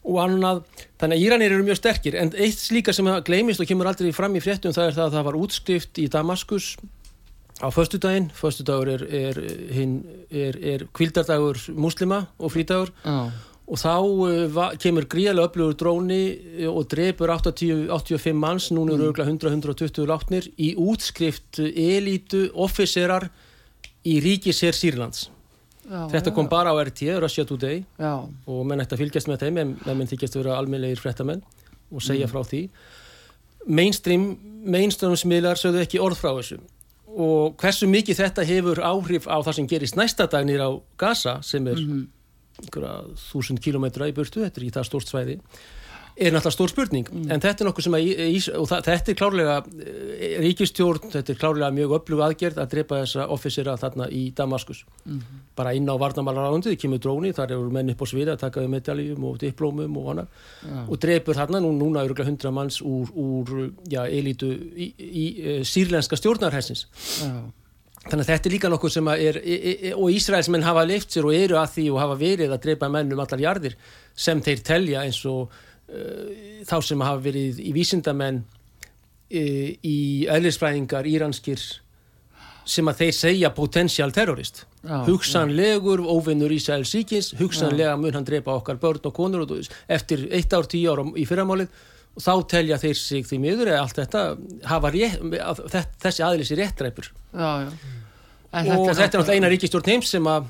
og 0.07 0.21
annað, 0.23 0.61
þannig 1.01 1.19
að 1.19 1.25
Íranir 1.25 1.55
eru 1.57 1.65
mjög 1.67 1.81
sterkir. 1.81 2.15
En 2.21 2.29
eitt 2.39 2.61
slíka 2.61 2.93
sem 2.95 3.09
að 3.11 3.25
gleymist 3.27 3.63
og 3.63 3.67
kemur 3.67 3.89
aldrei 3.91 4.13
fram 4.15 4.37
í 4.39 4.43
fréttum 4.45 4.75
það 4.75 4.93
er 4.93 4.95
það 4.95 5.07
að 5.09 5.17
það 5.17 5.27
var 5.27 5.39
útskrift 5.41 5.99
í 5.99 6.07
Damaskus 6.13 6.69
á 7.59 7.69
föstudaginn, 7.73 8.29
föstudagur 8.37 8.93
er, 8.93 9.03
er, 9.11 9.41
er, 10.31 10.59
er 10.75 10.87
kvildardagur 10.95 11.59
muslima 11.75 12.27
og 12.39 12.55
frídagur. 12.55 12.93
Já, 13.03 13.33
og 13.67 13.81
þá 13.83 13.95
uh, 13.99 14.45
va, 14.55 14.67
kemur 14.79 15.09
gríðarlega 15.11 15.51
öflugur 15.51 15.79
dróni 15.79 16.21
uh, 16.63 16.69
og 16.71 16.87
drepur 16.93 17.33
80, 17.35 17.89
85 17.91 18.39
manns, 18.39 18.69
núna 18.71 18.95
eru 18.95 19.11
mm. 19.11 19.41
100-120 19.43 20.07
látnir 20.07 20.47
í 20.55 20.75
útskrift 20.79 21.59
uh, 21.63 21.67
elítu 21.67 22.47
officerar 22.55 23.29
í 24.07 24.19
ríkisher 24.23 24.77
Sýrlands. 24.77 25.27
já 25.87 26.01
Þetta 26.11 26.33
kom 26.35 26.49
bara 26.51 26.73
á 26.75 26.77
RT, 26.83 27.19
Russia 27.23 27.45
Today. 27.47 27.85
Já, 27.99 28.15
og 28.27 28.63
menn 28.67 28.83
ætti 28.83 28.97
að 28.97 29.03
fylgjast 29.05 29.31
með 29.31 29.45
þeim 29.45 29.61
en 29.63 29.75
menn 29.87 30.11
þykjast 30.11 30.39
vera 30.41 30.57
almennlegir 30.59 31.03
fréttamenn 31.03 31.43
og 31.91 32.03
segja 32.03 32.27
frá 32.31 32.43
því. 32.47 32.67
Mainstream, 33.67 34.33
mainstream 34.67 35.15
smiðlar 35.19 35.59
sögðu 35.59 35.83
ekki 35.85 36.03
orð 36.03 36.19
frá 36.19 36.33
þessu. 36.35 36.59
Og 37.17 37.57
hversu 37.61 37.89
mikið 37.89 38.21
þetta 38.21 38.45
hefur 38.47 38.83
áhrif 38.85 39.27
á 39.31 39.39
það 39.41 39.59
sem 39.59 39.71
gerist 39.71 39.97
næsta 39.99 40.27
dag 40.31 40.47
nýra 40.47 40.69
á 40.69 40.73
Gaza 40.99 41.39
sem 41.47 41.67
er 41.71 41.79
einhverja 41.81 42.95
þúsund 43.29 43.61
kilometra 43.63 44.09
í 44.09 44.15
burtu, 44.17 44.43
þetta 44.43 44.61
er 44.61 44.67
ekki 44.67 44.77
það 44.79 44.89
stórt 44.89 45.11
svæði 45.11 45.39
er 46.17 46.33
náttúrulega 46.33 46.55
stór 46.55 46.71
spurning. 46.73 47.09
En 47.31 47.43
þetta 47.45 47.61
er 47.65 47.69
nokkuð 47.69 47.85
sem 47.87 47.97
að 47.99 48.05
í- 48.09 48.29
í- 48.39 48.55
og 48.57 48.69
það, 48.71 48.85
þetta 48.87 49.13
er 49.13 49.19
klárlega 49.21 49.57
eh, 49.85 50.37
ríkistjórn, 50.45 51.11
þetta 51.13 51.33
er 51.35 51.41
klárlega 51.43 51.69
mjög 51.77 51.93
öflug 51.99 52.23
aðgerð 52.25 52.61
að 52.63 52.71
drepa 52.73 53.01
þessa 53.03 53.27
offisera 53.37 53.75
þarna 53.81 54.07
í 54.11 54.23
Damaskus. 54.37 54.85
Bara 55.57 55.75
inn 55.77 55.89
á 55.89 55.95
varnamálaráðundið, 56.01 56.79
kemur 56.81 57.03
dróni, 57.05 57.35
þar 57.37 57.53
eru 57.59 57.69
menn 57.73 57.93
upp 57.93 58.01
á 58.01 58.07
sviða 58.09 58.35
að 58.37 58.43
taka 58.47 58.65
við 58.65 58.73
medaljum 58.77 59.29
og 59.29 59.37
diplómum 59.45 59.97
og 60.01 60.09
hana 60.13 60.27
og 60.89 60.97
drepur 61.05 61.37
þarna, 61.37 61.61
nú, 61.65 61.75
núna 61.77 62.05
eru 62.05 62.17
hundra 62.25 62.51
manns 62.51 62.81
úr, 62.81 63.13
úr 63.13 63.71
já, 63.89 64.03
elítu 64.09 64.49
í, 64.77 64.89
í, 64.97 65.27
í 65.37 65.55
sírlenska 65.69 66.17
stjórnarhessins 66.17 66.87
já, 67.21 67.31
Þannig 68.07 68.23
að 68.23 68.29
þetta 68.31 68.47
er 68.47 68.53
líka 68.55 68.69
nokkuð 68.71 68.93
sem 68.95 69.09
að 69.11 69.23
er, 69.27 69.37
e, 69.43 69.55
e, 69.89 69.93
og 69.99 70.13
Ísraelsmenn 70.15 70.63
hafa 70.63 70.85
leift 70.87 71.11
sér 71.11 71.27
og 71.27 71.35
eru 71.35 71.57
að 71.59 71.73
því 71.75 71.87
og 71.91 71.97
hafa 71.99 72.19
verið 72.21 72.53
að 72.55 72.61
dreipa 72.63 72.89
menn 72.95 73.11
um 73.11 73.23
allar 73.25 73.41
jarðir 73.43 73.75
sem 74.15 74.39
þeir 74.47 74.61
telja 74.63 75.03
eins 75.03 75.19
og 75.27 75.51
þá 76.67 76.77
sem 76.83 77.03
hafa 77.07 77.23
verið 77.23 77.61
í 77.63 77.73
vísindamenn 77.77 78.43
uh, 78.43 79.69
í 79.87 79.99
eðlisfræðingar 80.31 81.07
íranskir 81.07 81.63
sem 82.67 82.89
að 82.91 83.03
þeir 83.03 83.13
segja 83.15 83.51
potential 83.55 84.09
terrorist. 84.15 84.65
Já, 84.83 84.97
hugsanlegur 85.07 86.03
óvinnur 86.03 86.51
Ísraels 86.55 86.91
síkins 86.91 87.33
hugsanlega 87.39 87.95
mun 87.99 88.17
hann 88.19 88.27
dreipa 88.27 88.57
okkar 88.59 88.81
börn 88.83 89.07
og 89.07 89.15
konur 89.15 89.45
og, 89.45 89.69
eftir 89.87 90.27
eitt 90.35 90.55
ár, 90.55 90.67
tíu 90.71 90.91
ára 90.91 91.07
í 91.15 91.27
fyrramálið. 91.29 91.71
Og 92.17 92.25
þá 92.25 92.33
telja 92.49 92.79
þeir 92.81 92.97
sig 92.97 93.27
því 93.29 93.39
miður 93.43 93.71
eða 93.71 93.83
allt 93.85 93.99
þetta 94.01 94.21
rétt, 94.95 95.97
þessi 96.01 96.23
aðlis 96.25 96.53
í 96.55 96.59
réttræpur. 96.59 97.11
Já, 97.37 97.67
já. 97.67 97.71
Og 98.73 98.89
þetta 98.89 99.05
er 99.05 99.11
náttúrulega 99.21 99.37
eina 99.37 99.51
ríkistjórn 99.53 99.91
heims 99.93 100.15
sem 100.15 100.31
að 100.33 100.47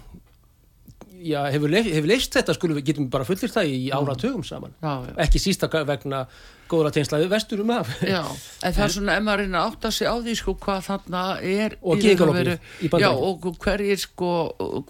já, 1.26 1.40
hefur, 1.52 1.70
leif, 1.72 1.86
hefur 1.92 2.08
leist 2.10 2.34
þetta 2.36 2.54
skulum 2.56 2.78
við 2.78 2.90
getum 2.92 3.08
bara 3.12 3.26
fullir 3.28 3.50
það 3.52 3.70
í 3.72 3.80
áratugum 3.94 4.44
saman. 4.46 4.72
Já, 4.82 4.92
ekki 5.26 5.40
sísta 5.42 5.68
vegna 5.88 6.26
góðra 6.66 6.90
tengslaði 6.94 7.28
vesturum 7.30 7.70
af. 7.76 7.90
Já, 8.02 8.22
en 8.66 8.74
það 8.74 8.82
er 8.86 8.92
svona 8.96 9.16
ef 9.18 9.24
maður 9.26 9.42
reyna 9.44 9.60
að 9.62 9.68
átta 9.70 9.90
sig 9.94 10.08
á 10.10 10.14
því 10.18 10.34
sko 10.40 10.54
hvað 10.64 10.80
þarna 10.88 11.22
er 11.46 11.76
Og 11.82 12.02
veru- 12.02 12.56
í 12.82 12.90
Bandaríkjunum. 12.90 13.04
Já, 13.04 13.10
og 13.12 13.62
hverjir 13.62 14.02
sko 14.02 14.30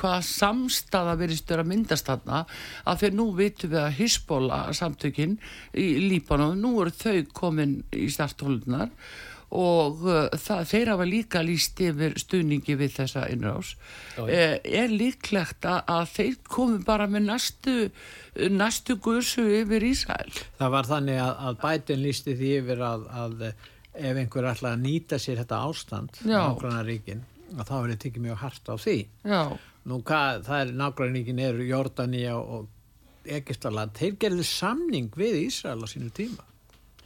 hvað 0.01 0.19
samstaða 0.31 1.17
verist 1.21 1.53
að 1.53 1.65
myndast 1.69 2.09
þarna. 2.09 2.43
Að 2.89 3.03
fyrir 3.05 3.19
nú 3.21 3.29
vitum 3.37 3.75
við 3.75 3.83
að 3.85 3.97
Hisbola 4.01 4.61
samtökin 4.77 5.37
í 5.77 5.87
Líbanon, 6.09 6.57
nú 6.65 6.75
eru 6.85 6.95
þau 6.97 7.19
komin 7.37 7.83
í 7.93 8.09
starthólunar 8.13 8.89
og 9.57 10.03
uh, 10.05 10.19
það, 10.37 10.63
þeir 10.71 10.91
hafa 10.93 11.07
líka 11.09 11.43
líst 11.45 11.81
yfir 11.85 12.17
stuðningi 12.21 12.77
við 12.81 12.95
þessa 12.99 13.27
innrás. 13.33 13.75
Eh, 14.27 14.59
er 14.61 14.93
líklegt 14.93 15.67
að, 15.69 15.81
að 15.93 16.11
þeir 16.15 16.37
komi 16.57 16.83
bara 16.87 17.09
með 17.11 17.29
næstu 17.31 17.77
næstu 18.53 18.99
guðsu 19.01 19.47
yfir 19.63 19.85
Ísrael? 19.87 20.33
Það 20.59 20.75
var 20.75 20.91
þannig 20.91 21.23
að, 21.23 21.33
að 21.49 21.63
Biden 21.63 22.05
lísti 22.05 22.37
því 22.37 22.53
yfir 22.61 22.85
að, 22.85 23.07
að 23.23 23.47
ef 23.47 24.21
einhver 24.21 24.51
ætla 24.51 24.75
að 24.75 24.85
nýta 24.85 25.19
sér 25.23 25.41
þetta 25.41 25.63
ástand 25.71 26.21
Já. 26.21 26.41
nágrannaríkin 26.43 27.25
að 27.57 27.69
þá 27.69 27.77
verið 27.79 28.01
tekið 28.03 28.25
mjög 28.27 28.41
hart 28.43 28.69
á 28.69 28.75
því. 28.83 28.97
Já, 29.25 29.43
Nú, 29.87 30.01
hvað, 30.03 30.41
það 30.49 30.61
er 30.65 30.75
nágrannaríkin 30.81 31.45
eru 31.47 31.69
Jordania 31.69 32.35
og 32.41 32.67
Egistaland 33.27 33.95
þeir 33.97 34.19
gerðu 34.23 34.45
samning 34.47 35.15
við 35.19 35.41
Ísrael 35.47 35.79
á 35.83 35.87
sínu 35.91 36.11
tíma 36.15 36.45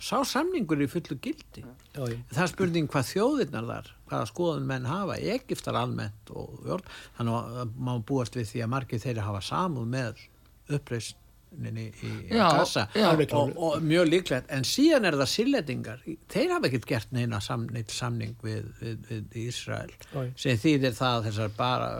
sá 0.00 0.16
samningur 0.24 0.80
í 0.80 0.88
fullu 0.90 1.18
gildi? 1.22 1.62
Já, 1.94 2.02
já. 2.08 2.16
það 2.32 2.42
er 2.46 2.52
spurning 2.54 2.90
hvað 2.90 3.08
þjóðirnar 3.12 3.70
þar 3.70 3.90
hvaða 4.10 4.28
skoðun 4.32 4.68
menn 4.70 4.88
hafa, 4.90 5.16
Egiptar 5.36 5.76
almennt 5.78 6.30
og 6.34 6.60
Jord, 6.66 6.86
þannig 7.18 7.36
að 7.62 7.74
má 7.78 7.92
búast 8.08 8.36
við 8.38 8.48
því 8.54 8.62
að 8.64 8.72
margir 8.74 9.02
þeirra 9.04 9.26
hafa 9.28 9.42
samúð 9.44 9.86
með 9.92 10.22
uppreisninni 10.70 11.84
í 12.06 12.10
Já, 12.30 12.44
Gaza. 12.56 12.84
já. 12.94 13.08
Og, 13.10 13.22
klárlega. 13.22 13.56
og 13.68 13.82
mjög 13.82 14.08
líklegt. 14.10 14.50
En 14.54 14.66
síðan 14.66 15.08
er 15.08 15.16
það 15.18 15.30
sillendingar 15.34 16.04
þeir 16.30 16.54
hafa 16.54 16.70
ekkert 16.70 16.86
gert 16.90 17.12
neina 17.16 17.40
sam, 17.42 17.66
neitt 17.74 17.90
samning 17.94 18.36
við, 18.42 18.68
við, 18.80 19.08
við 19.10 19.40
Ísrael 19.48 19.90
já. 19.90 20.22
sem 20.38 20.60
þýðir 20.62 20.94
það 20.98 21.26
þessar 21.28 21.52
bara 21.58 21.90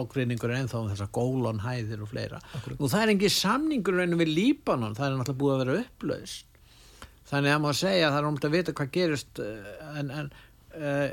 ágreiningur 0.00 0.50
er 0.52 0.64
ennþá 0.64 0.82
um 0.82 0.90
þessar 0.90 1.12
gólonhæðir 1.18 2.02
og 2.02 2.10
fleira. 2.12 2.42
Og 2.76 2.90
það 2.90 3.00
er 3.04 3.14
engin 3.14 3.34
samningur 3.38 3.98
raunum 4.00 4.22
við 4.22 4.34
Líbanon. 4.34 4.98
Það 4.98 5.08
er 5.08 5.18
náttúrulega 5.22 5.42
búið 5.44 5.56
að 5.56 5.64
vera 5.64 5.80
upplaust 5.86 6.52
þannig 7.30 7.54
að 7.56 7.62
maður 7.66 7.80
segja 7.82 8.08
að 8.08 8.12
það 8.16 8.20
er 8.22 8.28
um 8.32 8.36
að 8.48 8.54
vita 8.58 8.72
hvað 8.80 8.92
gerist 8.96 9.40
eh, 9.42 9.72
en, 10.00 10.10
en 10.20 10.28
uh, 10.76 11.08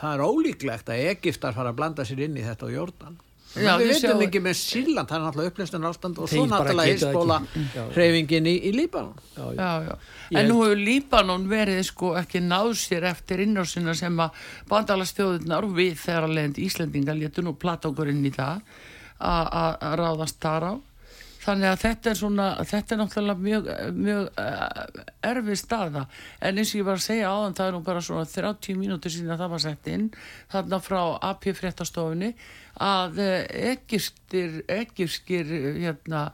það 0.00 0.10
er 0.14 0.24
ólíklegt 0.28 0.88
að 0.90 1.04
Egiptar 1.12 1.54
fara 1.56 1.70
að 1.74 1.78
blanda 1.82 2.04
sér 2.08 2.24
inn 2.26 2.36
í 2.40 2.42
þetta 2.46 2.66
og 2.70 2.74
Jórdan 2.78 3.20
Já, 3.54 3.76
við 3.78 3.86
veitum 3.92 4.16
sjáu- 4.18 4.22
ekki 4.26 4.40
með 4.42 4.54
Sýrland 4.58 5.06
það 5.06 5.14
er 5.14 5.22
náttúrulega 5.28 5.50
upplaustan 5.52 5.84
ástand 5.86 6.16
og 6.18 6.26
Þeir 6.26 6.40
svo 6.40 6.46
náttúrulega 6.50 7.36
já. 7.76 7.82
hreyfingin 7.94 8.48
í, 8.50 8.54
í 8.66 8.72
Líbanon 8.74 9.20
Já, 9.36 9.44
já. 9.44 9.54
Já, 9.60 9.84
já. 9.84 9.94
Ég 10.34 10.38
En 10.40 10.48
nú 10.50 10.56
hefur 10.64 10.80
Líbanon 10.80 11.44
verið 11.52 11.78
sko 11.86 12.10
ekki 12.18 12.40
náð 12.42 12.72
sér 12.80 13.06
eftir 13.12 13.44
innrásina 13.44 13.94
sem 13.94 14.18
að 14.24 14.40
bandalastjóðunar 14.72 15.68
við 15.76 15.94
þegar 16.02 16.26
að 16.26 16.34
leiðandi 16.38 16.64
Íslendinga 16.66 17.14
létu 17.20 17.44
nú 17.46 17.54
plata 17.54 17.92
okkur 17.92 18.10
inn 18.10 18.26
í 18.26 18.32
það 18.34 18.58
að- 19.22 19.48
að 19.62 19.78
að 19.86 19.94
ráðast 20.02 20.40
þar 20.42 20.66
á. 20.66 20.72
Þannig 21.44 21.68
að 21.68 21.80
þetta 21.82 22.10
er 22.10 22.18
svona, 22.18 22.46
þetta 22.64 22.94
er 22.94 23.00
náttúrulega 23.00 23.44
mjög, 23.44 23.66
mjög 23.98 24.40
uh, 24.40 25.02
erfið 25.28 25.58
staða. 25.60 26.04
En 26.40 26.60
eins 26.60 26.72
og 26.72 26.80
ég 26.80 26.86
var 26.88 27.00
að 27.00 27.04
segja 27.04 27.32
áðan, 27.34 27.56
það 27.58 27.68
er 27.68 27.76
nú 27.76 27.80
bara 27.84 28.04
svona 28.06 28.30
30 28.32 28.78
mínútur 28.80 29.12
síðan 29.12 29.34
að 29.34 29.44
það 29.44 29.52
var 29.54 29.64
sett 29.66 29.90
inn, 29.92 30.08
þarna 30.54 30.80
frá 30.86 31.00
AP 31.30 31.48
fréttastofunni, 31.60 32.32
að 32.88 33.20
uh, 33.26 33.36
egipskir, 33.74 34.58
egipskir 34.72 35.54
hérna, 35.84 36.26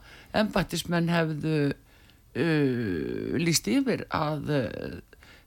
embættismenn 0.43 1.11
hefðu 1.11 1.57
uh, 1.71 3.39
líst 3.43 3.67
yfir 3.71 4.07
að 4.15 4.53
uh, 4.55 4.99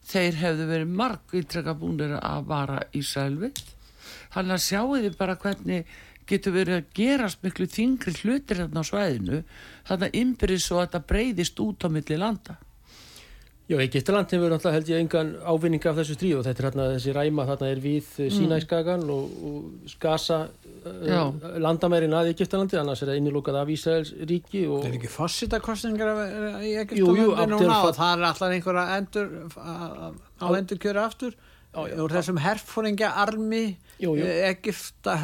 þeir 0.04 0.42
hefðu 0.42 0.72
verið 0.74 0.96
marg 1.00 1.38
ítrekka 1.40 1.76
búinir 1.78 2.18
að 2.20 2.50
vara 2.52 2.82
Ísrael 2.92 3.38
við. 3.40 3.64
Þannig 4.34 4.58
að 4.58 4.66
sjáu 4.66 4.98
þið 4.98 5.16
bara 5.16 5.38
hvernig 5.40 5.94
getur 6.31 6.55
verið 6.57 6.81
að 6.81 6.93
gerast 6.97 7.43
miklu 7.45 7.66
þingri 7.70 8.14
hlutir 8.22 8.62
hérna 8.62 8.85
á 8.85 8.89
svæðinu 8.89 9.43
þannig 9.89 10.07
að 10.09 10.20
ymbirins 10.22 10.70
og 10.72 10.85
þetta 10.85 11.03
breyðist 11.11 11.61
út 11.64 11.85
á 11.85 11.89
milli 11.93 12.20
landa. 12.20 12.57
Já, 13.64 13.79
Egiptaland 13.81 14.29
hefur 14.29 14.51
náttúrulega 14.53 14.77
held 14.77 14.89
ég 14.93 14.99
engan 15.01 15.29
ávinninga 15.41 15.89
af 15.89 15.97
þessu 15.97 16.14
stríð 16.18 16.35
og 16.37 16.43
þetta 16.45 16.61
er 16.61 16.66
hérna 16.66 16.89
þessi 16.91 17.12
ræma 17.16 17.47
þarna 17.49 17.68
er 17.72 17.79
við 17.81 18.11
Sínæskagan 18.35 19.05
og, 19.14 19.39
og 19.49 19.95
Gaza 20.03 20.37
Já. 20.85 21.22
uh, 21.31 21.47
landamærin 21.64 22.12
að 22.12 22.29
Egiptalandi 22.35 22.77
annars 22.77 23.01
er 23.01 23.09
það 23.09 23.22
innilokað 23.22 23.57
af 23.62 23.72
Ísraels 23.72 24.12
ríki 24.20 24.66
og 24.68 24.83
Það 24.85 24.91
er 24.91 24.99
ekki 24.99 25.12
fósitakostningar 25.14 26.12
í 26.61 26.75
Egiptalandi 26.83 27.49
núna 27.55 27.79
og 27.87 27.97
það 27.97 28.12
er 28.18 28.29
alltaf 28.29 28.53
einhver 28.59 28.81
að 28.83 28.95
endur 28.99 29.33
að 29.57 30.20
á 30.45 30.49
endur 30.61 30.83
kjöra 30.85 31.09
aftur 31.09 31.41
úr 31.75 32.12
þessum 32.14 32.39
herfóringja 32.43 33.11
armi 33.25 33.77
Jú, 34.03 34.14
jú. 34.18 34.27
Egipta, 34.27 35.14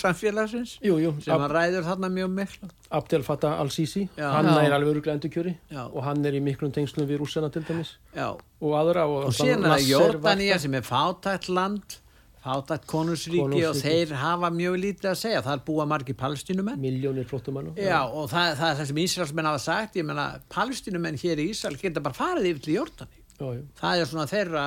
samfélagsins 0.00 0.78
Jú, 0.84 0.98
jú, 1.02 1.14
sem 1.24 1.36
að 1.36 1.52
ræður 1.54 1.86
þarna 1.88 2.10
mjög 2.12 2.30
miklu. 2.36 2.70
Abdel 2.90 3.22
Fattah 3.26 3.60
al-Sisi 3.60 4.06
hann 4.16 4.48
Já. 4.48 4.56
er 4.64 4.72
alveg 4.76 4.94
öruglega 4.94 5.16
endurkjöri 5.18 5.54
Já. 5.70 5.82
og 5.86 6.02
hann 6.04 6.24
er 6.26 6.38
í 6.38 6.42
miklum 6.44 6.72
tengslum 6.74 7.08
við 7.08 7.20
rússana 7.22 7.50
til 7.52 7.62
dæmis. 7.68 7.96
Já, 8.16 8.30
og 8.60 8.76
aðra 8.80 9.06
og, 9.06 9.26
og 9.30 9.34
síðan 9.36 9.64
er 9.66 9.74
það 9.76 10.22
var- 10.22 10.58
sem 10.64 10.74
er 10.74 10.86
fátætt 10.88 11.48
land 11.48 12.00
fátætt 12.40 12.86
konusríki 12.88 13.40
og 13.42 13.50
Konungsríki. 13.52 14.06
þeir 14.08 14.14
hafa 14.16 14.48
mjög 14.50 14.76
lítið 14.80 15.08
að 15.10 15.16
segja. 15.20 15.42
Það 15.44 15.52
er 15.52 15.64
búa 15.66 15.86
margir 15.86 16.16
palestínumenn. 16.16 16.80
Miljónir 16.80 17.26
flóttumann 17.28 17.74
Já, 17.76 18.00
og 18.08 18.30
það, 18.30 18.54
það 18.56 18.70
er 18.70 18.76
það 18.80 18.86
sem 18.86 18.96
Ísraelsmenn 19.04 19.44
hafa 19.50 19.58
sagt. 19.58 19.96
Ég 20.00 20.04
menna, 20.08 20.40
palestínumenn 20.48 21.20
hér 21.20 21.36
í 21.42 21.50
Ísrael 21.52 21.76
geta 21.76 22.00
bara 22.00 22.16
farið 22.16 22.48
yfir 22.54 22.62
til 22.64 22.74
Jórdaní 22.78 23.18
já, 23.40 23.46
já. 23.56 23.62
það 23.80 24.00
er 24.00 24.08
svona 24.08 24.26
þeirra 24.30 24.64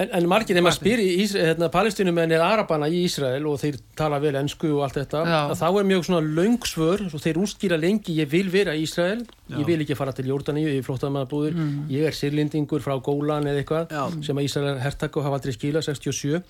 En, 0.00 0.08
en 0.16 0.26
margir 0.30 0.54
þegar 0.56 0.64
maður 0.64 0.78
spyr 0.78 1.00
í 1.02 1.08
hérna, 1.28 1.68
palestinumenn 1.72 2.32
eða 2.32 2.46
arabana 2.54 2.86
í 2.88 3.02
Ísrael 3.04 3.42
og 3.50 3.58
þeir 3.60 3.76
tala 3.98 4.20
vel 4.22 4.32
ennsku 4.40 4.70
og 4.72 4.84
allt 4.86 4.96
þetta 4.96 5.20
Já. 5.28 5.40
þá 5.60 5.66
er 5.68 5.88
mjög 5.90 6.06
svona 6.06 6.32
löngsvör 6.38 7.02
og 7.10 7.20
þeir 7.20 7.40
útskýra 7.42 7.78
lengi 7.80 8.16
ég 8.16 8.30
vil 8.32 8.48
vera 8.52 8.72
í 8.78 8.86
Ísrael 8.86 9.20
ég 9.58 9.66
vil 9.68 9.80
ekki 9.84 9.98
fara 9.98 10.14
til 10.16 10.30
Jórdaníu 10.30 10.72
í 10.72 10.80
flóttamannabúður 10.86 11.58
ég 11.92 12.08
er 12.08 12.16
sirlendingur 12.16 12.80
frá 12.80 12.96
Gólan 13.04 13.44
eða 13.50 13.60
eitthvað 13.60 13.92
Já. 13.92 14.02
sem 14.24 14.40
að 14.40 14.48
Ísrael 14.48 14.80
hertak 14.80 15.20
og 15.20 15.28
hafa 15.28 15.40
aldrei 15.40 15.52
skila 15.58 15.84
67 15.84 16.40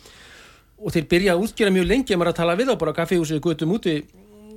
og 0.81 0.95
þeir 0.95 1.11
byrja 1.11 1.35
að 1.35 1.45
útskýra 1.49 1.75
mjög 1.75 1.91
lengi 1.91 2.15
að 2.15 2.23
maður 2.23 2.35
að 2.35 2.41
tala 2.45 2.59
við 2.61 2.71
á 2.71 2.75
bara 2.81 2.97
kaffihúsið 3.03 3.43
gutum 3.45 3.75
úti 3.77 3.99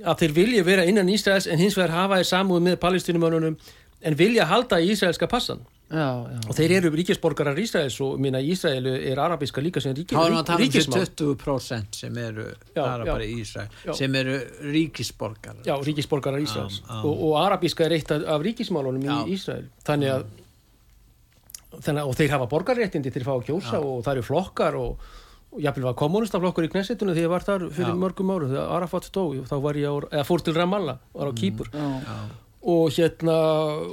að 0.04 0.18
þeir 0.22 0.32
vilja 0.38 0.64
vera 0.64 0.84
innan 0.86 1.08
Ísraels 1.10 1.48
en 1.50 1.58
hins 1.58 1.76
vegar 1.76 1.96
hafa 1.96 2.20
þeir 2.20 2.30
samúð 2.30 2.62
með 2.68 2.78
palestinumönnunum 2.84 3.56
en 4.04 4.16
vilja 4.18 4.46
halda 4.46 4.78
í 4.80 4.92
Ísraelska 4.94 5.26
passan 5.26 5.58
já, 5.58 5.64
já. 5.64 5.73
Og 5.92 6.54
þeir 6.56 6.72
eru 6.78 6.90
ríkisborgarar 6.96 7.58
Ísraels 7.60 7.98
og 8.02 8.16
minna 8.18 8.40
Ísrael 8.40 8.86
er 8.88 9.18
arabiska 9.20 9.60
líka 9.62 9.82
sem 9.84 9.92
ríki, 9.94 10.16
þá 10.16 10.22
erum 10.24 10.38
við 10.38 10.40
að 10.40 10.46
tala 10.48 10.58
um 10.58 10.70
þessi 10.72 10.80
ríkismál 10.80 11.10
20% 11.20 11.98
sem 12.00 12.16
eru 12.18 12.46
Já, 12.48 12.78
það 12.80 12.94
er 12.94 13.04
já. 13.04 13.12
bara 13.12 13.26
í 13.26 13.34
Ísrael 13.42 13.68
Já. 13.84 13.92
sem 14.00 14.14
eru 14.22 14.38
ríkisborgar 14.74 15.56
já, 15.68 15.74
ríkisborgarar 15.84 16.40
Ísraels 16.46 16.80
Já, 16.80 16.88
já. 16.88 17.02
og, 17.04 17.20
og 17.28 17.36
arabiska 17.44 17.84
er 17.84 17.96
eitt 17.98 18.10
af, 18.16 18.24
af 18.36 18.46
ríkismálunum 18.48 19.04
Já. 19.04 19.18
í 19.28 19.36
Ísrael 19.36 19.66
þannig 19.86 20.14
að, 20.14 20.24
þannig 21.84 22.00
að 22.00 22.08
og 22.08 22.16
þeir 22.18 22.32
hafa 22.38 22.48
borgarréttindi 22.54 23.12
til 23.14 23.22
að 23.22 23.28
fá 23.28 23.34
að 23.36 23.46
kjósa 23.50 23.82
og 23.84 24.00
það 24.06 24.12
eru 24.16 24.26
flokkar 24.30 24.78
og, 24.80 25.04
og 25.54 25.60
jafnvel 25.62 25.88
var 25.90 25.98
kommunistaflokkur 26.00 26.66
í 26.66 26.70
Knessetinu 26.72 27.12
þegar 27.14 27.28
ég 27.28 27.34
var 27.36 27.44
þar 27.46 27.68
fyrir 27.70 27.92
Já. 27.92 27.98
mörgum 28.00 28.32
árum 28.34 28.50
þegar 28.54 28.72
Arafat 28.80 29.10
dó, 29.14 29.28
þá 29.46 29.54
var 29.68 29.78
ég 29.78 29.86
á, 29.90 29.94
eða 30.16 30.24
fór 30.26 30.42
til 30.48 30.56
Ramallah, 30.56 30.98
var 31.14 31.30
á 31.30 31.32
Kýpur 31.38 31.70
já. 31.70 31.84
Og 32.64 32.94
hérna 32.96 33.34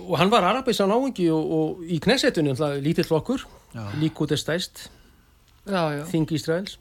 og 0.07 0.15
hann 0.19 0.31
var 0.31 0.47
arabis 0.47 0.79
á 0.79 0.87
náingi 0.87 1.27
og, 1.33 1.51
og 1.57 1.83
í 1.83 1.99
Knessetinu, 2.03 2.55
lítill 2.83 3.07
flokkur 3.07 3.43
Já. 3.71 3.85
líkút 3.99 4.31
er 4.31 4.39
stæst, 4.39 4.89
já, 5.67 5.83
já. 5.95 6.03
þing 6.11 6.31
Ísraels 6.35 6.77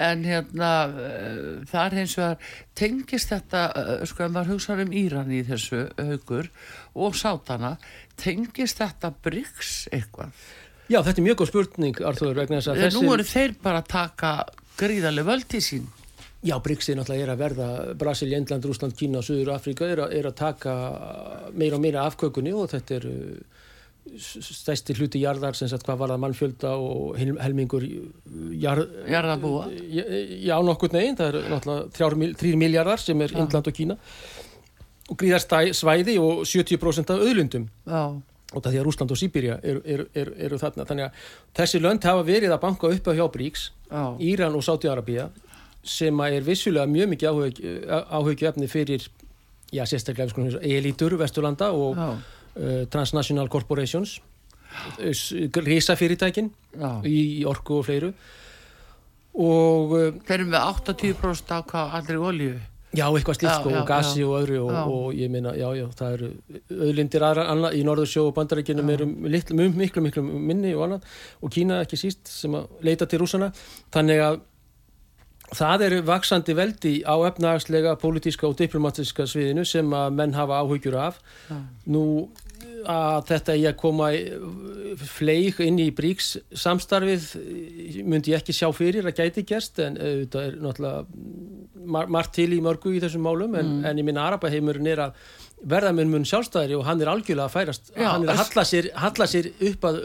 en 0.00 0.24
hérna 0.24 0.70
uh, 0.88 1.62
það 1.68 1.82
er 1.84 1.96
hins 2.00 2.16
vegar 2.16 2.52
tengist 2.78 3.32
þetta 3.32 3.64
uh, 3.76 3.92
sko 4.08 4.24
ef 4.24 4.32
maður 4.32 4.54
hugsaður 4.54 4.86
um 4.86 4.94
Íran 4.96 5.32
í 5.32 5.42
þessu 5.46 5.84
haugur 6.00 6.48
og 6.96 7.16
sátana 7.18 7.76
tengist 8.20 8.80
þetta 8.80 9.12
BRICS 9.22 9.88
eitthvað 9.92 10.32
Já, 10.90 10.98
þetta 11.00 11.20
er 11.22 11.24
mjög 11.24 11.38
góð 11.40 11.48
spurning, 11.48 12.00
Arþóður, 12.04 12.38
vegna 12.42 12.58
þess 12.58 12.70
að 12.72 12.80
Þessi... 12.80 12.88
þessi... 12.90 13.04
nú 13.06 13.12
eru 13.14 13.24
þeir 13.28 13.52
bara 13.62 13.80
að 13.80 13.90
taka 13.92 14.32
gríðarlega 14.80 15.28
völdi 15.28 15.60
sín 15.64 15.86
Já, 16.42 16.56
er 16.90 16.98
náttúrulega 16.98 17.22
er 17.22 17.30
að 17.36 17.38
verða, 17.44 17.66
Brasil, 17.98 18.32
Indland, 18.34 18.64
Rúsland, 18.66 18.96
Kína, 18.98 19.20
Suður, 19.22 19.52
Afríka 19.54 19.86
er, 19.86 20.00
að- 20.02 20.14
er 20.18 20.26
að 20.26 20.34
taka 20.40 20.72
meira 21.54 21.76
og 21.76 21.82
meira 21.84 22.06
afkökunni 22.08 22.50
og 22.52 22.66
þetta 22.72 22.96
er 22.98 23.06
stæsti 24.18 24.96
hluti 24.98 25.20
jarðar, 25.22 25.54
sem 25.54 25.68
sagt 25.70 25.86
hvað 25.86 26.00
var 26.00 26.10
það 26.10 26.22
mannfjölda 26.24 26.72
og 26.74 27.16
hel- 27.20 27.38
helmingur 27.38 27.84
jarð, 28.58 28.88
jarðabúa 29.06 29.68
Já, 30.42 30.56
nokkur 30.66 30.90
neginn, 30.92 31.14
það 31.20 31.28
er 31.28 31.46
náttúrulega 31.52 32.34
þrýr 32.42 32.58
miljardar 32.58 32.98
sem 32.98 33.20
er 33.22 33.30
Indland 33.38 33.70
og 33.70 33.76
Kína. 33.78 33.96
Og 35.10 35.16
gríðar 35.18 35.44
svæði 35.78 36.18
og 36.18 36.42
70% 36.48 37.10
af 37.14 37.22
auðlundum 37.22 37.68
já, 37.86 38.02
og 38.52 38.58
það 38.62 38.72
því 38.74 38.80
að 38.82 38.86
Rúsland 38.88 39.14
og 39.14 39.18
Sýbirja 39.22 39.60
eru, 39.62 39.82
eru, 39.84 40.06
eru, 40.14 40.34
eru 40.48 40.58
þarna. 40.58 40.84
Þannig 40.90 41.06
að 41.06 41.22
þessi 41.60 41.80
lönd 41.80 42.02
hafa 42.10 42.26
verið 42.26 42.50
að 42.56 42.60
banka 42.66 42.90
upp 42.90 43.06
á 43.06 43.12
hjá 43.14 43.26
já, 43.86 44.02
Íran 44.32 44.54
og 44.58 44.66
Sáti-Arabía 44.66 45.28
sem 45.82 46.20
er 46.26 46.44
vissulega 46.46 46.86
mjög 46.86 47.12
mikið 47.12 47.28
áhugjöfni 48.12 48.68
fyrir 48.70 49.06
já, 49.72 49.84
sérstaklega 49.88 50.46
við 50.46 50.76
elítur 50.76 51.16
Vesturlanda 51.20 51.72
og 51.74 51.98
uh, 51.98 52.84
Transnational 52.92 53.50
Corporations 53.50 54.20
risa 55.66 55.96
fyrirtækin 55.98 56.50
já. 56.72 56.90
í, 57.04 57.44
orku 57.44 57.80
og 57.80 57.88
fleiru. 57.88 58.12
Og 59.32 59.96
uh, 59.96 60.10
þeir 60.26 60.38
eru 60.40 60.52
með 60.52 60.68
80% 60.68 61.56
af 61.56 61.66
hvað 61.72 61.96
allri 62.00 62.20
olju 62.20 62.52
Já, 62.92 63.06
eitthvað 63.08 63.38
slíkt 63.38 63.48
Já, 63.48 63.54
sko, 63.56 63.70
og 63.72 63.86
gasi 63.88 64.20
já. 64.20 64.26
og 64.28 64.34
öðru 64.36 64.58
og, 64.66 64.72
og 64.92 65.14
ég 65.16 65.30
meina, 65.32 65.54
já, 65.56 65.64
já, 65.78 65.86
það 65.96 66.16
eru 66.18 66.26
auðlindir 66.76 67.24
aðra 67.24 67.46
annað, 67.48 67.76
í 67.78 67.84
Norðursjó 67.88 68.26
og 68.28 68.34
Bandaríkinum 68.36 68.90
eru 68.92 69.06
miklu, 69.08 69.56
miklu, 69.72 70.02
miklu 70.04 70.24
minni 70.28 70.74
og 70.76 70.84
annað. 70.84 71.06
Og 71.40 71.54
Kína 71.54 71.78
ekki 71.86 71.96
síst 71.96 72.28
sem 72.28 72.52
að 72.58 72.68
leita 72.84 73.08
til 73.08 73.22
rússana, 73.22 73.48
þannig 73.96 74.20
að 74.26 74.36
það 75.58 75.82
eru 75.88 75.98
vaksandi 76.08 76.54
veldi 76.56 76.94
á 77.04 77.14
efnahagslega, 77.28 77.96
pólitíska 78.00 78.46
og 78.48 78.56
diplomatiska 78.60 79.26
sviðinu 79.28 79.64
sem 79.68 79.90
að 79.96 80.14
menn 80.18 80.32
hafa 80.38 80.62
áhugjur 80.62 80.96
af 81.08 81.18
Já. 81.50 81.58
nú 81.92 82.04
að 82.88 83.26
þetta 83.28 83.54
ég 83.60 83.68
að 83.72 83.76
koma 83.78 84.08
fleig 85.12 85.60
inn 85.62 85.78
í 85.82 85.90
bríks 85.94 86.32
samstarfið 86.58 87.26
myndi 88.06 88.32
ég 88.32 88.40
ekki 88.42 88.54
sjá 88.56 88.68
fyrir 88.74 89.06
að 89.06 89.20
gæti 89.20 89.44
gerst 89.46 89.78
en 89.84 89.98
þetta 90.00 90.42
er 90.48 90.56
náttúrulega 90.62 91.06
mar 91.92 92.10
margt 92.14 92.34
til 92.38 92.50
í 92.54 92.60
mörgu 92.62 92.92
í 92.96 93.00
þessum 93.02 93.24
málum 93.26 93.54
en, 93.58 93.70
Mm. 93.72 93.84
en 93.86 93.98
ég 93.98 94.04
minna 94.06 94.26
Arapaheimurinn 94.28 94.86
er 94.86 95.00
að 95.08 95.14
verða 95.68 95.92
mun 95.94 96.24
sjálfstæðri 96.26 96.74
og 96.78 96.84
hann 96.88 97.00
er 97.04 97.10
algjörlega 97.12 97.46
að 97.46 97.52
færast. 97.54 97.90
Já, 97.94 98.08
hann 98.10 98.24
er 98.26 98.32
að 98.32 98.40
halla 98.42 98.64
sér, 98.66 98.88
halla 98.98 99.26
sér 99.30 99.48
upp 99.68 99.84
að 99.88 99.98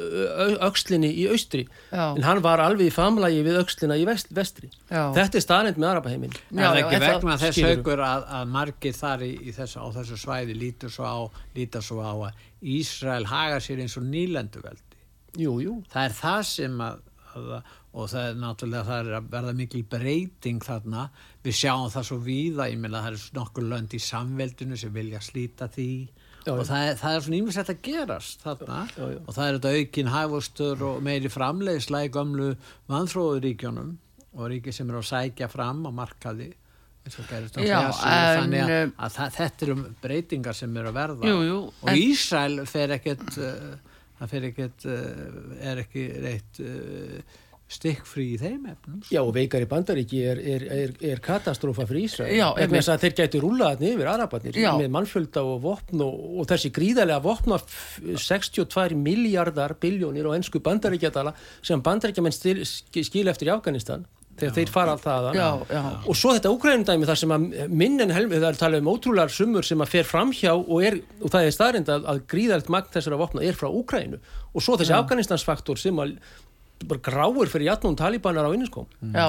öxlinni 0.67 1.09
í 1.17 1.25
austri. 1.31 1.63
Já. 1.91 2.03
en 2.15 2.23
hann 2.27 2.41
var 2.45 2.61
alveg 2.61 2.91
í 2.91 2.93
famlagi 2.93 3.41
við 3.45 3.59
öxlina 3.63 3.97
í 3.97 4.05
vest, 4.07 4.29
vestri. 4.35 4.69
Já. 4.91 5.07
þetta 5.15 5.39
er 5.39 5.45
staðnind 5.45 5.79
með 5.81 5.89
Arapaheiminn 5.93 6.35
er 6.35 6.61
það 6.61 6.79
ekki 6.81 6.95
en 6.99 7.01
það- 7.01 7.15
vegna 7.15 7.37
þess 7.41 7.61
haugur 7.67 8.03
að, 8.07 8.27
að 8.39 8.51
margir 8.57 8.93
þar 8.97 9.25
í, 9.25 9.31
í 9.49 9.55
þessu, 9.57 9.81
á 9.81 9.87
þessu 9.97 10.19
svæði 10.21 10.57
lítur 10.57 10.93
svo 10.93 11.05
á, 11.09 11.17
lítar 11.57 11.81
svo 11.85 11.99
á 12.05 12.13
að 12.29 12.45
Ísrael 12.77 13.25
haga 13.29 13.59
sér 13.61 13.81
eins 13.83 13.97
og 13.97 14.05
nýlenduveldi. 14.09 15.01
Jú, 15.37 15.59
jú, 15.61 15.75
það 15.93 16.07
er 16.09 16.15
það 16.17 16.39
sem 16.49 16.79
að, 16.81 17.01
að 17.37 17.51
og 17.97 18.11
það 18.11 18.27
er 18.29 18.37
náttúrulega 18.43 18.85
það 18.87 18.99
er 18.99 19.17
að 19.17 19.29
verða 19.33 19.53
mikil 19.57 19.81
breyting 19.89 20.61
þarna. 20.65 21.07
Við 21.45 21.57
sjáum 21.57 21.89
það 21.93 22.07
svo 22.11 22.17
víða, 22.21 22.69
ég 22.69 22.81
meina 22.83 23.01
það 23.01 23.15
eru 23.15 23.39
nokkur 23.39 23.67
lönd 23.71 23.95
í 23.97 24.01
samveldinu 24.03 24.77
sem 24.77 24.93
vilja 24.93 25.21
slíta 25.25 25.69
því. 25.73 25.89
Já, 26.47 26.51
og 26.53 26.61
það 26.69 26.83
er, 26.91 26.99
það 27.01 27.15
er 27.15 27.25
svona 27.25 27.39
ímest 27.41 27.63
að 27.63 27.81
gerast 27.87 28.45
þarna. 28.45 28.83
Já, 28.93 29.07
já. 29.15 29.17
og 29.23 29.33
það 29.35 29.47
er 29.47 29.57
þetta 29.57 29.73
aukin 29.79 30.13
hæfustur 30.13 30.85
og 30.91 31.01
meiri 31.03 31.33
framleiðsla 31.33 32.05
í 32.05 32.13
gömlu 32.13 32.51
vanþróðuríkjónum 32.93 33.91
og 34.37 34.47
ríki 34.53 34.71
sem 34.75 34.87
eru 34.93 35.01
að 35.01 35.09
sækja 35.09 35.49
fram 35.51 35.83
á 35.89 35.91
markaði 35.91 36.53
Já, 37.07 37.77
en, 37.87 38.41
þannig 38.41 38.61
að, 38.61 38.71
eh, 38.73 38.89
að 38.99 39.13
það, 39.15 39.35
þetta 39.37 39.65
eru 39.65 39.75
breytingar 40.03 40.57
sem 40.57 40.77
eru 40.77 40.89
að 40.91 40.97
verða. 40.97 41.29
Jú, 41.29 41.37
jú, 41.47 41.59
og 41.69 41.91
en- 41.91 41.99
Ísrael 42.01 42.65
fer 42.67 42.93
ekkert 42.97 43.37
uh, 43.37 43.77
það 44.19 44.33
fer 44.33 44.47
ekkert 44.49 44.87
uh, 44.91 45.37
er 45.71 45.81
ekki 45.85 46.03
reitt 46.25 46.59
uh, 46.59 47.37
stikkfrí 47.67 48.25
í 48.31 48.37
þeim 48.39 48.67
efnum 48.71 48.99
Já, 49.11 49.19
og 49.25 49.33
veikar 49.35 49.65
í 49.65 49.67
bandaríki 49.67 50.21
er, 50.31 50.39
er, 50.39 50.65
er, 50.71 50.93
er 51.11 51.19
katastrófa 51.23 51.83
fyrir 51.89 52.05
Ísrael. 52.07 52.31
Já, 52.37 52.45
vegna 52.55 52.79
þess 52.79 52.93
að 52.93 53.01
þeir 53.03 53.15
gætu 53.19 53.41
rúlaðarni 53.43 53.89
yfir 53.91 54.11
Arabarnir 54.13 54.59
Já. 54.61 54.69
með 54.79 54.93
mannfjölda 54.95 55.43
og 55.43 55.57
vopn 55.65 56.03
og, 56.05 56.19
og 56.39 56.47
þessi 56.47 56.71
gríðarlega 56.77 57.23
vopna 57.27 57.59
f- 57.59 57.99
62 58.23 58.95
miljardar 58.95 59.75
biljónir 59.83 60.29
og 60.31 60.37
ennsku 60.39 60.63
bandaríkjadala 60.63 61.35
sem 61.61 61.83
bandaríkjamenn 61.83 62.37
skil 62.37 63.27
eftir 63.33 63.51
í 63.51 63.53
Afganistan 63.57 64.07
þegar 64.37 64.53
þeir 64.53 64.69
fara. 64.69 64.91
Já, 65.33 65.45
já. 65.73 65.79
Og 66.05 66.13
svo 66.15 66.29
þetta 66.35 66.51
úkrænundæmi 66.53 67.07
þar 67.09 67.17
sem 67.17 67.31
að 67.33 67.45
minn 67.73 67.95
en 68.03 68.11
helmi, 68.13 68.37
það 68.37 68.51
er 68.51 68.59
talað 68.61 68.83
um 68.83 68.89
ótrúlegar 68.91 69.31
sumur 69.33 69.65
sem 69.65 69.81
að 69.81 69.89
fer 69.95 70.05
framhjá 70.05 70.51
og, 70.53 70.75
er, 70.85 70.99
og 71.25 71.31
það 71.33 71.47
er 71.49 71.55
staðrind 71.55 71.89
að, 71.89 72.05
að 72.13 72.19
gríðarlegt 72.29 72.69
magn 72.75 72.91
þessara 72.93 73.17
vopna 73.17 73.41
er 73.49 73.57
frá 73.57 73.65
Úkrænu 73.73 74.19
og 74.53 74.61
svo 74.61 74.77
þessi 74.77 74.93
Afganistansfaktor 74.93 75.81
sem 75.81 75.97
að 76.05 76.13
bara 76.85 76.99
gráir 77.01 77.49
fyrir 77.49 77.65
jatnum 77.71 77.95
talibanar 77.97 78.45
á 78.45 78.51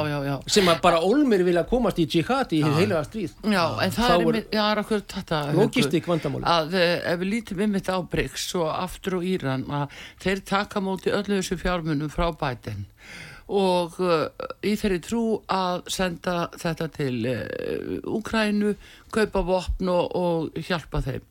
já, 0.06 0.18
já 0.26 0.34
sem 0.46 0.68
að 0.68 0.80
bara 0.84 1.00
olmir 1.00 1.44
vilja 1.46 1.64
komast 1.64 1.98
í 1.98 2.04
jihad 2.06 2.52
í 2.52 2.60
heilega 2.62 3.04
stríð. 3.06 3.32
Já, 3.42 3.64
en 3.84 3.90
það 3.96 4.08
er, 4.08 4.12
er- 4.12 4.26
einmitt- 4.26 4.52
já, 4.52 4.64
er 4.72 4.82
okkur 4.82 5.00
þetta 5.14 5.38
Logistík 5.56 6.06
vandamáli. 6.06 6.44
að 6.44 6.74
eh, 6.74 7.12
ef 7.12 7.18
við 7.22 7.30
lítum 7.32 7.60
ymmit 7.64 7.88
á 7.88 7.96
Bryggs 8.04 8.54
og 8.60 8.68
aftur 8.74 9.16
á 9.16 9.20
Íran 9.24 9.64
að 9.64 9.96
þeir 10.20 10.44
taka 10.44 10.80
móti 10.84 11.10
öllu 11.10 11.38
þessu 11.40 11.56
fjármunum 11.62 12.10
frá 12.12 12.28
bætin 12.36 12.84
og 13.48 13.94
uh, 14.04 14.26
í 14.60 14.74
þeirri 14.76 14.98
trú 15.00 15.22
að 15.48 15.86
senda 15.88 16.50
þetta 16.52 16.88
til 16.92 17.14
uh, 17.24 17.94
Úkrænu, 18.04 18.74
kaupa 19.10 19.40
vopn 19.40 19.88
og, 19.88 20.10
og 20.20 20.58
hjálpa 20.68 21.00
þeim. 21.00 21.24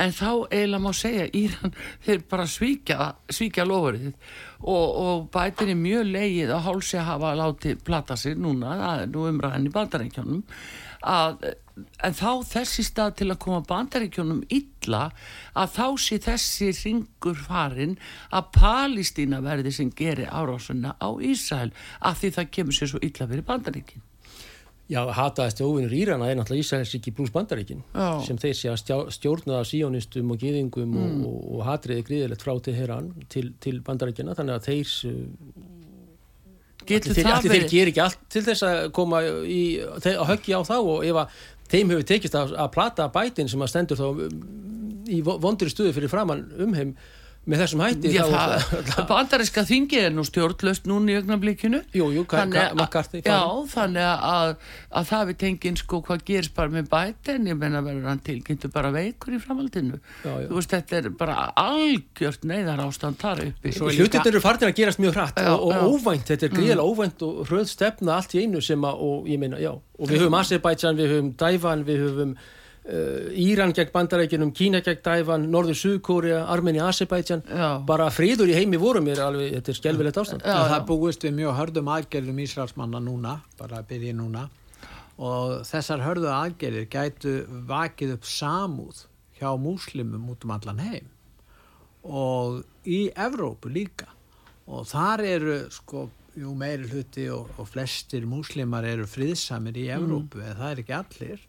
En 0.00 0.14
þá 0.16 0.46
eiginlega 0.48 0.80
má 0.80 0.92
segja 0.96 1.26
Íran 1.36 1.74
þeir 2.06 2.22
bara 2.30 2.46
svíkja, 2.48 3.10
svíkja 3.28 3.66
lofurðið 3.68 4.14
og, 4.60 4.86
og 5.04 5.26
bætin 5.32 5.72
er 5.72 5.80
mjög 5.80 6.12
leið 6.12 6.52
að 6.54 6.64
hálsi 6.68 7.00
hafa 7.04 7.32
látið 7.38 7.82
plata 7.86 8.16
sig 8.20 8.36
núna, 8.36 8.76
það 8.80 9.02
er 9.04 9.10
nú 9.14 9.26
umræðan 9.30 9.68
í 9.68 9.74
bandarækjónum 9.74 10.44
en 11.00 12.16
þá 12.16 12.30
þessi 12.44 12.84
stað 12.84 13.14
til 13.20 13.30
að 13.32 13.40
koma 13.44 13.62
bandaríkjónum 13.68 14.42
illa 14.52 15.06
að 15.56 15.72
þá 15.78 15.86
sé 16.04 16.18
þessi 16.26 16.70
ringur 16.76 17.40
farin 17.40 17.96
að 18.36 18.50
Palestína 18.58 19.40
verði 19.44 19.72
sem 19.72 19.92
gerir 19.96 20.28
árásuna 20.28 20.96
á 21.00 21.08
Ísæl 21.16 21.72
af 22.00 22.20
því 22.20 22.34
það 22.36 22.54
kemur 22.56 22.76
sér 22.76 22.92
svo 22.92 23.02
illa 23.06 23.28
fyrir 23.30 23.46
bandaríkin 23.48 24.04
Já, 24.90 25.04
hataðasti 25.14 25.62
óvinnur 25.62 25.92
Írana 25.94 26.26
er 26.26 26.34
náttúrulega 26.40 26.64
Ísraelsríki 26.64 27.12
pluss 27.14 27.30
bandaríkin 27.30 27.84
Já. 27.94 28.08
sem 28.26 28.38
þeir 28.42 28.56
sé 28.58 28.70
að 28.72 29.04
stjórna 29.14 29.60
af 29.60 29.68
síónistum 29.70 30.32
og 30.34 30.40
gýðingum 30.42 30.96
og, 30.98 31.12
og, 31.28 31.36
og 31.54 31.60
hatriði 31.68 32.02
gríðilegt 32.08 32.42
frá 32.42 32.56
til 32.66 32.74
Heran 32.74 33.12
til, 33.30 33.52
til 33.62 33.76
bandaríkina 33.86 34.34
þannig 34.34 34.56
að 34.56 34.66
þeir 34.66 34.94
allir 36.90 37.14
þeir, 37.14 37.22
það 37.22 37.36
allir 37.36 37.54
þeir 37.54 37.68
ger 37.70 37.90
ekki 37.92 38.02
allt 38.02 38.22
til 38.34 38.42
þess 38.48 38.64
að 38.66 38.78
koma 38.96 39.20
í, 39.46 39.60
þeir, 40.02 40.16
að 40.24 40.30
höggja 40.32 40.58
á 40.58 40.62
þá 40.66 40.74
og 40.80 41.04
ef 41.06 41.20
að 41.22 41.38
þeim 41.70 41.92
hefur 41.94 42.06
tekist 42.10 42.34
að, 42.40 42.54
að 42.64 42.70
plata 42.74 43.06
bætin 43.14 43.50
sem 43.52 43.62
að 43.62 43.70
stendur 43.70 44.00
þá 44.00 44.06
um, 44.10 44.40
í 45.06 45.20
vo- 45.26 45.38
vondri 45.42 45.70
stuði 45.70 45.94
fyrir 45.94 46.10
framann 46.10 46.48
umheim 46.66 46.96
með 47.50 47.62
þessum 47.64 47.82
hætti 47.84 48.12
Já, 48.14 48.22
þá, 48.30 48.66
það, 48.90 49.00
bandaríska 49.10 49.64
þingi 49.68 50.00
er 50.00 50.14
nú 50.14 50.24
stjórnlöst 50.26 50.86
núna 50.90 51.12
í 51.12 51.16
augnablikinu 51.18 51.80
Jú, 51.96 52.08
jú, 52.14 52.24
Þannig 52.30 52.76
McCarthy 52.76 53.22
Já, 53.24 53.40
þannig 53.72 54.06
að, 54.30 54.52
að 55.00 55.08
það 55.10 55.24
við 55.30 55.38
tengin 55.44 55.80
sko 55.80 56.00
hvað 56.06 56.24
gerist 56.30 56.54
bara 56.56 56.72
með 56.74 56.90
bætin 56.92 57.48
ég 57.50 57.58
menna 57.60 57.82
verður 57.84 58.10
hann 58.10 58.22
tilkynntu 58.26 58.70
bara 58.74 58.92
veikur 58.94 59.36
í 59.36 59.40
framhaldinu 59.42 59.98
Já, 59.98 60.30
já. 60.30 60.46
þú 60.46 60.60
veist 60.60 60.76
þetta 60.76 61.00
er 61.00 61.10
bara 61.20 61.38
algjört 61.64 62.46
neyðar 62.50 62.84
ástand 62.86 63.20
þar 63.20 63.44
uppi 63.48 63.74
er 63.74 64.00
Hlutin 64.00 64.30
eru 64.30 64.44
farnir 64.44 64.70
að 64.70 64.78
gerast 64.80 65.02
mjög 65.02 65.18
hratt 65.18 65.42
Já, 65.42 65.50
og, 65.56 65.66
og 65.66 65.74
já. 65.74 65.80
Mm. 65.80 65.98
óvænt, 65.98 66.30
þetta 66.30 66.48
er 66.48 66.54
gríðilega 66.54 66.86
óvænt 66.86 67.26
og 67.26 67.42
hröð 67.48 67.68
stefna 67.70 68.16
allt 68.20 68.36
í 68.36 68.44
einu 68.44 68.62
sem 68.64 68.86
að, 68.86 69.04
og 69.10 69.28
ég 69.30 69.40
meina, 69.42 69.60
já, 69.60 69.72
og 69.74 70.10
við 70.10 70.24
höfum 70.24 70.38
Azerbaijan, 70.40 70.98
við 70.98 71.14
höfum 71.14 71.30
Dævan, 71.40 71.84
við 71.88 72.02
höfum 72.06 72.34
Íran 72.84 73.74
gegn 73.76 73.90
bandarækjunum, 73.92 74.54
Kína 74.56 74.80
gegn 74.80 75.02
Dævan, 75.04 75.44
Norður 75.52 75.76
Suðkórea, 75.76 76.46
Armenia, 76.48 76.86
Azerbaijan, 76.88 77.42
Já. 77.44 77.84
bara 77.86 78.08
friður 78.10 78.48
í 78.48 78.56
heimi 78.56 78.80
vorum 78.80 79.08
er 79.12 79.20
alveg, 79.20 79.52
þetta 79.58 79.70
er 79.72 79.78
skelvilegt 79.78 80.20
ástand. 80.22 80.46
Já, 80.46 80.56
það 80.64 80.78
já. 80.78 80.86
búist 80.88 81.26
við 81.26 81.34
mjög 81.36 81.58
hörðum 81.58 81.90
aðgerðum 81.92 82.40
Ísraelsmanna 82.46 83.02
núna, 83.04 83.34
bara 83.60 83.82
að 83.82 83.90
byrja 83.92 84.14
núna. 84.16 84.46
Og 85.20 85.60
þessar 85.68 86.06
hörðu 86.06 86.30
aðgerðir 86.32 86.88
gætu 86.88 87.34
vakið 87.68 88.14
upp 88.16 88.24
samúð 88.24 89.04
hjá 89.36 89.52
múslimum 89.60 90.32
út 90.32 90.48
um 90.48 90.54
allan 90.56 90.80
heim. 90.80 91.12
Og 92.00 92.62
í 92.88 93.10
Evrópu 93.12 93.68
líka. 93.68 94.08
Og 94.70 94.88
þar 94.88 95.26
eru 95.28 95.60
sko 95.74 96.08
jú, 96.38 96.54
meiri 96.56 96.88
hluti 96.88 97.28
og, 97.28 97.52
og 97.60 97.68
flestir 97.68 98.24
múslimar 98.28 98.88
eru 98.88 99.04
friðsamir 99.04 99.76
í 99.76 99.90
Evrópu 99.92 100.40
en 100.40 100.56
það 100.56 100.70
er 100.70 100.82
ekki 100.84 100.96
allir 100.96 101.46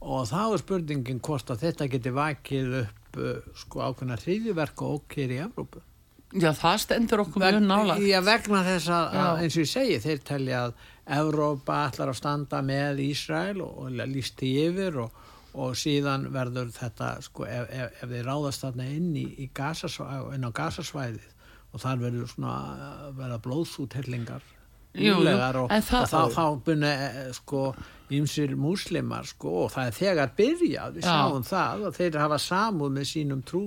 og 0.00 0.26
þá 0.30 0.40
er 0.42 0.62
spurningin 0.62 1.22
hvort 1.24 1.52
að 1.52 1.66
þetta 1.66 1.88
geti 1.92 2.12
vakið 2.16 2.74
upp 2.80 3.20
uh, 3.20 3.54
sko 3.62 3.84
ákveðna 3.84 4.18
hriðiverk 4.20 4.84
og 4.86 5.00
okkir 5.00 5.34
í 5.36 5.40
Evrópu. 5.44 5.82
Já, 6.30 6.52
það 6.54 6.76
stendur 6.84 7.24
okkur 7.24 7.42
mjög 7.42 7.64
nála 7.64 7.96
Já, 8.06 8.20
vegna 8.22 8.60
þess 8.62 8.92
að, 8.94 9.16
að 9.18 9.40
eins 9.42 9.56
og 9.56 9.64
ég 9.64 9.70
segi, 9.72 9.96
þeir 10.04 10.20
telja 10.28 10.60
að 10.68 10.76
Evrópa 11.16 11.78
ætlar 11.88 12.12
að 12.12 12.20
standa 12.20 12.60
með 12.62 13.02
Ísrael 13.02 13.58
og, 13.64 13.72
og 13.82 13.96
líst 14.12 14.36
því 14.38 14.50
yfir 14.68 15.00
og, 15.02 15.16
og 15.58 15.74
síðan 15.74 16.28
verður 16.30 16.70
þetta, 16.76 17.16
sko, 17.26 17.48
ef, 17.50 17.66
ef, 17.74 17.98
ef 17.98 18.14
þeir 18.14 18.30
ráðast 18.30 18.62
þarna 18.62 18.86
inn, 18.94 19.10
í, 19.18 19.26
í 19.42 19.48
gasasvæð, 19.58 20.30
inn 20.36 20.46
á 20.46 20.50
gasasvæðið 20.54 21.26
og 21.70 21.82
þar 21.82 22.04
verður 22.04 22.30
svona 22.30 22.54
að 23.00 23.18
verða 23.18 23.42
blóðsúthellingar 23.48 24.46
Líflegar 24.94 25.56
og, 25.56 25.70
en 25.70 25.82
það- 25.82 26.02
og 26.02 26.08
þá, 26.10 26.34
þá 26.34 26.64
bunni 26.64 26.94
sko 27.36 27.74
ýmsir 28.10 28.56
múslimar 28.58 29.28
sko 29.30 29.52
og 29.66 29.70
það 29.74 29.86
er 29.86 29.98
þegar 30.00 30.32
byrjað, 30.36 30.96
við 30.96 31.04
Já. 31.04 31.12
sjáum 31.14 31.46
það 31.46 31.86
og 31.86 31.94
þeir 32.00 32.18
hafa 32.24 32.38
samúð 32.42 32.90
með 32.98 33.08
sínum 33.12 33.44
trú, 33.46 33.64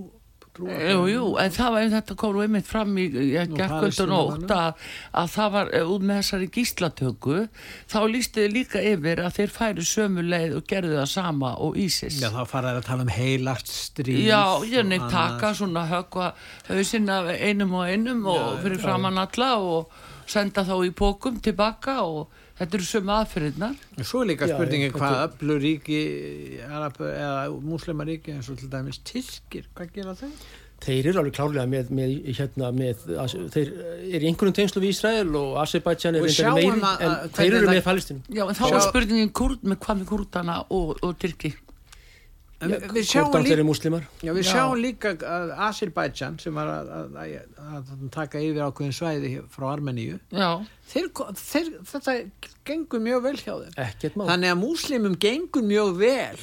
Jú, 0.54 1.08
jú, 1.10 1.22
en 1.42 1.50
það 1.50 1.72
var 1.74 1.88
þetta 1.90 2.16
kom 2.22 2.36
einmitt 2.44 2.68
fram 2.70 2.92
í 3.02 3.08
og 3.10 4.10
nótt 4.12 4.52
að, 4.54 4.84
að 5.18 5.32
það 5.34 5.48
var 5.56 5.72
eh, 5.74 5.88
út 5.96 6.04
með 6.06 6.20
þessari 6.20 6.50
gíslatöku 6.54 7.38
þá 7.90 7.98
lístu 8.12 8.44
þið 8.44 8.54
líka 8.54 8.84
yfir 8.86 9.24
að 9.26 9.40
þeir 9.40 9.54
færu 9.56 9.86
sömu 9.90 10.26
leið 10.28 10.54
og 10.60 10.68
gerðu 10.70 11.00
það 11.00 11.10
sama 11.10 11.56
og 11.58 11.80
Ísis. 11.82 12.20
Já, 12.22 12.30
þá 12.30 12.44
fara 12.52 12.70
þeir 12.76 12.84
að 12.84 12.88
tala 12.92 13.08
um 13.08 13.14
heilagt 13.16 13.74
stríð 13.74 14.22
Já, 14.28 14.42
og 14.60 14.68
ég 14.70 14.86
nefn 14.92 15.10
taka 15.10 15.54
svona 15.58 15.88
höggva 15.90 16.30
hausinn 16.70 17.10
af 17.10 17.34
einum 17.34 17.74
og 17.80 17.90
einum 17.90 18.22
og 18.30 18.60
fyrir 18.62 18.84
framann 18.84 19.18
alla 19.26 19.56
og 19.58 20.02
senda 20.32 20.64
þá 20.68 20.74
í 20.88 20.92
pókum 20.96 21.38
tilbaka 21.44 22.00
og 22.06 22.28
þetta 22.60 22.78
eru 22.80 22.88
sömu 22.88 23.14
aðferðirnar 23.18 23.78
Svo 24.06 24.24
er 24.24 24.32
líka 24.34 24.48
spurningin 24.50 24.92
hvað 24.96 25.16
þetta- 25.16 25.30
öflur 25.30 25.64
ríki 25.64 26.02
Arab, 26.70 27.00
eða 27.00 27.48
múslimaríki 27.62 28.36
eins 28.36 28.50
og 28.50 28.60
til 28.60 28.70
dæmis 28.70 29.00
Tyrkir, 29.04 29.66
hvað 29.76 29.94
gera 29.96 30.14
þau? 30.20 30.30
Þeir 30.84 31.06
eru 31.14 31.20
alveg 31.22 31.36
klárlega 31.38 31.64
með, 31.72 31.92
með, 31.96 32.10
hérna, 32.36 32.70
með, 32.76 33.04
þeir 33.54 33.70
eru 34.12 34.26
í 34.26 34.28
einhverjum 34.28 34.56
tengslu 34.58 34.82
við 34.84 34.90
Ísrael 34.92 35.30
og 35.40 35.54
Azerbaijan 35.62 36.18
er 36.20 36.26
sjáum 36.28 36.58
meiri, 36.60 36.82
en 37.08 37.30
þeir 37.38 37.54
eru 37.62 37.70
með 37.72 37.84
Palestínu. 37.86 38.24
Já, 38.28 38.44
en 38.50 38.58
þá 38.58 38.66
er 38.68 38.84
spurningin 38.90 39.32
kurd, 39.32 39.62
með 39.64 39.80
hvað 39.86 40.02
með 40.02 40.10
kurdana 40.12 40.58
og, 40.76 40.98
og 41.00 41.16
Tyrki 41.24 41.54
við- 42.72 42.88
við 42.98 43.06
sjáum 43.10 43.32
líka. 43.44 43.50
Já, 44.24 44.32
við 44.34 44.44
Já. 44.44 44.52
sjáum 44.54 44.78
líka 44.82 45.14
að 45.18 45.54
Azerbaijan 45.68 46.40
sem 46.40 46.54
var 46.56 46.68
að, 46.68 46.90
að, 46.94 47.36
að, 47.78 47.94
taka 48.16 48.40
yfir 48.40 48.64
ákveðin 48.68 48.96
svæði 48.98 49.32
frá 49.54 49.68
Armeníu. 49.74 50.20
Þeir, 50.94 51.08
þeir, 51.40 51.70
þetta 51.92 52.18
gengur 52.66 53.00
mjög 53.04 53.24
vel 53.30 53.38
hjá 53.38 53.54
þeim. 53.54 53.78
Þannig 54.30 54.52
að 54.56 54.60
múslimum 54.64 55.16
gengur 55.20 55.64
mjög 55.64 55.96
vel 55.98 56.38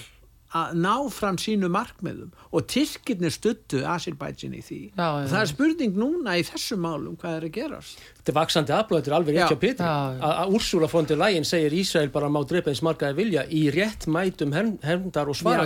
að 0.50 0.72
ná 0.82 0.94
fram 1.14 1.36
sínu 1.38 1.68
markmiðum 1.70 2.32
og 2.50 2.64
Tyrkirnir 2.66 3.30
stuttu 3.30 3.84
Azerbaijan 3.86 4.56
í 4.58 4.62
því. 4.66 4.78
Já, 4.98 5.06
já, 5.22 5.26
það 5.30 5.40
er 5.44 5.50
spurning 5.52 5.94
núna 5.94 6.34
í 6.40 6.42
þessum 6.48 6.80
málum 6.82 7.14
hvað 7.20 7.36
er 7.36 7.46
að 7.46 7.52
gerast 7.54 8.00
Þetta 8.20 8.32
er 8.32 8.36
vaksandi 8.36 8.72
aflöð, 8.76 9.00
þetta 9.00 9.10
er 9.10 9.16
alveg 9.16 9.34
rétt 9.34 9.40
Já. 9.40 9.48
hjá 9.48 9.60
Petri. 9.60 9.86
Að 9.90 10.34
að 10.44 10.54
Úrsula 10.58 10.88
von 10.92 11.06
der 11.08 11.16
Leyen 11.16 11.46
segir 11.48 11.72
Ísrael 11.72 12.10
bara 12.12 12.28
má 12.28 12.40
drepa 12.44 12.68
eins 12.68 12.82
margaði 12.84 13.16
vilja 13.16 13.46
í 13.48 13.62
rétt 13.72 14.04
mætum 14.12 14.52
herndar 14.52 15.30
og 15.30 15.36
Já, 15.36 15.40
svara 15.40 15.64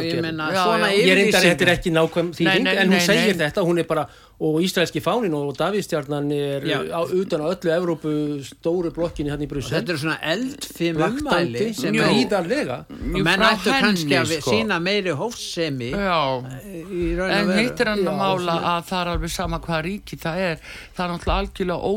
ég 0.94 1.16
reyndar, 1.18 1.42
þetta 1.42 1.66
er 1.66 1.72
ekki 1.74 1.90
nákvæm 1.94 2.30
nei, 2.38 2.54
en 2.62 2.86
hún 2.86 2.94
nei, 2.94 3.02
segir 3.02 3.34
nei. 3.34 3.42
þetta, 3.42 3.64
hún 3.66 3.82
er 3.82 3.88
bara, 3.90 4.06
og 4.44 4.60
Ísraelski 4.62 5.02
fánin 5.02 5.34
og 5.34 5.50
Davíðstjarnan 5.58 6.30
er 6.34 6.66
á, 6.94 7.02
utan 7.10 7.42
á 7.42 7.46
öllu 7.50 7.74
Evrópu 7.74 8.14
stóru 8.46 8.92
blokkinni 8.94 9.34
hann 9.34 9.42
í 9.42 9.48
Brussel. 9.50 9.74
þetta 9.80 9.94
er 9.94 10.00
svona 10.04 10.18
eldfim 10.34 10.98
Vaktandi, 11.02 11.66
sem 11.74 11.94
er 11.98 12.06
gríðarlega. 12.06 12.78
og 12.90 13.18
menn 13.18 13.46
ættu 13.50 13.74
kannski 13.74 14.18
að 14.20 14.36
sko. 14.38 14.54
sína 14.54 14.78
meiri 14.82 15.14
hófsemi 15.18 15.90
En 15.94 17.48
veru 17.48 17.58
hitt 17.58 17.80
er 17.82 17.92
hann 17.92 18.04
að 18.06 18.18
mála 18.18 18.56
að 18.74 18.88
það 18.90 19.00
er 19.00 19.12
alveg 19.14 19.32
sama 19.34 19.60
hvað 19.64 19.82
ríki 19.88 20.18
það 20.20 20.42
er. 20.48 20.62
Það 20.94 21.04
er 21.04 21.12
náttúrulega 21.14 21.38
algjörlega 21.42 21.90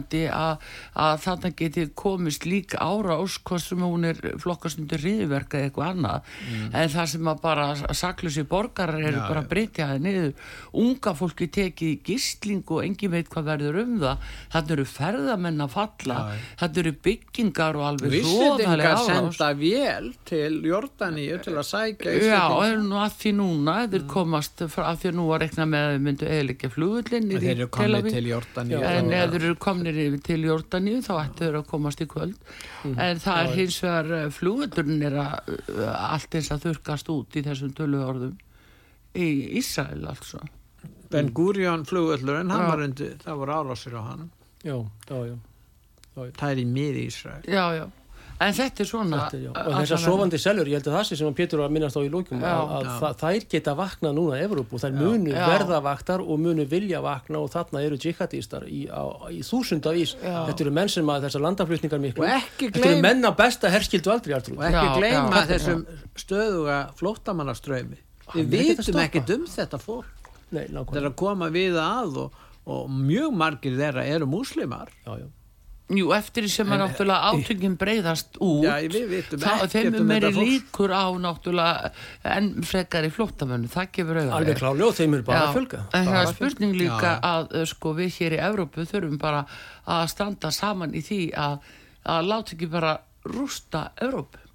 ólíðandi 0.00 0.22
að, 0.32 0.64
að 0.94 1.20
þarna 1.24 1.50
geti 1.56 1.84
komist 1.94 2.44
líka 2.46 2.78
ára 2.80 3.18
óskvæð 3.20 3.62
sem 3.62 3.82
hún 3.84 4.04
er 4.08 4.18
flokkast 4.40 4.80
undir 4.80 5.00
riðverka 5.02 5.58
eða 5.58 5.68
eitthvað 5.68 5.90
annað. 5.94 6.30
En 6.72 6.88
það 6.92 7.06
sem 7.12 7.30
að 7.30 7.40
bara 7.42 7.66
saklusi 7.94 8.44
borgarar 8.48 9.00
eru 9.00 9.20
Já, 9.20 9.26
bara 9.28 9.42
að 9.44 9.50
breytja 9.50 9.88
það 9.90 10.04
niður. 10.06 10.32
Unga 10.80 11.14
fólki 11.18 11.48
tekið 11.52 11.90
í 11.90 11.98
gísling 12.06 12.64
og 12.70 12.84
engin 12.84 13.12
veit 13.14 13.30
hvað 13.30 13.48
verður 13.50 13.80
um 13.84 13.96
það. 14.00 14.28
Þannig 14.54 14.74
eru 14.76 14.86
ferðamenn 14.90 15.64
að 15.64 15.74
falla. 15.76 16.18
Já. 16.20 16.48
Þannig 16.62 16.82
eru 16.84 16.94
byggingar 17.08 17.80
og 17.80 17.86
alveg 17.90 18.16
hróðalega 18.20 18.94
árás. 18.94 19.08
senda 19.10 19.50
vél 19.60 20.10
til 20.28 20.60
Jordaníu 20.66 21.40
til 21.44 21.56
að 21.56 21.66
sækja 21.70 22.10
Já, 22.10 22.20
Íslendinga. 22.20 22.66
er 22.70 22.82
nú 22.84 23.00
að 23.00 23.16
því 23.20 23.32
núna 23.40 23.76
þeir 23.90 24.06
komast 24.10 24.64
frá, 24.70 24.84
að 24.90 25.02
því 25.02 25.10
að 25.10 25.16
nú 25.18 25.26
að 25.34 25.40
rekna 25.44 25.66
með 25.70 25.96
myndu 26.04 26.28
eðilegja 26.30 26.70
flugullin 26.72 27.28
Þeir 27.30 27.46
eru 27.54 27.68
komnir 27.72 28.08
til 28.10 28.24
Jordaníu 28.30 28.80
en 28.80 29.10
þeir 29.10 29.36
eru 29.40 29.54
komnir 29.80 29.98
yfir 30.04 30.22
til 30.26 30.44
Jórdaníu 30.44 31.00
þá 31.04 31.12
ættu 31.24 31.46
þeir 31.46 31.58
að 31.60 31.66
komast 31.70 32.00
í 32.04 32.06
kvöld. 32.10 32.36
En 32.84 33.20
það 33.22 33.40
er 33.40 33.52
hins 33.56 33.78
vegar 33.82 34.32
flugullurinn 34.36 35.04
er 35.08 35.18
að 35.24 35.52
uh, 35.56 36.14
allt 36.14 36.36
eins 36.36 36.50
að 36.52 36.66
þurkast 36.68 37.12
út 37.14 37.38
í 37.40 37.44
þessum 37.46 37.72
tölu 37.76 38.02
orðum 38.04 38.36
í 39.16 39.28
Ísrael 39.58 40.04
altså 40.06 40.42
Ben 41.10 41.32
Gurion 41.34 41.82
Já. 42.62 42.68
var 42.70 42.82
undir, 42.84 43.16
það 43.24 43.40
voru 43.40 43.54
árásir 43.56 43.96
á 43.98 44.02
hann. 44.06 44.28
Já, 44.62 44.76
já, 45.10 45.16
já, 45.26 45.34
já, 46.14 46.28
það 46.38 46.52
er 46.52 46.60
í 46.62 46.66
miði 46.70 47.06
Ísrael. 47.10 47.42
Já, 47.50 47.64
já 47.80 47.86
en 48.40 48.54
þetta 48.56 48.80
er 48.80 48.88
svona 48.88 49.18
Þetta 49.30 49.36
er, 49.36 49.66
og 49.68 49.74
þessar 49.80 49.98
að- 49.98 50.04
sofandi 50.06 50.38
selur, 50.40 50.66
ég 50.70 50.78
held 50.78 50.86
að 50.88 50.94
það 50.96 51.04
sé 51.10 51.16
sem 51.20 51.28
að 51.28 51.34
Pétur 51.40 51.58
var 51.60 51.68
að 51.68 51.74
minnast 51.76 51.96
á 51.96 52.00
í 52.00 52.08
lókjum 52.10 52.40
að, 52.40 52.70
að 52.76 52.86
Já. 52.86 53.10
þær 53.20 53.46
geta 53.52 53.74
vaknað 53.76 54.14
núna 54.16 54.38
í 54.40 54.44
Evrópu 54.46 54.74
og 54.78 54.80
þær 54.84 54.94
munu 54.96 55.30
Já. 55.34 55.44
verða 55.50 55.80
vaktar 55.84 56.20
og 56.24 56.38
munu 56.40 56.64
vilja 56.70 57.00
vakna 57.04 57.38
og 57.44 57.50
þarna 57.52 57.82
eru 57.84 57.98
jihadistar 58.00 58.64
í, 58.64 58.80
á, 58.88 59.04
í 59.28 59.40
þúsundavís 59.44 60.14
Já. 60.22 60.46
þetta 60.48 60.60
eru 60.66 60.70
menn 60.80 60.88
sem 60.88 61.06
að 61.12 61.26
þessar 61.28 61.44
landaflutningar 61.46 62.00
miklu. 62.00 62.24
Og 62.24 62.32
ekki 62.38 62.70
þetta 62.70 62.80
eru 62.80 62.88
gleym- 62.88 63.02
menn 63.02 63.24
að 63.28 63.36
besta 63.36 63.68
herskildu 63.70 64.10
aldrei 64.14 64.34
og 64.34 64.40
Artrúð. 64.40 64.64
ekki 64.70 64.88
gleyma 65.00 65.42
þessum 65.50 65.84
stöðuga 66.16 66.78
flóttamannaströymi 66.96 67.98
við 68.34 68.48
vitum 68.78 69.00
ekkert 69.04 69.30
um 69.36 69.44
þetta 69.50 69.78
fólk. 69.82 70.06
Er 70.52 70.68
nákvæmlega. 70.74 71.10
Að 71.10 71.16
koma 71.18 71.46
við 71.50 71.76
að 71.78 72.16
og, 72.24 72.32
og 72.66 72.88
mjög 72.90 73.32
margir 73.38 73.76
þeirra 73.78 74.02
eru 74.06 74.26
múslimar. 74.26 74.88
Já, 75.06 75.12
já. 75.20 75.26
Jú, 75.90 76.12
eftir 76.14 76.46
sem 76.46 76.68
að 76.70 76.84
náttúrulega 76.84 77.30
átöngin 77.32 77.72
breyðast 77.78 78.36
út 78.38 78.62
Já, 78.62 78.74
við 78.86 79.06
vitum 79.10 79.40
þá, 79.42 79.64
þeim 79.72 79.88
er 79.88 79.96
um 79.98 80.06
meiri 80.06 80.28
þetta 80.28 80.36
fólk. 80.36 80.50
líkur 80.52 80.92
á 80.94 81.06
náttúrulega 81.24 81.90
enn 82.36 82.50
frekari 82.68 83.10
flóttamönnu, 83.10 83.70
það 83.72 83.88
gefur 83.96 84.20
auðvitað 84.20 84.36
alveg 84.36 84.60
klálega 84.60 84.86
og 84.86 84.94
þeim 85.00 85.16
eru 85.18 85.26
bara 85.26 85.40
að 85.48 85.56
fjölga. 85.56 85.82
En 85.98 86.06
það 86.10 86.20
er 86.20 86.30
spurning 86.36 86.76
líka 86.78 87.10
Já. 87.10 87.18
að 87.32 87.56
uh, 87.58 87.66
sko, 87.72 87.94
við 87.98 88.20
hér 88.20 88.36
í 88.36 88.40
Evrópu 88.50 88.86
þurfum 88.92 89.18
bara 89.24 89.42
að 89.98 90.04
standa 90.14 90.52
saman 90.54 90.94
í 90.94 91.02
því 91.10 91.20
að, 91.48 91.58
að 92.14 92.30
láta 92.30 92.54
ekki 92.54 92.70
bara 92.70 92.94
rústa 93.26 93.84
Evrópu. 93.98 94.46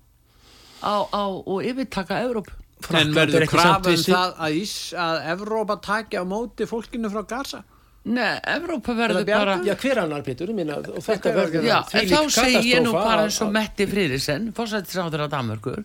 Á, 0.86 0.96
á, 1.04 1.24
og 1.36 1.60
yfirtaka 1.68 2.24
Evrópu. 2.24 2.56
en 2.96 3.12
er 3.12 3.16
verður 3.16 3.50
krafum 3.50 4.00
það 4.00 4.36
að, 4.40 4.60
Ís, 4.64 4.76
að 4.96 5.24
Evrópa 5.36 5.82
taki 5.84 6.16
á 6.16 6.24
móti 6.24 6.68
fólkinu 6.70 7.12
frá 7.12 7.24
Gaza 7.28 7.66
Nei, 8.06 8.36
Evrópa 8.54 8.94
verður 8.94 9.24
bara... 9.26 9.56
Já, 9.66 9.74
hver 9.82 9.98
annar 10.04 10.22
Pétur, 10.26 10.52
ég 10.52 10.58
minna, 10.60 10.76
og 10.78 11.02
þetta 11.02 11.32
verður 11.34 11.64
Já, 11.66 11.78
en 11.98 12.10
þá 12.12 12.20
þvílík 12.20 12.34
segi 12.36 12.70
ég 12.70 12.84
nú 12.86 12.92
bara 12.94 13.24
eins 13.26 13.40
og 13.42 13.50
Metti 13.56 13.88
Friðrisen, 13.90 14.44
fórsættisráður 14.54 15.24
af 15.26 15.32
Danmörkur, 15.34 15.80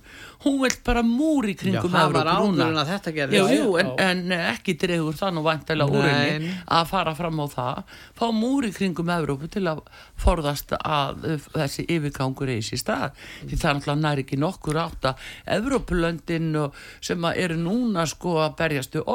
hún 0.44 0.58
vill 0.60 0.76
bara 0.84 1.00
múri 1.06 1.54
kringum 1.56 1.94
en 1.96 2.12
núna. 2.44 2.66
Já, 3.32 3.40
jú, 3.56 3.70
en, 3.80 3.88
en 4.04 4.34
ekki 4.52 4.74
dregur 4.82 5.16
það 5.16 5.32
nú 5.38 5.44
vantilega 5.46 5.96
úr 5.96 6.04
Nei. 6.04 6.12
henni 6.12 6.50
að 6.76 6.90
fara 6.92 7.14
fram 7.16 7.40
á 7.40 7.46
það, 7.54 7.96
fá 8.20 8.26
múri 8.36 8.72
kringum 8.76 9.14
Evrópu 9.16 9.48
til 9.56 9.64
að 9.72 9.80
forðast 10.20 10.76
að 10.76 11.24
uh, 11.24 11.48
þessi 11.56 11.86
yfirgangur 11.96 12.52
eigi 12.52 12.68
sér 12.74 12.82
stað. 12.84 13.24
Því 13.46 13.56
það 13.56 13.70
er 13.70 13.78
náttúrulega 13.80 14.04
nær 14.04 14.22
ekki 14.26 14.40
nokkur 14.44 14.82
átt 14.84 15.08
að 15.08 15.24
Evrópulöndin 15.56 16.52
og- 16.66 16.76
sem 17.00 17.24
að 17.24 17.40
eru 17.46 17.56
núna 17.64 18.04
sko 18.12 18.36
að 18.44 18.56
berjast 18.60 19.00
við 19.00 19.08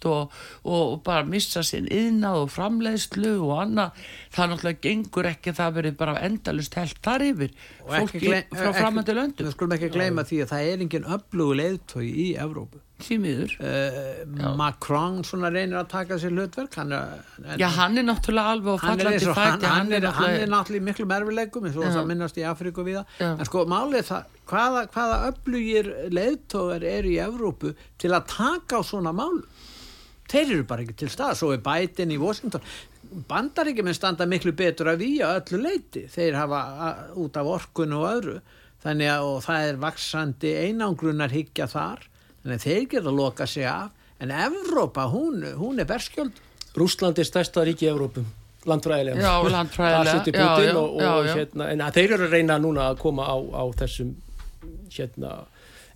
orkuskort 0.00 0.06
og, 0.10 0.32
og 0.64 1.02
bara 1.04 1.24
missa 1.24 1.62
sinn 1.62 1.86
yðnað 1.90 2.44
og 2.44 2.50
framleiðslu 2.54 3.32
og 3.44 3.54
annað, 3.64 3.92
það 4.34 4.50
náttúrulega 4.54 4.80
gengur 4.86 5.26
ekki 5.30 5.50
að 5.52 5.58
það 5.60 5.74
verið 5.78 5.96
bara 6.00 6.20
endalust 6.26 6.74
held 6.78 7.00
þar 7.04 7.24
yfir. 7.30 7.50
Og 7.84 7.94
fólki 7.96 8.20
gley- 8.20 8.46
frá 8.50 8.72
framöndu 8.76 9.14
löndum. 9.16 9.46
við 9.46 9.52
skulum 9.56 9.72
ekki 9.76 9.90
gleyma 9.94 10.24
því 10.24 10.42
að 10.44 10.52
það 10.54 10.70
er 10.72 10.78
engin 10.86 11.04
öflugu 11.04 11.58
leiðtói 11.60 12.06
í 12.10 12.28
Evrópu. 12.38 12.80
Símiður. 13.00 13.54
uh, 13.64 14.50
Macron 14.60 15.22
svona 15.24 15.48
reynir 15.48 15.78
að 15.80 15.86
taka 15.88 16.18
sér 16.20 16.34
hlutverk 16.36 16.74
hann 16.76 16.92
er, 16.92 17.22
en, 17.46 17.54
Já, 17.58 17.66
hann 17.72 17.96
er 17.96 18.04
náttúrulega 18.04 18.52
alveg 18.52 18.82
hann 18.84 19.00
er, 19.00 19.06
og- 19.06 19.38
hann, 19.38 19.54
fæti 19.60 19.64
hann, 19.70 19.92
er, 19.96 20.04
hann 20.12 20.34
er 20.36 20.46
náttúrulega 20.52 20.84
miklu 20.84 21.06
merfileikum 21.08 21.64
eins 21.64 21.78
og 21.80 21.84
það 21.88 22.10
minnast 22.10 22.36
í 22.36 22.44
Afríku 22.44 22.84
við 22.84 22.98
Já. 23.00 23.30
en 23.38 23.44
sko 23.48 23.64
málið 23.64 24.04
það 24.10 24.36
hvaða, 24.52 24.82
hvaða 24.92 25.16
öflugir 25.30 25.88
leiðtógar 26.12 26.84
eru 26.84 27.08
í 27.08 27.16
Evrópu 27.24 27.72
til 27.96 28.10
að 28.12 28.26
taka 28.36 28.76
á 28.76 28.82
svona 28.84 29.14
mál 29.16 29.40
þeir 30.30 30.46
eru 30.46 30.66
bara 30.70 30.84
ekki 30.84 30.96
til 31.02 31.10
stað 31.12 31.36
svo 31.40 31.52
er 31.54 31.62
bætin 31.64 32.14
í 32.14 32.18
Washington. 32.20 32.64
Bandaríkjumenn 33.30 33.96
standa 33.96 34.26
miklu 34.30 34.54
betur 34.56 34.92
að 34.92 35.04
víja 35.04 35.32
öllu 35.40 35.62
leiti 35.64 36.06
þeir 36.10 36.38
hafa 36.38 36.60
út 37.18 37.38
af 37.40 37.54
orkun 37.56 37.96
og 37.98 38.08
öðru. 38.10 38.36
Þannig 38.80 39.12
að 39.12 39.28
og 39.28 39.40
það 39.44 39.68
er 39.68 39.80
vaksandi 39.82 40.52
einangrunar 40.66 41.34
higgja 41.34 41.66
þar. 41.68 42.06
Þannig 42.42 42.60
að 42.60 42.68
þeir 42.68 42.86
geta 42.94 43.16
loka 43.16 43.46
sig 43.50 43.66
af. 43.68 43.90
En 44.20 44.32
Evrópa 44.36 45.06
hún, 45.08 45.42
hún 45.56 45.80
er 45.80 45.88
berskjöld 45.88 46.38
Rússland 46.76 47.18
er 47.18 47.26
stærsta 47.26 47.64
ríki 47.66 47.88
í 47.88 47.90
Evrópu 47.90 48.22
landfræðilega. 48.68 49.20
Já, 49.20 49.50
landfræðilega, 49.50 50.12
já, 50.16 50.20
Putin 50.24 50.68
já, 50.68 50.76
og, 50.76 50.96
og 50.96 51.02
já, 51.02 51.12
já. 51.26 51.34
hérna 51.38 51.70
en 51.72 51.84
að 51.84 51.96
þeir 51.96 52.14
eru 52.16 52.26
að 52.26 52.34
reyna 52.36 52.58
núna 52.60 52.88
að 52.90 52.98
koma 53.00 53.26
á, 53.26 53.36
á 53.40 53.64
þessum 53.80 54.10
hérna 54.92 55.32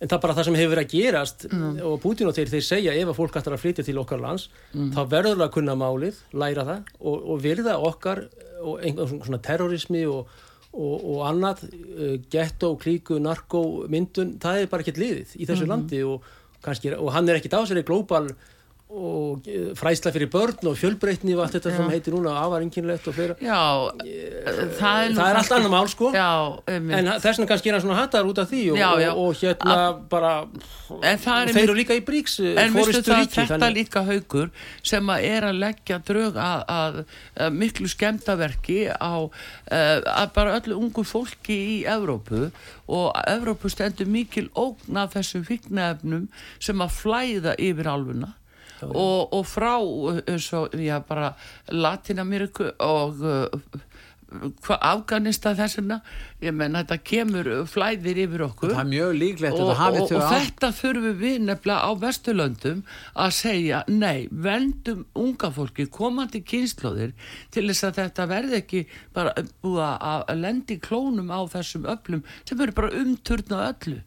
en 0.00 0.08
það 0.08 0.16
er 0.16 0.22
bara 0.24 0.34
það 0.34 0.44
sem 0.48 0.54
hefur 0.58 0.72
verið 0.76 0.84
að 0.86 0.94
gerast 0.94 1.44
Mm. 1.50 1.76
og 1.86 2.00
Putin 2.02 2.28
og 2.28 2.34
þeir, 2.34 2.48
þeir 2.54 2.64
segja 2.66 2.94
ef 2.94 3.08
að 3.08 3.18
fólk 3.20 3.36
ætlar 3.40 3.54
að 3.56 3.62
flytja 3.64 3.84
til 3.84 3.98
okkar 3.98 4.20
lands 4.20 4.48
Mm. 4.74 4.90
þá 4.92 5.00
verður 5.08 5.36
það 5.38 5.46
að 5.48 5.52
kunna 5.58 5.74
málið, 5.78 6.14
læra 6.32 6.64
það 6.64 6.82
og, 7.00 7.28
og 7.30 7.42
virða 7.42 7.76
okkar 7.78 8.24
og 8.64 8.80
einhvern 8.82 9.20
svona- 9.22 9.42
terrorismi 9.42 10.04
og, 10.06 10.26
og, 10.74 11.04
og 11.04 11.20
annað, 11.28 11.62
uh, 11.70 12.16
ghetto, 12.30 12.76
klíku 12.76 13.20
narko, 13.20 13.86
myndun, 13.88 14.38
það 14.42 14.62
er 14.62 14.66
bara 14.66 14.82
ekkert 14.82 14.98
liðið 14.98 15.36
í 15.38 15.46
þessu 15.46 15.66
landi 15.68 16.02
og 16.02 16.22
kannski, 16.64 16.94
og 16.98 17.12
hann 17.12 17.28
er 17.28 17.36
ekkert 17.38 17.54
á 17.54 17.62
sér 17.68 17.82
í 17.82 17.86
glóbal 17.86 18.30
og 18.92 19.46
eh, 19.48 19.70
fræðsla 19.78 20.10
fyrir 20.12 20.28
börn 20.28 20.68
og 20.68 20.76
fjölbreytni 20.76 21.32
og 21.34 21.46
allt 21.46 21.54
þetta 21.56 21.70
sem 21.72 21.86
heitir 21.88 22.12
núna 22.12 22.34
afarinkynlegt 22.42 23.06
og 23.08 23.16
fleira 23.16 23.36
Já, 23.40 23.88
það 24.76 24.98
er 25.06 25.14
það 25.16 25.30
er 25.30 25.38
allt 25.40 25.54
annað 25.56 25.72
mál 25.72 25.88
sko 25.88 26.10
Já, 26.12 26.28
einmitt. 26.68 26.98
en 26.98 27.08
þess 27.14 27.40
vegna 27.40 27.48
kannski 27.48 27.72
er 27.72 27.76
hann 27.78 27.84
svona 27.86 27.96
hattar 28.02 28.28
út 28.28 28.42
af 28.42 28.50
því 28.52 28.60
og, 28.74 28.78
Já, 28.82 28.90
já. 29.00 29.08
og, 29.14 29.22
og 29.24 29.40
hérna 29.40 29.78
bara 30.12 30.34
er 31.00 31.16
og 31.16 31.54
þeir 31.56 31.62
eru 31.62 31.78
líka 31.80 31.96
í 31.96 32.04
bríks 32.04 32.36
En 32.44 32.76
fóristu 32.76 33.02
það, 33.08 33.22
ríki 33.24 33.40
þetta 33.40 33.72
líka 33.72 34.04
haugur 34.10 34.52
sem 34.92 35.14
að 35.16 35.26
er 35.32 35.48
að 35.48 35.60
leggja 35.64 36.00
drög 36.12 36.38
að, 36.44 36.68
að, 36.76 37.00
að 37.48 37.58
miklu 37.64 37.90
skemmtaverki 37.90 38.78
á 38.92 39.14
að 39.72 40.30
bara 40.36 40.60
öllu 40.60 40.76
ungu 40.84 41.08
fólki 41.08 41.56
í 41.78 41.82
Evrópu 41.88 42.50
og 42.92 43.10
Evrópu 43.32 43.72
stendur 43.72 44.12
mikil 44.12 44.50
ógn 44.52 45.00
af 45.00 45.16
þessum 45.16 45.48
fíknefnum 45.48 46.28
sem 46.60 46.84
að 46.84 46.98
flæða 47.00 47.56
yfir 47.56 47.88
álfuna 47.88 48.34
og, 48.92 49.34
og 49.34 49.44
frá 49.48 49.74
uh, 49.78 50.20
og 50.60 50.78
já, 50.78 50.98
bara 51.08 51.34
Latin-Ameriku 51.72 52.70
og 52.78 53.22
uh, 53.24 53.80
hva, 54.34 54.78
Afganistan 54.80 55.56
þessuna 55.58 56.00
ég 56.42 56.54
menn 56.56 56.76
þetta 56.78 56.98
kemur 57.06 57.50
uh, 57.50 57.60
flæðir 57.68 58.20
yfir 58.24 58.44
okkur. 58.48 58.72
Það 58.74 58.82
er 58.82 58.90
mjög 58.92 59.12
líklegt 59.20 59.58
að 59.58 59.64
og, 59.64 59.72
og, 59.74 60.14
og 60.14 60.24
á 60.24 60.28
þetta 60.32 60.70
þurfum 60.78 61.18
við 61.20 61.36
nefnilega 61.48 61.88
á 61.88 61.90
Vesturlöndum 62.04 62.80
að 63.24 63.36
segja 63.38 63.82
nei, 63.90 64.26
vendum 64.30 65.04
unga 65.18 65.52
fólki, 65.54 65.88
komandi 65.92 66.42
kynnslóðir 66.46 67.14
til 67.54 67.66
þess 67.70 67.90
að 67.90 68.00
þetta 68.02 68.28
verði 68.30 68.58
ekki 68.62 68.82
bara 69.14 69.36
búið 69.64 69.84
að 69.84 70.26
að 70.34 70.42
lendi 70.42 70.80
klónum 70.82 71.30
á 71.30 71.40
þessum 71.52 71.86
öflum 71.90 72.26
sem 72.42 72.60
eru 72.60 72.76
bara 72.76 72.92
umturna 73.00 73.62
öllu 73.70 74.00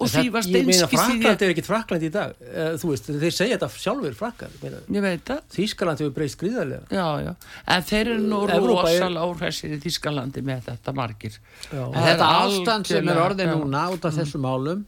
og 0.00 0.08
því 0.08 0.30
var 0.32 0.46
Frakland 0.88 1.40
því 1.40 1.46
er 1.46 1.52
ekkit 1.52 1.68
Frakland 1.68 2.04
í 2.06 2.10
dag. 2.12 2.36
Eh, 2.40 2.70
þú 2.80 2.92
veist, 2.92 3.10
þeir 3.10 3.34
segja 3.36 3.58
þetta 3.58 3.68
sjálfur 3.82 4.16
Frakkar 4.16 4.54
ég 4.64 5.04
veit 5.04 5.24
það. 5.28 5.42
Þýskaland 5.56 6.02
hefur 6.02 6.14
breyst 6.16 6.38
gríðarlega. 6.40 6.86
Já, 6.88 7.06
já, 7.26 7.34
en 7.74 7.86
þeir 7.90 8.12
eru 8.14 8.24
nú 8.24 8.40
rosalega 8.48 9.26
óhressir 9.26 9.76
í 9.76 9.80
Þískalandi 9.82 10.44
með 10.46 10.64
þetta 10.70 10.96
margir. 10.96 11.36
Þetta 11.68 12.30
ástand 12.40 12.90
sem 12.90 13.12
er 13.12 13.22
orðið 13.26 13.52
já. 13.52 13.54
núna 13.58 13.84
út 13.92 14.08
af 14.08 14.16
þessum 14.16 14.46
málum, 14.46 14.86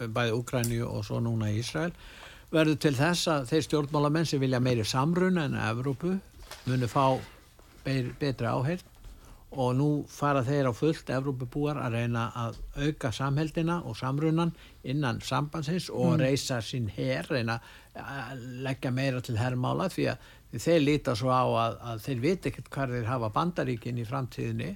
bæði 0.00 0.38
Úkræni 0.38 0.80
og 0.86 1.04
svo 1.06 1.20
núna 1.22 1.52
í 1.52 1.60
Ísrael, 1.60 1.92
verður 2.54 2.80
til 2.86 2.96
þess 2.96 3.28
að 3.30 3.52
þeir 3.52 3.68
stjórnmálamenn 3.68 4.28
sem 4.30 4.42
vilja 4.42 4.62
meiri 4.62 4.86
samruna 4.88 5.48
en 5.48 5.58
að 5.58 5.70
Evrópu 5.74 6.16
munu 6.64 6.88
fá 6.88 7.18
beir, 7.84 8.12
betri 8.20 8.48
áheyrn 8.48 8.93
og 9.54 9.74
nú 9.78 9.88
fara 10.10 10.42
þeir 10.46 10.68
á 10.70 10.72
fullt 10.74 11.10
Evrópubúar 11.14 11.78
að 11.82 11.98
reyna 11.98 12.24
að 12.38 12.58
auka 12.86 13.10
samheldina 13.14 13.80
og 13.88 13.96
samrunan 13.98 14.52
innan 14.82 15.20
sambandsins 15.24 15.90
og 15.90 16.18
reysa 16.20 16.60
sín 16.64 16.88
her, 16.92 17.26
reyna 17.30 17.60
að 17.94 18.42
leggja 18.66 18.90
meira 18.94 19.22
til 19.24 19.36
herrmála 19.38 19.88
því 19.92 20.08
að 20.12 20.32
þeir 20.54 20.82
líta 20.82 21.14
svo 21.18 21.30
á 21.34 21.44
að, 21.44 21.78
að 21.92 22.02
þeir 22.06 22.24
viti 22.24 22.50
ekkert 22.50 22.72
hvað 22.74 22.96
þeir 22.96 23.08
hafa 23.10 23.30
bandaríkin 23.34 23.98
í 24.02 24.06
framtíðinni 24.08 24.74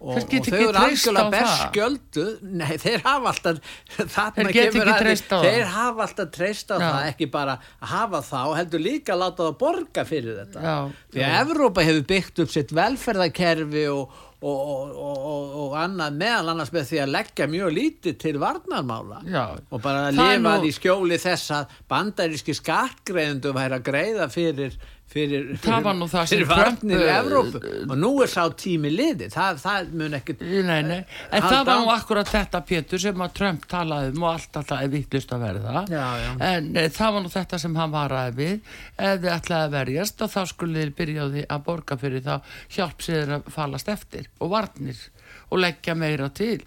og, 0.00 0.16
og 0.16 0.30
þau 0.30 0.56
eru 0.56 0.78
algjörlega 0.80 1.24
það. 1.26 1.34
best 1.34 1.64
skjöldu 1.66 2.24
nei, 2.60 2.76
þeir 2.80 3.02
hafa 3.04 3.32
alltaf 3.34 3.58
Þeir 3.90 4.06
geta 4.08 4.30
kemur 4.32 4.48
ekki 4.56 4.80
að 4.80 4.86
því- 4.86 5.02
treyst 5.04 5.28
á 5.28 5.36
það. 5.36 5.44
þeir 5.50 5.66
hafa 5.74 6.06
alltaf 6.06 6.30
treyst 6.38 6.70
á 6.72 6.76
Já. 6.80 6.86
það 6.88 7.10
ekki 7.10 7.30
bara 7.34 7.58
að 7.60 7.92
hafa 7.92 8.22
það 8.30 8.48
og 8.52 8.56
heldur 8.60 8.84
líka 8.86 9.12
að 9.14 9.22
láta 9.26 9.44
það 9.50 9.58
borga 9.60 10.04
fyrir 10.08 10.40
þetta 10.40 10.64
Já. 10.64 10.76
því 11.12 11.24
að 11.28 11.38
Evrópa 11.44 11.84
hefur 11.90 12.08
byggt 12.14 12.42
upp 12.46 12.50
sitt 12.56 12.72
velferðakerfi 12.80 13.84
og, 13.92 14.14
og, 14.40 14.60
og, 14.72 14.94
og, 14.96 15.18
og, 15.30 15.50
og 15.66 15.74
annað 15.82 16.16
meðal 16.22 16.52
annars 16.54 16.72
með 16.72 16.86
því 16.88 17.00
að 17.04 17.12
leggja 17.18 17.48
mjög 17.52 17.74
lítið 17.76 18.16
til 18.22 18.32
varnarmála 18.40 19.18
Já. 19.28 19.44
og 19.68 19.82
bara 19.84 20.06
að 20.08 20.16
Það 20.16 20.32
er 20.32 20.38
lifa 20.40 20.54
nú- 20.56 20.64
í 20.64 20.72
skjóli 20.78 21.18
þess 21.20 21.52
að 21.58 21.76
bandaríski 21.92 22.56
skattgreðendu 22.56 23.52
væri 23.52 23.76
að 23.76 23.84
greiða 23.90 24.30
fyrir, 24.32 24.78
fyrir, 25.10 25.48
Það 25.64 25.82
var 25.86 25.96
nú 25.98 26.06
það 26.10 26.26
sem 26.30 26.42
varnir 26.48 27.00
í 27.02 27.06
eh, 27.08 27.16
Evrópu. 27.18 27.60
og 27.90 27.94
nú 27.98 28.10
er 28.22 28.30
sá 28.30 28.44
tími 28.54 28.90
liði 28.94 29.28
það, 29.34 29.58
það 29.64 29.88
mun 30.00 30.16
ekkert 30.20 30.44
Nei, 30.46 30.80
nei, 30.86 30.98
en 31.00 31.42
Halda 31.42 31.50
það 31.56 31.64
var 31.70 31.80
nú 31.82 31.90
akkurat 31.96 32.30
þetta 32.30 32.60
Pétur 32.68 33.02
sem 33.02 33.24
að 33.26 33.32
Trump 33.40 33.66
talaði 33.70 34.12
um 34.14 34.22
og 34.26 34.30
allt 34.34 34.60
alltaf 34.60 34.84
er 34.84 34.92
vittlust 34.92 35.34
að 35.34 35.44
verða. 35.48 35.84
Já, 35.90 36.04
já. 36.22 36.30
en 36.52 36.70
e, 36.76 36.84
það 36.94 37.16
var 37.16 37.24
nú 37.26 37.32
þetta 37.34 37.58
sem 37.64 37.76
hann 37.80 37.94
varaði 37.94 38.36
við. 38.38 38.70
Ef 38.96 39.20
þið 39.24 39.32
ætlaði 39.34 39.66
að 39.68 39.74
verjast 39.78 40.22
og 40.26 40.32
þá 40.36 40.40
skulle 40.52 40.84
þið 40.84 40.94
byrja 41.00 41.26
á 41.26 41.32
því 41.34 41.44
að 41.56 41.64
borga 41.70 41.98
fyrir 42.04 42.24
þá 42.26 42.34
hjálp 42.76 43.02
sér 43.08 43.34
að 43.38 43.50
falast 43.56 43.88
eftir 43.92 44.30
og 44.38 44.54
varnir 44.54 45.02
og 45.50 45.58
leggja 45.64 45.94
meira 45.98 46.28
til. 46.30 46.60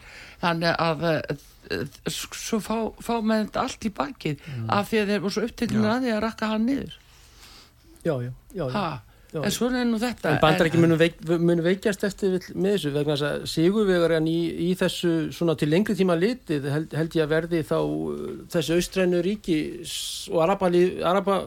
Þannig 0.44 0.76
að 0.84 1.08
svo 2.12 2.60
fá, 2.60 2.76
fá 3.00 3.14
með 3.24 3.46
þetta 3.48 3.62
allt 3.64 3.86
í 3.88 3.92
bakið 3.96 4.42
Mm. 4.44 4.66
af 4.70 4.90
því 4.92 4.98
að 5.00 5.10
þeir 5.14 5.22
voru 5.24 5.34
svo 5.38 5.44
uppteknir 5.48 5.88
að 5.88 6.02
því 6.04 6.12
að 6.14 6.22
rakka 6.26 6.50
hann 6.52 6.66
niður 6.68 6.98
já, 8.04 8.14
já, 8.24 8.32
já, 8.54 8.68
já. 9.34 9.42
en 9.44 9.56
svona 9.56 9.82
er 9.82 9.90
nú 9.90 10.00
þetta 10.02 10.36
En 10.36 10.42
bandarækjum 10.44 10.86
munu, 10.86 10.98
veik, 11.00 11.18
munu 11.32 11.66
veikjast 11.66 12.06
eftir 12.06 12.38
með 12.54 12.78
þessu 12.78 12.94
vegna 12.94 13.16
þess 13.16 13.28
að 13.30 13.48
sigurvegarinn 13.54 14.30
í, 14.30 14.40
í 14.68 14.72
þessu 14.80 15.14
svona 15.34 15.58
til 15.60 15.72
lengri 15.72 15.98
tíma 15.98 16.18
litið 16.20 16.70
held, 16.70 16.94
held 17.00 17.18
ég 17.18 17.26
að 17.26 17.34
verði 17.34 17.64
þá 17.66 17.78
uh, 17.80 18.22
þessi 18.54 18.78
austrænu 18.78 19.24
ríki 19.26 19.60
og 20.34 20.46
arabali, 20.46 20.86
araba 21.04 21.42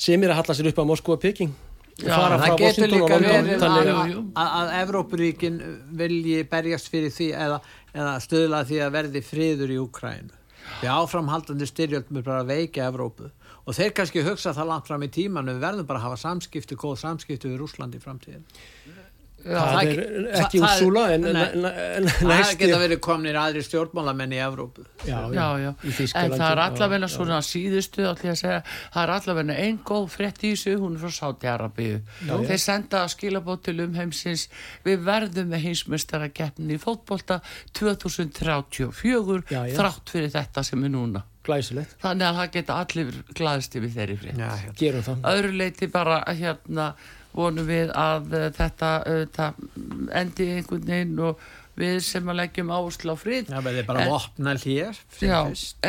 sem 0.00 0.22
er 0.24 0.32
að 0.32 0.38
halla 0.40 0.56
sér 0.56 0.70
upp 0.72 0.80
á 0.80 0.90
Moskva 0.90 1.18
og 1.18 1.24
Peking 1.24 1.56
Já, 2.00 2.14
fara 2.16 2.36
það 2.40 2.46
frá 2.46 2.60
getur 2.60 2.90
líka 2.90 3.18
verið 3.20 3.64
að, 3.66 3.78
að, 4.40 4.52
að, 4.60 4.70
Evrópuríkin 4.80 5.58
vilji 6.00 6.44
berjast 6.48 6.88
fyrir 6.92 7.12
því 7.12 7.28
eða, 7.36 7.58
eða 7.92 8.14
stöðla 8.24 8.60
því 8.68 8.78
að 8.84 8.94
verði 8.94 9.22
friður 9.26 9.74
í 9.74 9.78
Úkrænu 9.82 10.38
því 10.80 10.90
áframhaldandi 10.94 11.68
styrjöld 11.68 12.12
með 12.14 12.26
bara 12.28 12.44
að 12.44 12.52
veika 12.54 12.86
Evrópu 12.88 13.28
og 13.70 13.76
þeir 13.78 13.92
kannski 13.94 14.24
hugsa 14.26 14.50
það 14.56 14.70
langt 14.72 14.88
fram 14.90 15.06
í 15.06 15.08
tíman 15.14 15.46
við 15.46 15.60
verðum 15.62 15.86
bara 15.86 16.00
að 16.00 16.08
hafa 16.08 16.20
samskipti, 16.24 16.74
góð 16.74 16.96
samskipti 17.04 17.52
við 17.52 17.60
Rúsland 17.62 17.94
í 17.94 18.02
framtíðin 18.02 18.42
það 19.44 19.70
það- 19.70 19.90
er 19.90 20.26
ekki 20.40 20.60
úrsúla 20.60 21.04
en, 21.14 21.24
það 22.20 22.50
geta 22.60 22.80
verið 22.82 23.00
komnir 23.04 23.38
aðri 23.40 23.62
stjórnmálamenn 23.64 24.34
í 24.36 24.40
Evrópu 24.44 24.84
já, 25.06 25.18
já, 25.32 25.46
já. 25.62 25.70
en 25.72 26.34
það 26.34 26.46
er 26.50 26.60
já, 26.60 26.64
allavegna 26.66 27.08
já. 27.08 27.14
svona 27.14 27.38
síðustu 27.44 28.04
ég 28.04 28.10
að 28.34 28.40
segja, 28.42 28.60
það 28.92 29.02
er 29.02 29.14
allavegna 29.16 29.56
einn 29.64 29.80
góð 29.86 30.08
frétt 30.12 30.44
í 30.44 30.52
þessu, 30.52 30.76
hún 30.82 30.98
er 30.98 31.04
frá 31.04 31.16
Sáti-Arabíu 31.20 32.00
þeir 32.50 32.62
senda 32.62 33.04
skilabót 33.08 33.64
til 33.68 33.78
umheimsins 33.86 34.48
við 34.84 35.04
verðum 35.08 35.50
með 35.54 35.66
heimsmestara 35.68 36.28
keppni 36.28 36.76
í 36.76 36.82
fótbolta 36.82 37.40
2034 37.76 39.42
Já, 39.50 39.64
já. 39.66 39.76
þrátt 39.78 40.12
fyrir 40.12 40.32
þetta 40.34 40.64
sem 40.66 40.84
er 40.84 40.92
núna 40.94 41.24
glæsilegt, 41.46 41.94
þannig 42.02 42.26
að 42.28 42.36
það 42.40 42.50
geta 42.56 42.74
allir 42.82 43.14
glaðist 43.38 43.76
yfir 43.78 43.92
þeirri 43.94 44.16
frétt 44.20 44.42
já, 44.42 44.50
já. 44.66 44.72
gerum 44.76 45.06
það 45.06 45.24
öðru 45.32 45.52
leiti 45.56 45.88
bara 45.92 46.18
hérna 46.28 46.90
vonum 47.40 47.66
við 47.68 47.94
að 47.96 48.36
uh, 48.36 48.46
þetta 48.56 48.92
uh, 49.08 49.48
endi 50.20 50.52
einhvern 50.58 50.86
veginn 50.86 51.24
og 51.30 51.48
við 51.80 52.00
sem 52.04 52.28
að 52.28 52.38
leggjum 52.40 52.72
áherslu 52.74 53.14
á 53.14 53.16
frið. 53.18 53.50
Það 53.50 53.66
verði 53.68 53.84
bara 53.88 54.02
En- 54.04 54.10
vopna 54.12 54.54
hér 54.60 54.98
Já, 55.22 55.38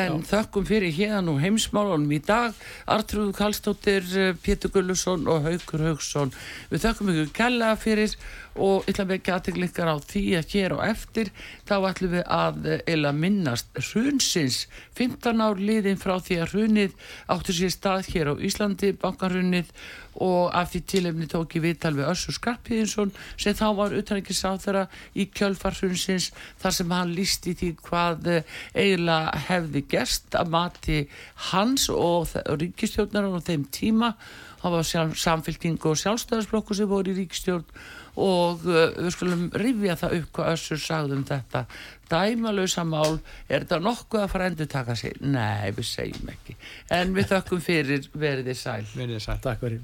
en 0.02 0.22
þökkum 0.28 0.68
fyrir 0.70 0.94
hérna 0.96 1.34
og 1.34 1.42
heimsmálunum 1.44 2.14
í 2.16 2.22
dag 2.26 2.56
Artrúð 2.92 3.34
Kallstóttir, 3.38 4.06
eh, 4.16 4.34
Pétur 4.46 4.72
Gullusson 4.72 5.28
og 5.28 5.44
Haukur 5.48 5.84
Hauksson. 5.90 6.32
Við 6.72 6.86
þökkum 6.86 7.12
ykkur 7.16 7.34
kella 7.42 7.74
fyrir 7.76 8.16
og 8.60 8.84
ég 8.84 8.92
ætla 8.92 9.06
að 9.06 9.12
vekja 9.14 9.36
aðteglikar 9.38 9.90
á 9.92 9.96
því 10.04 10.24
að 10.36 10.54
hér 10.56 10.74
á 10.76 10.80
eftir 10.90 11.32
þá 11.70 11.76
ætlum 11.88 12.16
við 12.18 12.26
að 12.28 12.68
eh, 12.68 12.82
eila 12.92 13.14
minnast 13.16 13.72
hrunsins. 13.80 14.66
15 15.00 15.44
ár 15.44 15.62
liðin 15.62 16.00
frá 16.02 16.18
því 16.20 16.40
að 16.42 16.56
hrunið 16.56 16.98
áttu 17.32 17.56
sér 17.56 17.72
stað 17.72 18.12
hér 18.12 18.32
á 18.32 18.44
Íslandi 18.44 18.92
bankarhrunið 19.00 19.72
og 20.20 20.52
af 20.52 20.74
því 20.74 20.82
tilefni 20.92 21.28
tók 21.32 21.56
ég 21.56 21.64
viðtal 21.64 21.94
við 21.96 22.10
Össur 22.12 22.36
Skarpiðinsson 22.36 23.14
sem 23.40 23.56
þá 23.56 23.68
var 23.78 23.96
utanækisáþara 23.96 24.84
í 25.16 25.30
kjölfarhrunsins 25.32 26.32
þar 26.60 26.76
sem 26.76 26.92
hann 26.92 27.16
lísti 27.16 27.56
því 27.56 27.72
hvað 27.88 28.30
eh, 28.36 28.60
eiginlega 28.76 29.44
hefði 29.48 29.86
gerst 29.96 30.36
að 30.36 30.52
mati 30.58 31.02
hans 31.54 31.88
og 31.94 32.36
ríkistjórnar 32.60 33.32
á 33.32 33.40
þeim 33.40 33.66
tíma. 33.72 34.16
Það 34.62 34.76
var 34.76 35.16
samfélking 35.18 35.80
og 35.90 35.98
sjálfstæðarsblokku 35.98 36.76
sem 36.78 36.90
voru 36.90 37.16
í 37.16 37.24
ríkistjórn 37.24 37.66
og 38.16 38.66
uh, 38.68 38.84
við 38.98 39.14
skulum 39.16 39.46
rifja 39.62 39.98
það 40.00 40.18
upp 40.20 40.34
hvað 40.38 40.52
Össur 40.56 40.84
sagði 40.84 41.18
um 41.20 41.24
þetta. 41.28 41.64
Dæmalösa 42.12 42.84
mál, 42.88 43.22
er 43.48 43.64
þetta 43.64 43.80
nokkuð 43.86 44.26
að 44.26 44.34
fara 44.34 44.48
að 44.48 44.54
endur 44.54 44.72
taka 44.72 44.98
sig? 45.00 45.16
Nei, 45.24 45.72
við 45.78 45.88
segjum 45.94 46.34
ekki. 46.34 46.58
En 46.92 47.16
við 47.16 47.32
þökkum 47.32 47.64
fyrir 47.64 48.12
veriði 48.12 48.58
sæl. 48.58 48.84
Verið 48.98 49.24
sætt 49.24 49.44
takk 49.48 49.64
fyrir 49.64 49.82